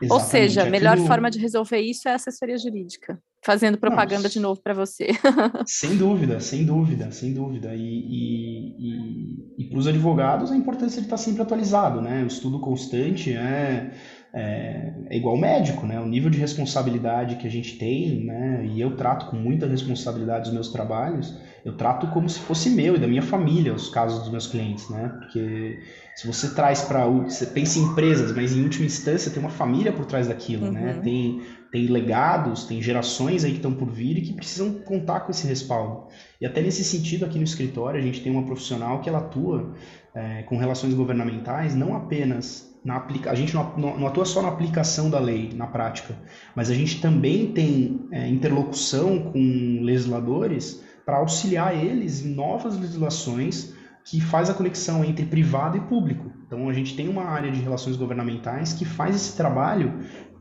Exatamente. 0.00 0.12
Ou 0.12 0.20
seja, 0.20 0.62
a 0.62 0.70
melhor 0.70 0.98
forma 0.98 1.30
de 1.30 1.38
resolver 1.38 1.80
isso 1.80 2.06
é 2.08 2.12
assessoria 2.12 2.58
jurídica, 2.58 3.18
fazendo 3.42 3.78
propaganda 3.78 4.24
Nossa. 4.24 4.28
de 4.28 4.40
novo 4.40 4.60
para 4.60 4.74
você. 4.74 5.08
sem 5.66 5.96
dúvida, 5.96 6.38
sem 6.38 6.66
dúvida, 6.66 7.10
sem 7.10 7.32
dúvida. 7.32 7.74
E, 7.74 7.80
e, 7.80 8.74
e, 8.78 9.54
e 9.58 9.64
para 9.70 9.78
os 9.78 9.86
advogados 9.86 10.52
a 10.52 10.56
importância 10.56 11.00
de 11.00 11.06
estar 11.06 11.16
sempre 11.16 11.42
atualizado, 11.42 12.02
né? 12.02 12.22
O 12.22 12.26
estudo 12.26 12.60
constante 12.60 13.32
é, 13.32 13.94
é, 14.36 14.92
é, 15.08 15.16
igual 15.16 15.34
médico, 15.34 15.86
né? 15.86 15.98
O 15.98 16.04
nível 16.04 16.28
de 16.28 16.38
responsabilidade 16.38 17.36
que 17.36 17.46
a 17.46 17.50
gente 17.50 17.78
tem, 17.78 18.22
né? 18.22 18.66
E 18.70 18.78
eu 18.78 18.94
trato 18.94 19.30
com 19.30 19.36
muita 19.36 19.66
responsabilidade 19.66 20.48
os 20.48 20.54
meus 20.54 20.68
trabalhos, 20.68 21.34
eu 21.64 21.74
trato 21.74 22.08
como 22.08 22.28
se 22.28 22.38
fosse 22.40 22.68
meu 22.68 22.96
e 22.96 22.98
da 22.98 23.06
minha 23.06 23.22
família 23.22 23.72
os 23.72 23.88
casos 23.88 24.18
dos 24.20 24.28
meus 24.28 24.46
clientes, 24.46 24.90
né? 24.90 25.10
Porque 25.18 25.78
se 26.14 26.26
você 26.26 26.54
traz 26.54 26.82
para 26.82 27.06
você 27.06 27.46
pensa 27.46 27.78
em 27.78 27.84
empresas, 27.84 28.30
mas 28.36 28.54
em 28.54 28.62
última 28.62 28.84
instância 28.84 29.30
tem 29.30 29.40
uma 29.40 29.48
família 29.48 29.90
por 29.90 30.04
trás 30.04 30.28
daquilo, 30.28 30.70
né? 30.70 30.80
uhum. 30.80 30.86
né? 30.86 31.00
Tem 31.02 31.42
tem 31.72 31.86
legados, 31.86 32.64
tem 32.64 32.80
gerações 32.80 33.42
aí 33.42 33.52
que 33.52 33.56
estão 33.56 33.72
por 33.72 33.90
vir 33.90 34.18
e 34.18 34.20
que 34.20 34.32
precisam 34.34 34.72
contar 34.74 35.20
com 35.20 35.30
esse 35.30 35.46
respaldo. 35.46 36.08
E 36.40 36.46
até 36.46 36.60
nesse 36.60 36.84
sentido 36.84 37.24
aqui 37.24 37.38
no 37.38 37.44
escritório 37.44 37.98
a 37.98 38.02
gente 38.02 38.20
tem 38.20 38.30
uma 38.30 38.44
profissional 38.44 39.00
que 39.00 39.08
ela 39.08 39.18
atua 39.18 39.74
é, 40.14 40.42
com 40.42 40.58
relações 40.58 40.92
governamentais, 40.92 41.74
não 41.74 41.96
apenas 41.96 42.75
na 42.86 42.96
aplica 42.96 43.32
a 43.32 43.34
gente 43.34 43.52
não, 43.52 43.76
não, 43.76 44.06
atua 44.06 44.24
só 44.24 44.40
na 44.40 44.48
aplicação 44.48 45.10
da 45.10 45.18
lei 45.18 45.50
na 45.52 45.66
prática, 45.66 46.14
mas 46.54 46.70
a 46.70 46.74
gente 46.74 47.00
também 47.00 47.50
tem 47.52 48.06
é, 48.12 48.28
interlocução 48.28 49.18
com 49.32 49.80
legisladores 49.82 50.82
para 51.04 51.16
auxiliar 51.16 51.76
eles 51.76 52.24
em 52.24 52.32
novas 52.32 52.78
legislações 52.78 53.74
que 54.04 54.20
faz 54.20 54.48
a 54.48 54.54
conexão 54.54 55.04
entre 55.04 55.26
privado 55.26 55.76
e 55.76 55.80
público. 55.80 56.30
Então 56.46 56.68
a 56.68 56.72
gente 56.72 56.94
tem 56.94 57.08
uma 57.08 57.24
área 57.24 57.50
de 57.50 57.60
relações 57.60 57.96
governamentais 57.96 58.72
que 58.72 58.84
faz 58.84 59.16
esse 59.16 59.36
trabalho 59.36 59.92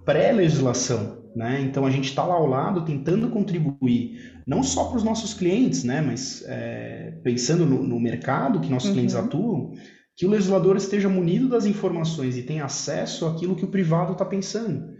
pré-legislação. 0.05 1.23
né? 1.35 1.61
Então 1.61 1.83
a 1.83 1.89
gente 1.89 2.09
está 2.09 2.23
lá 2.23 2.35
ao 2.35 2.45
lado 2.45 2.85
tentando 2.85 3.27
contribuir, 3.29 4.39
não 4.45 4.61
só 4.61 4.85
para 4.85 4.97
os 4.97 5.03
nossos 5.03 5.33
clientes, 5.33 5.83
né? 5.83 5.99
Mas 5.99 6.43
é, 6.47 7.17
pensando 7.23 7.65
no, 7.65 7.81
no, 7.81 7.99
mercado 7.99 8.59
que 8.59 8.69
nossos 8.69 8.89
uhum. 8.89 8.95
clientes 8.95 9.15
atuam, 9.15 9.73
que 10.15 10.25
o 10.25 10.29
legislador 10.29 10.77
esteja 10.77 11.09
munido 11.09 11.49
das 11.49 11.65
informações 11.65 12.37
e 12.37 12.43
tenha 12.43 12.65
acesso 12.65 13.25
àquilo 13.25 13.55
que 13.55 13.65
o 13.65 13.69
privado 13.69 14.13
está 14.13 14.23
pensando. 14.23 14.95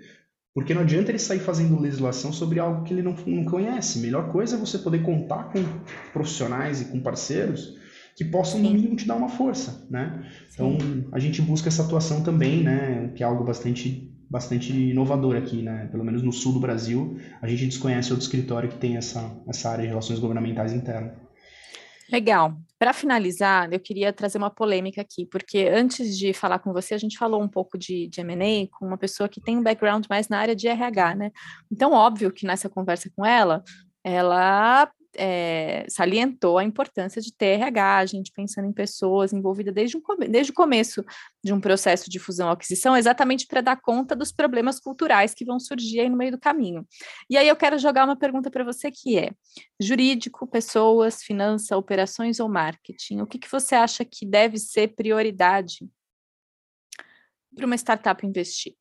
Porque 0.54 0.74
não 0.74 0.82
adianta 0.82 1.12
ele 1.12 1.20
sair 1.20 1.40
fazendo 1.40 1.80
legislação 1.80 2.32
sobre 2.32 2.60
algo 2.60 2.84
que 2.84 2.94
ele 2.94 3.02
não, 3.02 3.16
não 3.26 3.46
conhece. 3.46 4.00
Melhor 4.00 4.32
coisa 4.32 4.56
é 4.56 4.60
você 4.60 4.78
poder 4.78 5.04
contar 5.04 5.52
com 5.52 5.62
profissionais 6.14 6.82
e 6.82 6.86
com 6.86 7.02
parceiros 7.02 7.76
que 8.16 8.24
possam, 8.24 8.62
no 8.62 8.72
mínimo, 8.72 8.96
te 8.96 9.06
dar 9.06 9.16
uma 9.16 9.28
força, 9.28 9.86
né? 9.90 10.26
Então, 10.54 10.78
a 11.12 11.20
gente 11.20 11.42
busca 11.42 11.68
essa 11.68 11.84
atuação 11.84 12.24
também, 12.24 12.64
né? 12.64 13.12
Que 13.14 13.22
é 13.22 13.26
algo 13.26 13.44
bastante 13.44 14.10
bastante 14.30 14.74
inovador 14.74 15.36
aqui, 15.36 15.62
né? 15.62 15.88
Pelo 15.92 16.04
menos 16.04 16.24
no 16.24 16.32
sul 16.32 16.54
do 16.54 16.60
Brasil, 16.60 17.18
a 17.42 17.48
gente 17.48 17.66
desconhece 17.68 18.12
outro 18.12 18.26
escritório 18.26 18.70
que 18.70 18.78
tem 18.78 18.98
essa, 18.98 19.32
essa 19.48 19.70
área 19.70 19.84
de 19.84 19.90
relações 19.90 20.20
governamentais 20.20 20.74
internas. 20.74 21.25
Legal. 22.12 22.56
Para 22.78 22.94
finalizar, 22.94 23.72
eu 23.72 23.80
queria 23.80 24.14
trazer 24.14 24.38
uma 24.38 24.50
polêmica 24.50 25.02
aqui, 25.02 25.26
porque 25.26 25.70
antes 25.74 26.18
de 26.18 26.34
falar 26.34 26.60
com 26.60 26.72
você, 26.72 26.94
a 26.94 26.98
gente 26.98 27.18
falou 27.18 27.42
um 27.42 27.48
pouco 27.48 27.78
de, 27.78 28.08
de 28.08 28.22
M&A 28.22 28.68
com 28.78 28.86
uma 28.86 28.98
pessoa 28.98 29.28
que 29.28 29.42
tem 29.42 29.58
um 29.58 29.64
background 29.64 30.06
mais 30.10 30.30
na 30.30 30.38
área 30.38 30.56
de 30.56 30.68
RH, 30.68 31.16
né? 31.16 31.32
Então, 31.72 31.94
óbvio 31.94 32.32
que 32.32 32.46
nessa 32.46 32.70
conversa 32.70 33.10
com 33.16 33.26
ela, 33.26 33.64
ela 34.04 34.90
é, 35.18 35.86
salientou 35.90 36.58
a 36.58 36.64
importância 36.64 37.22
de 37.22 37.34
ter 37.34 37.60
RH, 37.60 37.98
a 37.98 38.06
gente 38.06 38.32
pensando 38.32 38.68
em 38.68 38.74
pessoas 38.74 39.34
envolvidas 39.34 39.74
desde, 39.74 39.98
um, 39.98 40.02
desde 40.30 40.52
o 40.52 40.56
começo 40.56 41.04
de 41.44 41.54
um 41.54 41.60
processo 41.60 42.10
de 42.10 42.20
fusão-aquisição, 42.20 42.96
exatamente 42.96 43.48
para 43.48 43.62
dar 43.62 43.82
conta 43.82 44.16
dos 44.16 44.32
problemas 44.32 44.80
culturais 44.80 45.34
que 45.34 45.46
vão 45.46 45.60
surgir 45.60 46.02
aí 46.02 46.10
no 46.10 46.18
meio 46.18 46.32
do 46.32 46.40
caminho. 46.40 46.88
E 47.30 47.38
aí 47.38 47.48
eu 47.48 47.56
quero 47.56 47.78
jogar 47.78 48.06
uma 48.06 48.16
pergunta 48.16 48.50
para 48.50 48.64
você 48.64 48.92
que 48.92 49.18
é: 49.18 49.32
jurídico, 49.80 50.48
pessoas, 50.48 51.24
finança, 51.24 51.78
operações 51.78 52.40
ou 52.40 52.50
marketing? 52.50 53.22
O 53.22 53.28
que, 53.28 53.40
que 53.40 53.52
você 53.52 53.76
acha 53.76 54.04
que 54.06 54.26
deve 54.26 54.58
ser 54.58 54.96
prioridade 54.96 55.88
para 57.56 57.66
uma 57.66 57.76
startup 57.76 58.26
investir? 58.26 58.76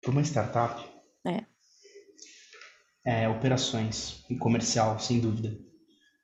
Para 0.00 0.10
uma 0.10 0.22
startup? 0.22 0.82
É 1.26 1.53
é, 3.04 3.28
operações 3.28 4.24
e 4.30 4.36
comercial, 4.36 4.98
sem 4.98 5.20
dúvida. 5.20 5.56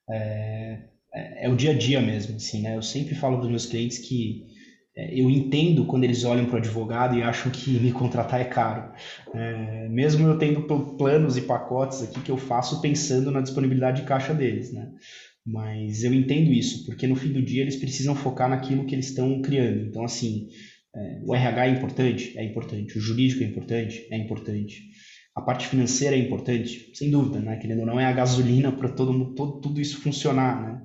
É, 0.08 0.78
é, 1.12 1.46
é, 1.46 1.48
o 1.48 1.56
dia 1.56 1.72
a 1.72 1.78
dia 1.78 2.00
mesmo, 2.00 2.36
assim, 2.36 2.62
né? 2.62 2.76
Eu 2.76 2.82
sempre 2.82 3.14
falo 3.14 3.36
para 3.36 3.44
os 3.44 3.50
meus 3.50 3.66
clientes 3.66 3.98
que 3.98 4.46
é, 4.96 5.20
eu 5.20 5.30
entendo 5.30 5.84
quando 5.86 6.04
eles 6.04 6.24
olham 6.24 6.46
para 6.46 6.56
o 6.56 6.58
advogado 6.58 7.16
e 7.16 7.22
acham 7.22 7.50
que 7.50 7.70
me 7.78 7.92
contratar 7.92 8.40
é 8.40 8.44
caro. 8.44 8.92
É, 9.34 9.88
mesmo 9.88 10.26
eu 10.26 10.38
tendo 10.38 10.62
planos 10.96 11.36
e 11.36 11.42
pacotes 11.42 12.02
aqui 12.02 12.20
que 12.20 12.30
eu 12.30 12.36
faço 12.36 12.80
pensando 12.80 13.30
na 13.30 13.40
disponibilidade 13.40 14.00
de 14.00 14.06
caixa 14.06 14.34
deles, 14.34 14.72
né? 14.72 14.90
Mas 15.44 16.04
eu 16.04 16.12
entendo 16.12 16.52
isso, 16.52 16.84
porque 16.84 17.06
no 17.06 17.16
fim 17.16 17.32
do 17.32 17.42
dia 17.42 17.62
eles 17.62 17.76
precisam 17.76 18.14
focar 18.14 18.48
naquilo 18.48 18.84
que 18.84 18.94
eles 18.94 19.06
estão 19.06 19.40
criando. 19.40 19.86
Então, 19.86 20.04
assim, 20.04 20.48
é, 20.94 21.20
o 21.24 21.34
RH 21.34 21.66
é 21.66 21.70
importante? 21.70 22.38
É 22.38 22.44
importante. 22.44 22.98
O 22.98 23.00
jurídico 23.00 23.42
é 23.42 23.46
importante? 23.46 24.06
É 24.10 24.16
importante. 24.18 24.89
A 25.40 25.42
parte 25.42 25.66
financeira 25.66 26.14
é 26.14 26.18
importante, 26.18 26.90
sem 26.94 27.10
dúvida, 27.10 27.40
né? 27.40 27.56
Querendo 27.56 27.80
ou 27.80 27.86
não, 27.86 27.98
é 27.98 28.04
a 28.04 28.12
gasolina 28.12 28.70
para 28.70 28.90
todo, 28.90 29.34
todo 29.34 29.58
tudo 29.58 29.80
isso 29.80 30.00
funcionar, 30.02 30.62
né? 30.62 30.82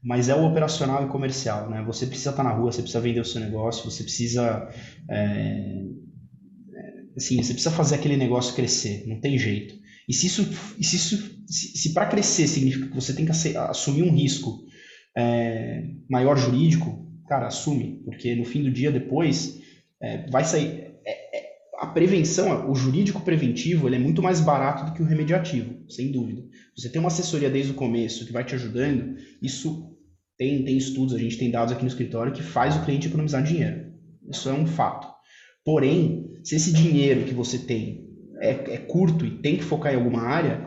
Mas 0.00 0.28
é 0.28 0.34
o 0.36 0.44
operacional 0.44 1.04
e 1.04 1.08
comercial, 1.08 1.68
né? 1.68 1.82
Você 1.84 2.06
precisa 2.06 2.30
estar 2.30 2.44
na 2.44 2.52
rua, 2.52 2.70
você 2.70 2.82
precisa 2.82 3.02
vender 3.02 3.18
o 3.18 3.24
seu 3.24 3.40
negócio, 3.40 3.90
você 3.90 4.04
precisa, 4.04 4.68
é, 5.10 5.16
é 5.16 6.92
assim, 7.16 7.42
você 7.42 7.52
precisa 7.52 7.72
fazer 7.72 7.96
aquele 7.96 8.16
negócio 8.16 8.54
crescer, 8.54 9.04
não 9.08 9.20
tem 9.20 9.36
jeito. 9.36 9.74
E 10.08 10.14
se 10.14 10.28
isso, 10.28 10.44
se, 10.80 10.96
isso, 10.96 11.40
se, 11.48 11.76
se 11.76 11.92
para 11.92 12.06
crescer 12.06 12.46
significa 12.46 12.86
que 12.86 12.94
você 12.94 13.12
tem 13.12 13.24
que 13.26 13.32
assumir 13.32 14.04
um 14.04 14.14
risco 14.14 14.64
é, 15.16 15.82
maior 16.08 16.38
jurídico, 16.38 17.04
cara, 17.28 17.48
assume, 17.48 18.02
porque 18.04 18.36
no 18.36 18.44
fim 18.44 18.62
do 18.62 18.70
dia 18.70 18.92
depois 18.92 19.58
é, 20.00 20.30
vai 20.30 20.44
sair 20.44 20.85
a 21.78 21.86
prevenção, 21.86 22.70
o 22.70 22.74
jurídico 22.74 23.20
preventivo, 23.20 23.86
ele 23.86 23.96
é 23.96 23.98
muito 23.98 24.22
mais 24.22 24.40
barato 24.40 24.84
do 24.84 24.92
que 24.92 25.02
o 25.02 25.06
remediativo, 25.06 25.74
sem 25.88 26.10
dúvida. 26.10 26.42
Você 26.76 26.88
tem 26.88 27.00
uma 27.00 27.08
assessoria 27.08 27.50
desde 27.50 27.72
o 27.72 27.74
começo 27.74 28.24
que 28.24 28.32
vai 28.32 28.44
te 28.44 28.54
ajudando, 28.54 29.16
isso 29.42 29.94
tem, 30.38 30.64
tem 30.64 30.76
estudos, 30.76 31.14
a 31.14 31.18
gente 31.18 31.38
tem 31.38 31.50
dados 31.50 31.72
aqui 31.72 31.82
no 31.82 31.88
escritório 31.88 32.32
que 32.32 32.42
faz 32.42 32.76
o 32.76 32.84
cliente 32.84 33.08
economizar 33.08 33.42
dinheiro. 33.42 33.92
Isso 34.28 34.48
é 34.48 34.52
um 34.52 34.66
fato. 34.66 35.06
Porém, 35.64 36.30
se 36.44 36.56
esse 36.56 36.72
dinheiro 36.72 37.24
que 37.24 37.34
você 37.34 37.58
tem 37.58 38.06
é, 38.40 38.50
é 38.74 38.78
curto 38.78 39.24
e 39.24 39.30
tem 39.30 39.56
que 39.56 39.64
focar 39.64 39.92
em 39.92 39.96
alguma 39.96 40.22
área, 40.22 40.64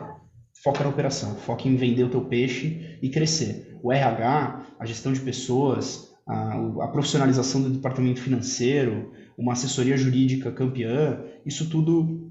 foca 0.62 0.84
na 0.84 0.90
operação, 0.90 1.36
foca 1.36 1.68
em 1.68 1.76
vender 1.76 2.04
o 2.04 2.10
teu 2.10 2.24
peixe 2.24 2.98
e 3.02 3.08
crescer. 3.08 3.78
O 3.82 3.92
RH, 3.92 4.66
a 4.78 4.84
gestão 4.84 5.12
de 5.12 5.20
pessoas, 5.20 6.10
a, 6.26 6.84
a 6.84 6.88
profissionalização 6.88 7.62
do 7.62 7.70
departamento 7.70 8.20
financeiro, 8.20 9.12
uma 9.40 9.52
assessoria 9.52 9.96
jurídica 9.96 10.52
campeã, 10.52 11.18
isso 11.46 11.68
tudo 11.70 12.28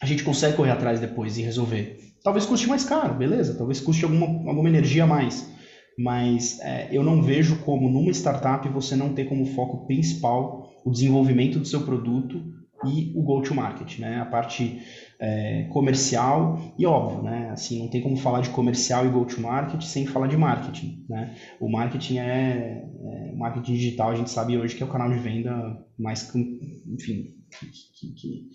a 0.00 0.06
gente 0.06 0.24
consegue 0.24 0.56
correr 0.56 0.72
atrás 0.72 0.98
depois 0.98 1.38
e 1.38 1.42
resolver. 1.42 1.98
Talvez 2.22 2.44
custe 2.44 2.68
mais 2.68 2.84
caro, 2.84 3.14
beleza, 3.14 3.56
talvez 3.56 3.80
custe 3.80 4.04
alguma, 4.04 4.26
alguma 4.26 4.68
energia 4.68 5.04
a 5.04 5.06
mais, 5.06 5.48
mas 5.96 6.58
é, 6.60 6.88
eu 6.90 7.02
não 7.02 7.22
vejo 7.22 7.60
como 7.60 7.88
numa 7.88 8.10
startup 8.10 8.68
você 8.68 8.96
não 8.96 9.14
ter 9.14 9.24
como 9.26 9.46
foco 9.46 9.86
principal 9.86 10.68
o 10.84 10.90
desenvolvimento 10.90 11.60
do 11.60 11.66
seu 11.66 11.82
produto 11.82 12.57
e 12.84 13.12
o 13.16 13.22
go-to-market, 13.22 13.98
né? 13.98 14.20
A 14.20 14.24
parte 14.24 14.80
é, 15.18 15.64
comercial 15.72 16.74
e 16.78 16.86
óbvio, 16.86 17.22
né? 17.22 17.50
Assim, 17.50 17.80
não 17.80 17.88
tem 17.88 18.00
como 18.00 18.16
falar 18.16 18.40
de 18.40 18.50
comercial 18.50 19.04
e 19.04 19.10
go-to-market 19.10 19.82
sem 19.82 20.06
falar 20.06 20.28
de 20.28 20.36
marketing, 20.36 21.04
né? 21.08 21.36
O 21.60 21.68
marketing 21.68 22.18
é, 22.18 22.84
é, 23.00 23.32
marketing 23.34 23.74
digital, 23.74 24.10
a 24.10 24.14
gente 24.14 24.30
sabe 24.30 24.56
hoje 24.56 24.76
que 24.76 24.82
é 24.82 24.86
o 24.86 24.90
canal 24.90 25.10
de 25.10 25.18
venda 25.18 25.52
mais, 25.98 26.32
enfim, 26.34 27.34
que, 27.58 28.12
que, 28.12 28.50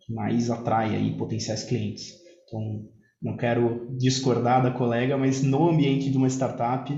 que 0.00 0.12
mais 0.12 0.50
atrai 0.50 0.96
aí 0.96 1.16
potenciais 1.16 1.62
clientes. 1.62 2.14
Então, 2.46 2.84
não 3.22 3.36
quero 3.36 3.96
discordar 3.96 4.62
da 4.62 4.72
colega, 4.72 5.16
mas 5.16 5.42
no 5.42 5.68
ambiente 5.68 6.10
de 6.10 6.16
uma 6.16 6.28
startup 6.28 6.92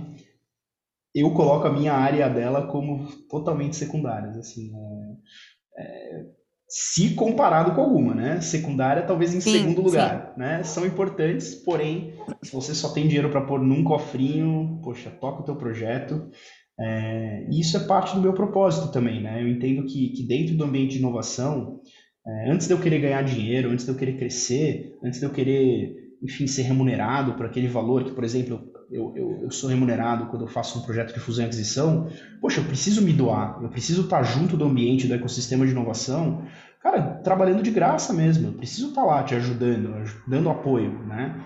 eu 1.15 1.31
coloco 1.35 1.67
a 1.67 1.73
minha 1.73 1.93
área 1.93 2.29
dela 2.29 2.67
como 2.69 3.07
totalmente 3.29 3.77
secundárias, 3.77 4.37
assim, 4.39 4.73
é, 4.75 5.17
é, 5.79 6.25
se 6.69 7.15
comparado 7.15 7.75
com 7.75 7.83
alguma, 7.83 8.15
né? 8.15 8.41
Secundária, 8.41 9.03
talvez 9.03 9.35
em 9.35 9.41
sim, 9.41 9.53
segundo 9.53 9.83
lugar, 9.83 10.33
sim. 10.33 10.41
né? 10.41 10.63
São 10.63 10.87
importantes, 10.87 11.55
porém, 11.55 12.15
se 12.43 12.51
você 12.51 12.75
só 12.75 12.89
tem 12.89 13.07
dinheiro 13.07 13.29
para 13.29 13.43
pôr 13.43 13.61
num 13.61 13.85
cofrinho, 13.85 14.81
poxa, 14.83 15.11
toca 15.11 15.43
o 15.43 15.45
teu 15.45 15.57
projeto. 15.57 16.31
É, 16.81 17.47
isso 17.51 17.77
é 17.77 17.81
parte 17.81 18.15
do 18.15 18.23
meu 18.23 18.33
propósito 18.33 18.91
também, 18.91 19.23
né? 19.23 19.43
Eu 19.43 19.49
entendo 19.49 19.85
que, 19.85 20.09
que 20.09 20.27
dentro 20.27 20.57
do 20.57 20.65
ambiente 20.65 20.93
de 20.93 20.99
inovação, 20.99 21.81
é, 22.27 22.51
antes 22.51 22.67
de 22.67 22.73
eu 22.73 22.81
querer 22.81 23.01
ganhar 23.01 23.23
dinheiro, 23.23 23.71
antes 23.71 23.85
de 23.85 23.91
eu 23.91 23.97
querer 23.97 24.17
crescer, 24.17 24.97
antes 25.05 25.21
de 25.21 25.27
eu 25.27 25.31
querer, 25.31 25.95
enfim, 26.23 26.47
ser 26.47 26.63
remunerado 26.63 27.35
por 27.35 27.45
aquele 27.45 27.69
valor 27.69 28.05
que, 28.05 28.13
por 28.13 28.25
exemplo, 28.25 28.72
eu, 28.93 29.13
eu, 29.17 29.41
eu, 29.45 29.51
sou 29.51 29.71
remunerado 29.71 30.27
quando 30.27 30.43
eu 30.43 30.49
faço 30.49 30.79
um 30.79 30.83
projeto 30.83 31.15
de 31.15 31.21
fusão 31.21 31.45
e 31.45 31.47
aquisição, 31.47 32.09
poxa, 32.41 32.61
eu 32.61 32.65
preciso 32.65 33.01
me 33.01 33.13
doar, 33.13 33.59
eu 33.63 33.71
preciso 33.71 34.03
estar 34.03 34.23
junto 34.23 34.55
do 34.55 34.67
ambiente, 34.67 35.09
do 35.09 35.15
ecossistema 35.15 35.65
de 35.65 35.73
inovação, 35.73 36.45
cara, 36.81 37.01
trabalhando 37.25 37.63
de 37.63 37.71
graça 37.71 38.13
mesmo, 38.13 38.49
eu 38.49 38.53
preciso 38.53 38.91
estar 38.91 39.03
lá 39.03 39.23
te 39.23 39.35
ajudando, 39.35 40.05
dando 40.29 40.51
apoio, 40.51 40.93
né? 41.07 41.43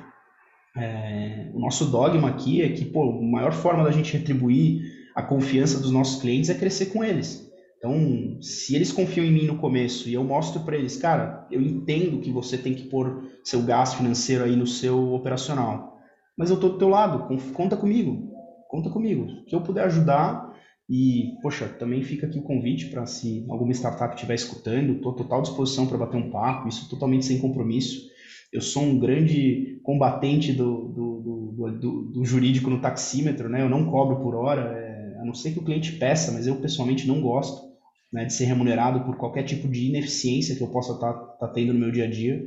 É, 0.76 1.51
o 1.55 1.61
nosso 1.61 1.86
dogma 1.86 2.28
aqui 2.28 2.62
é 2.62 2.68
que, 2.68 2.84
pô, 2.84 3.11
a 3.11 3.22
maior 3.22 3.53
forma 3.53 3.84
da 3.84 3.92
gente 3.92 4.12
retribuir 4.12 4.82
a 5.14 5.22
confiança 5.22 5.78
dos 5.78 5.90
nossos 5.90 6.20
clientes 6.20 6.51
é 6.51 6.55
crescer 6.55 6.86
com 6.86 7.03
eles. 7.03 7.47
Então, 7.78 8.38
se 8.42 8.74
eles 8.74 8.90
confiam 8.90 9.24
em 9.24 9.30
mim 9.30 9.47
no 9.47 9.57
começo 9.57 10.09
e 10.09 10.14
eu 10.14 10.24
mostro 10.24 10.61
para 10.61 10.76
eles, 10.76 10.97
cara, 10.97 11.47
eu 11.51 11.62
entendo 11.62 12.20
que 12.20 12.30
você 12.30 12.59
tem 12.59 12.74
que 12.74 12.88
pôr 12.88 13.22
seu 13.44 13.62
gasto 13.62 13.99
financeiro 13.99 14.44
aí 14.44 14.57
no 14.57 14.66
seu 14.66 15.14
operacional 15.14 15.95
mas 16.37 16.51
eu 16.51 16.59
tô 16.59 16.70
do 16.70 16.78
teu 16.78 16.89
lado, 16.89 17.26
conta 17.55 17.76
comigo, 17.76 18.30
conta 18.68 18.91
comigo. 18.91 19.26
Se 19.49 19.55
eu 19.55 19.62
puder 19.62 19.84
ajudar, 19.84 20.55
e, 20.89 21.32
poxa, 21.43 21.66
também 21.66 22.03
fica 22.03 22.26
aqui 22.26 22.39
o 22.39 22.43
convite 22.43 22.87
para 22.87 23.07
se 23.07 23.45
alguma 23.49 23.72
startup 23.72 24.14
estiver 24.14 24.34
escutando, 24.34 24.95
estou 24.95 25.14
total 25.14 25.43
disposição 25.43 25.87
para 25.87 25.99
bater 25.99 26.16
um 26.16 26.30
papo, 26.30 26.68
isso 26.68 26.89
totalmente 26.89 27.26
sem 27.26 27.39
compromisso. 27.39 28.07
Eu 28.53 28.61
sou 28.61 28.84
um 28.84 28.99
grande 28.99 29.80
combatente 29.82 30.53
do, 30.53 30.89
do, 30.89 31.70
do, 31.72 32.03
do, 32.12 32.24
jurídico 32.24 32.70
no 32.70 32.80
taxímetro, 32.80 33.49
né? 33.49 33.62
Eu 33.62 33.68
não 33.68 33.91
cobro 33.91 34.22
por 34.22 34.37
hora, 34.37 34.72
é, 34.78 35.18
a 35.20 35.24
não 35.24 35.34
ser 35.34 35.53
que 35.53 35.59
o 35.59 35.64
cliente 35.64 35.93
peça, 35.93 36.30
mas 36.30 36.47
eu 36.47 36.57
pessoalmente 36.57 37.09
não 37.09 37.20
gosto 37.20 37.66
né, 38.12 38.24
de 38.24 38.32
ser 38.32 38.45
remunerado 38.45 39.01
por 39.01 39.16
qualquer 39.16 39.43
tipo 39.43 39.66
de 39.68 39.89
ineficiência 39.89 40.55
que 40.55 40.62
eu 40.62 40.68
possa 40.68 40.93
estar 40.93 41.12
tá, 41.12 41.20
tá 41.41 41.49
tendo 41.49 41.72
no 41.72 41.80
meu 41.80 41.91
dia 41.91 42.05
a 42.05 42.11
dia. 42.11 42.41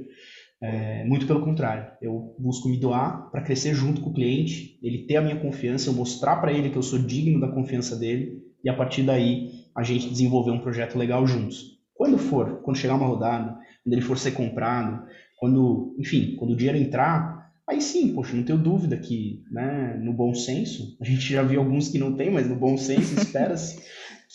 É, 0.62 1.06
muito 1.06 1.26
pelo 1.26 1.42
contrário, 1.42 1.90
eu 2.02 2.36
busco 2.38 2.68
me 2.68 2.78
doar 2.78 3.32
para 3.32 3.42
crescer 3.42 3.74
junto 3.74 4.02
com 4.02 4.10
o 4.10 4.14
cliente, 4.14 4.78
ele 4.84 5.06
ter 5.06 5.16
a 5.16 5.22
minha 5.22 5.40
confiança, 5.40 5.90
eu 5.90 5.94
mostrar 5.94 6.36
para 6.38 6.52
ele 6.52 6.70
que 6.70 6.78
eu 6.78 6.84
sou 6.84 7.00
digno 7.00 7.40
da 7.40 7.48
confiança 7.48 7.96
dele 7.96 8.44
e 8.64 8.70
a 8.70 8.74
partir 8.74 9.04
daí 9.04 9.52
a 9.74 9.84
gente 9.84 10.10
desenvolver 10.10 10.52
um 10.52 10.60
projeto 10.60 10.98
legal 10.98 11.26
juntos. 11.26 11.80
Quando 11.96 12.18
for, 12.18 12.62
quando 12.62 12.78
chegar 12.78 12.96
uma 12.96 13.08
rodada, 13.08 13.58
quando 13.84 13.94
ele 13.94 14.02
for 14.02 14.18
ser 14.18 14.32
comprado, 14.32 15.06
quando, 15.38 15.96
enfim, 15.98 16.36
quando 16.38 16.52
o 16.52 16.56
dinheiro 16.56 16.78
entrar, 16.78 17.52
aí 17.68 17.82
sim, 17.82 18.14
poxa, 18.14 18.36
não 18.36 18.44
tenho 18.44 18.60
dúvida 18.60 18.98
que, 18.98 19.44
né, 19.52 19.98
no 20.02 20.12
bom 20.12 20.34
senso, 20.34 20.98
a 21.00 21.06
gente 21.06 21.22
já 21.22 21.42
viu 21.42 21.62
alguns 21.62 21.88
que 21.88 21.98
não 21.98 22.16
tem, 22.16 22.30
mas 22.30 22.50
no 22.50 22.56
bom 22.56 22.78
senso 22.78 23.16
espera-se 23.20 23.82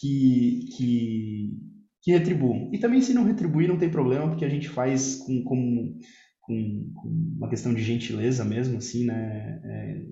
que, 0.01 0.69
que, 0.77 1.51
que 2.05 2.13
retribuam. 2.13 2.71
E 2.73 2.79
também 2.79 3.01
se 3.01 3.15
não 3.15 3.25
retribuir 3.25 3.67
não 3.67 3.79
tem 3.79 3.89
problema, 3.89 4.29
porque 4.29 4.45
a 4.45 4.49
gente 4.49 4.69
faz 4.69 5.17
com, 5.17 5.43
com, 5.43 5.99
com, 6.43 6.93
com 6.95 7.09
uma 7.39 7.49
questão 7.49 7.73
de 7.73 7.83
gentileza 7.83 8.45
mesmo, 8.45 8.77
assim, 8.77 9.07
né, 9.07 9.61
é, 9.65 10.03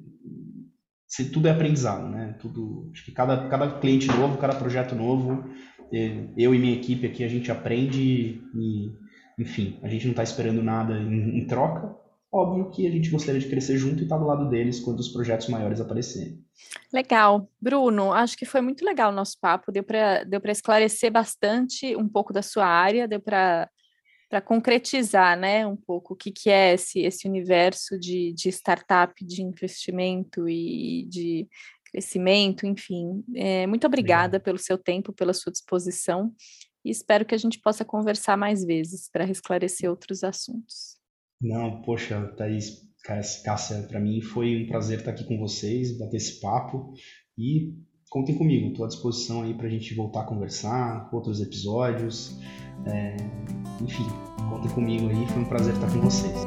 se 1.07 1.27
tudo 1.27 1.47
é 1.47 1.51
aprendizado, 1.51 2.09
né? 2.09 2.35
Tudo, 2.41 2.91
acho 2.91 3.05
que 3.05 3.13
cada, 3.13 3.47
cada 3.49 3.79
cliente 3.79 4.07
novo, 4.09 4.39
cada 4.39 4.55
projeto 4.55 4.95
novo, 4.95 5.45
é, 5.93 6.25
eu 6.39 6.55
e 6.55 6.59
minha 6.59 6.75
equipe 6.75 7.07
aqui 7.07 7.23
a 7.23 7.29
gente 7.29 7.53
aprende 7.53 8.41
e, 8.55 8.91
enfim, 9.39 9.79
a 9.83 9.89
gente 9.89 10.07
não 10.07 10.13
está 10.13 10.23
esperando 10.23 10.63
nada 10.63 10.99
em, 10.99 11.39
em, 11.39 11.47
troca. 11.47 11.95
Óbvio 12.33 12.71
que 12.71 12.87
a 12.87 12.91
gente 12.91 13.11
gostaria 13.11 13.41
de 13.41 13.49
crescer 13.49 13.77
junto 13.77 14.01
e 14.01 14.05
estar 14.05 14.17
tá 14.17 14.23
do 14.23 14.27
lado 14.27 14.49
deles 14.49 14.81
quando 14.81 15.01
os 15.01 15.11
projetos 15.11 15.49
maiores 15.49 15.81
aparecerem. 15.81 16.43
Legal, 16.91 17.47
Bruno. 17.61 18.11
Acho 18.13 18.37
que 18.37 18.47
foi 18.47 18.63
muito 18.63 18.85
legal 18.85 19.13
o 19.13 19.15
nosso 19.15 19.39
papo. 19.39 19.71
Deu 19.71 19.85
para 19.85 20.25
deu 20.25 20.41
esclarecer 20.47 21.13
bastante 21.13 21.95
um 21.95 22.09
pouco 22.09 22.33
da 22.33 22.41
sua 22.41 22.67
área, 22.67 23.07
deu 23.07 23.21
para 23.21 23.69
para 24.31 24.41
concretizar 24.41 25.39
né, 25.39 25.67
um 25.67 25.77
pouco 25.77 26.15
o 26.15 26.17
que, 26.17 26.33
que 26.33 26.49
é 26.49 26.73
esse, 26.73 27.01
esse 27.01 27.29
universo 27.29 27.99
de, 28.01 28.33
de 28.33 28.49
startup, 28.49 29.13
de 29.23 29.43
investimento 29.43 30.49
e 30.49 31.05
de 31.07 31.47
crescimento, 31.85 32.67
enfim. 32.67 33.23
É, 33.35 33.67
muito 33.67 33.87
obrigada 33.87 34.39
Obrigado. 34.39 34.43
pelo 34.43 34.57
seu 34.57 34.79
tempo, 34.79 35.13
pela 35.13 35.35
sua 35.35 35.53
disposição 35.53 36.33
e 36.83 36.91
espero 36.91 37.27
que 37.27 37.35
a 37.35 37.39
gente 37.39 37.61
possa 37.61 37.85
conversar 37.85 38.39
mais 38.39 38.65
vezes 38.65 39.07
para 39.11 39.31
esclarecer 39.31 39.91
outros 39.91 40.25
assuntos. 40.25 41.02
Não, 41.43 41.83
poxa, 41.83 42.33
Thaís, 42.37 42.83
Cássia, 43.45 43.83
para 43.89 43.99
mim 43.99 44.21
foi 44.21 44.63
um 44.63 44.69
prazer 44.69 45.01
estar 45.01 45.11
aqui 45.11 45.25
com 45.25 45.37
vocês, 45.39 45.99
bater 45.99 46.19
esse 46.19 46.41
papo 46.41 46.95
e 47.37 47.75
contem 48.09 48.37
comigo, 48.37 48.69
estou 48.69 48.85
à 48.85 48.89
disposição 48.89 49.43
aí 49.43 49.53
para 49.53 49.67
a 49.67 49.71
gente 49.71 49.93
voltar 49.95 50.21
a 50.21 50.25
conversar, 50.25 51.09
outros 51.13 51.41
episódios. 51.41 52.39
É, 52.87 53.17
enfim, 53.81 54.07
contem 54.49 54.71
comigo 54.71 55.09
aí, 55.09 55.27
foi 55.29 55.43
um 55.43 55.45
prazer 55.45 55.75
estar 55.75 55.91
com 55.91 56.01
vocês. 56.01 56.39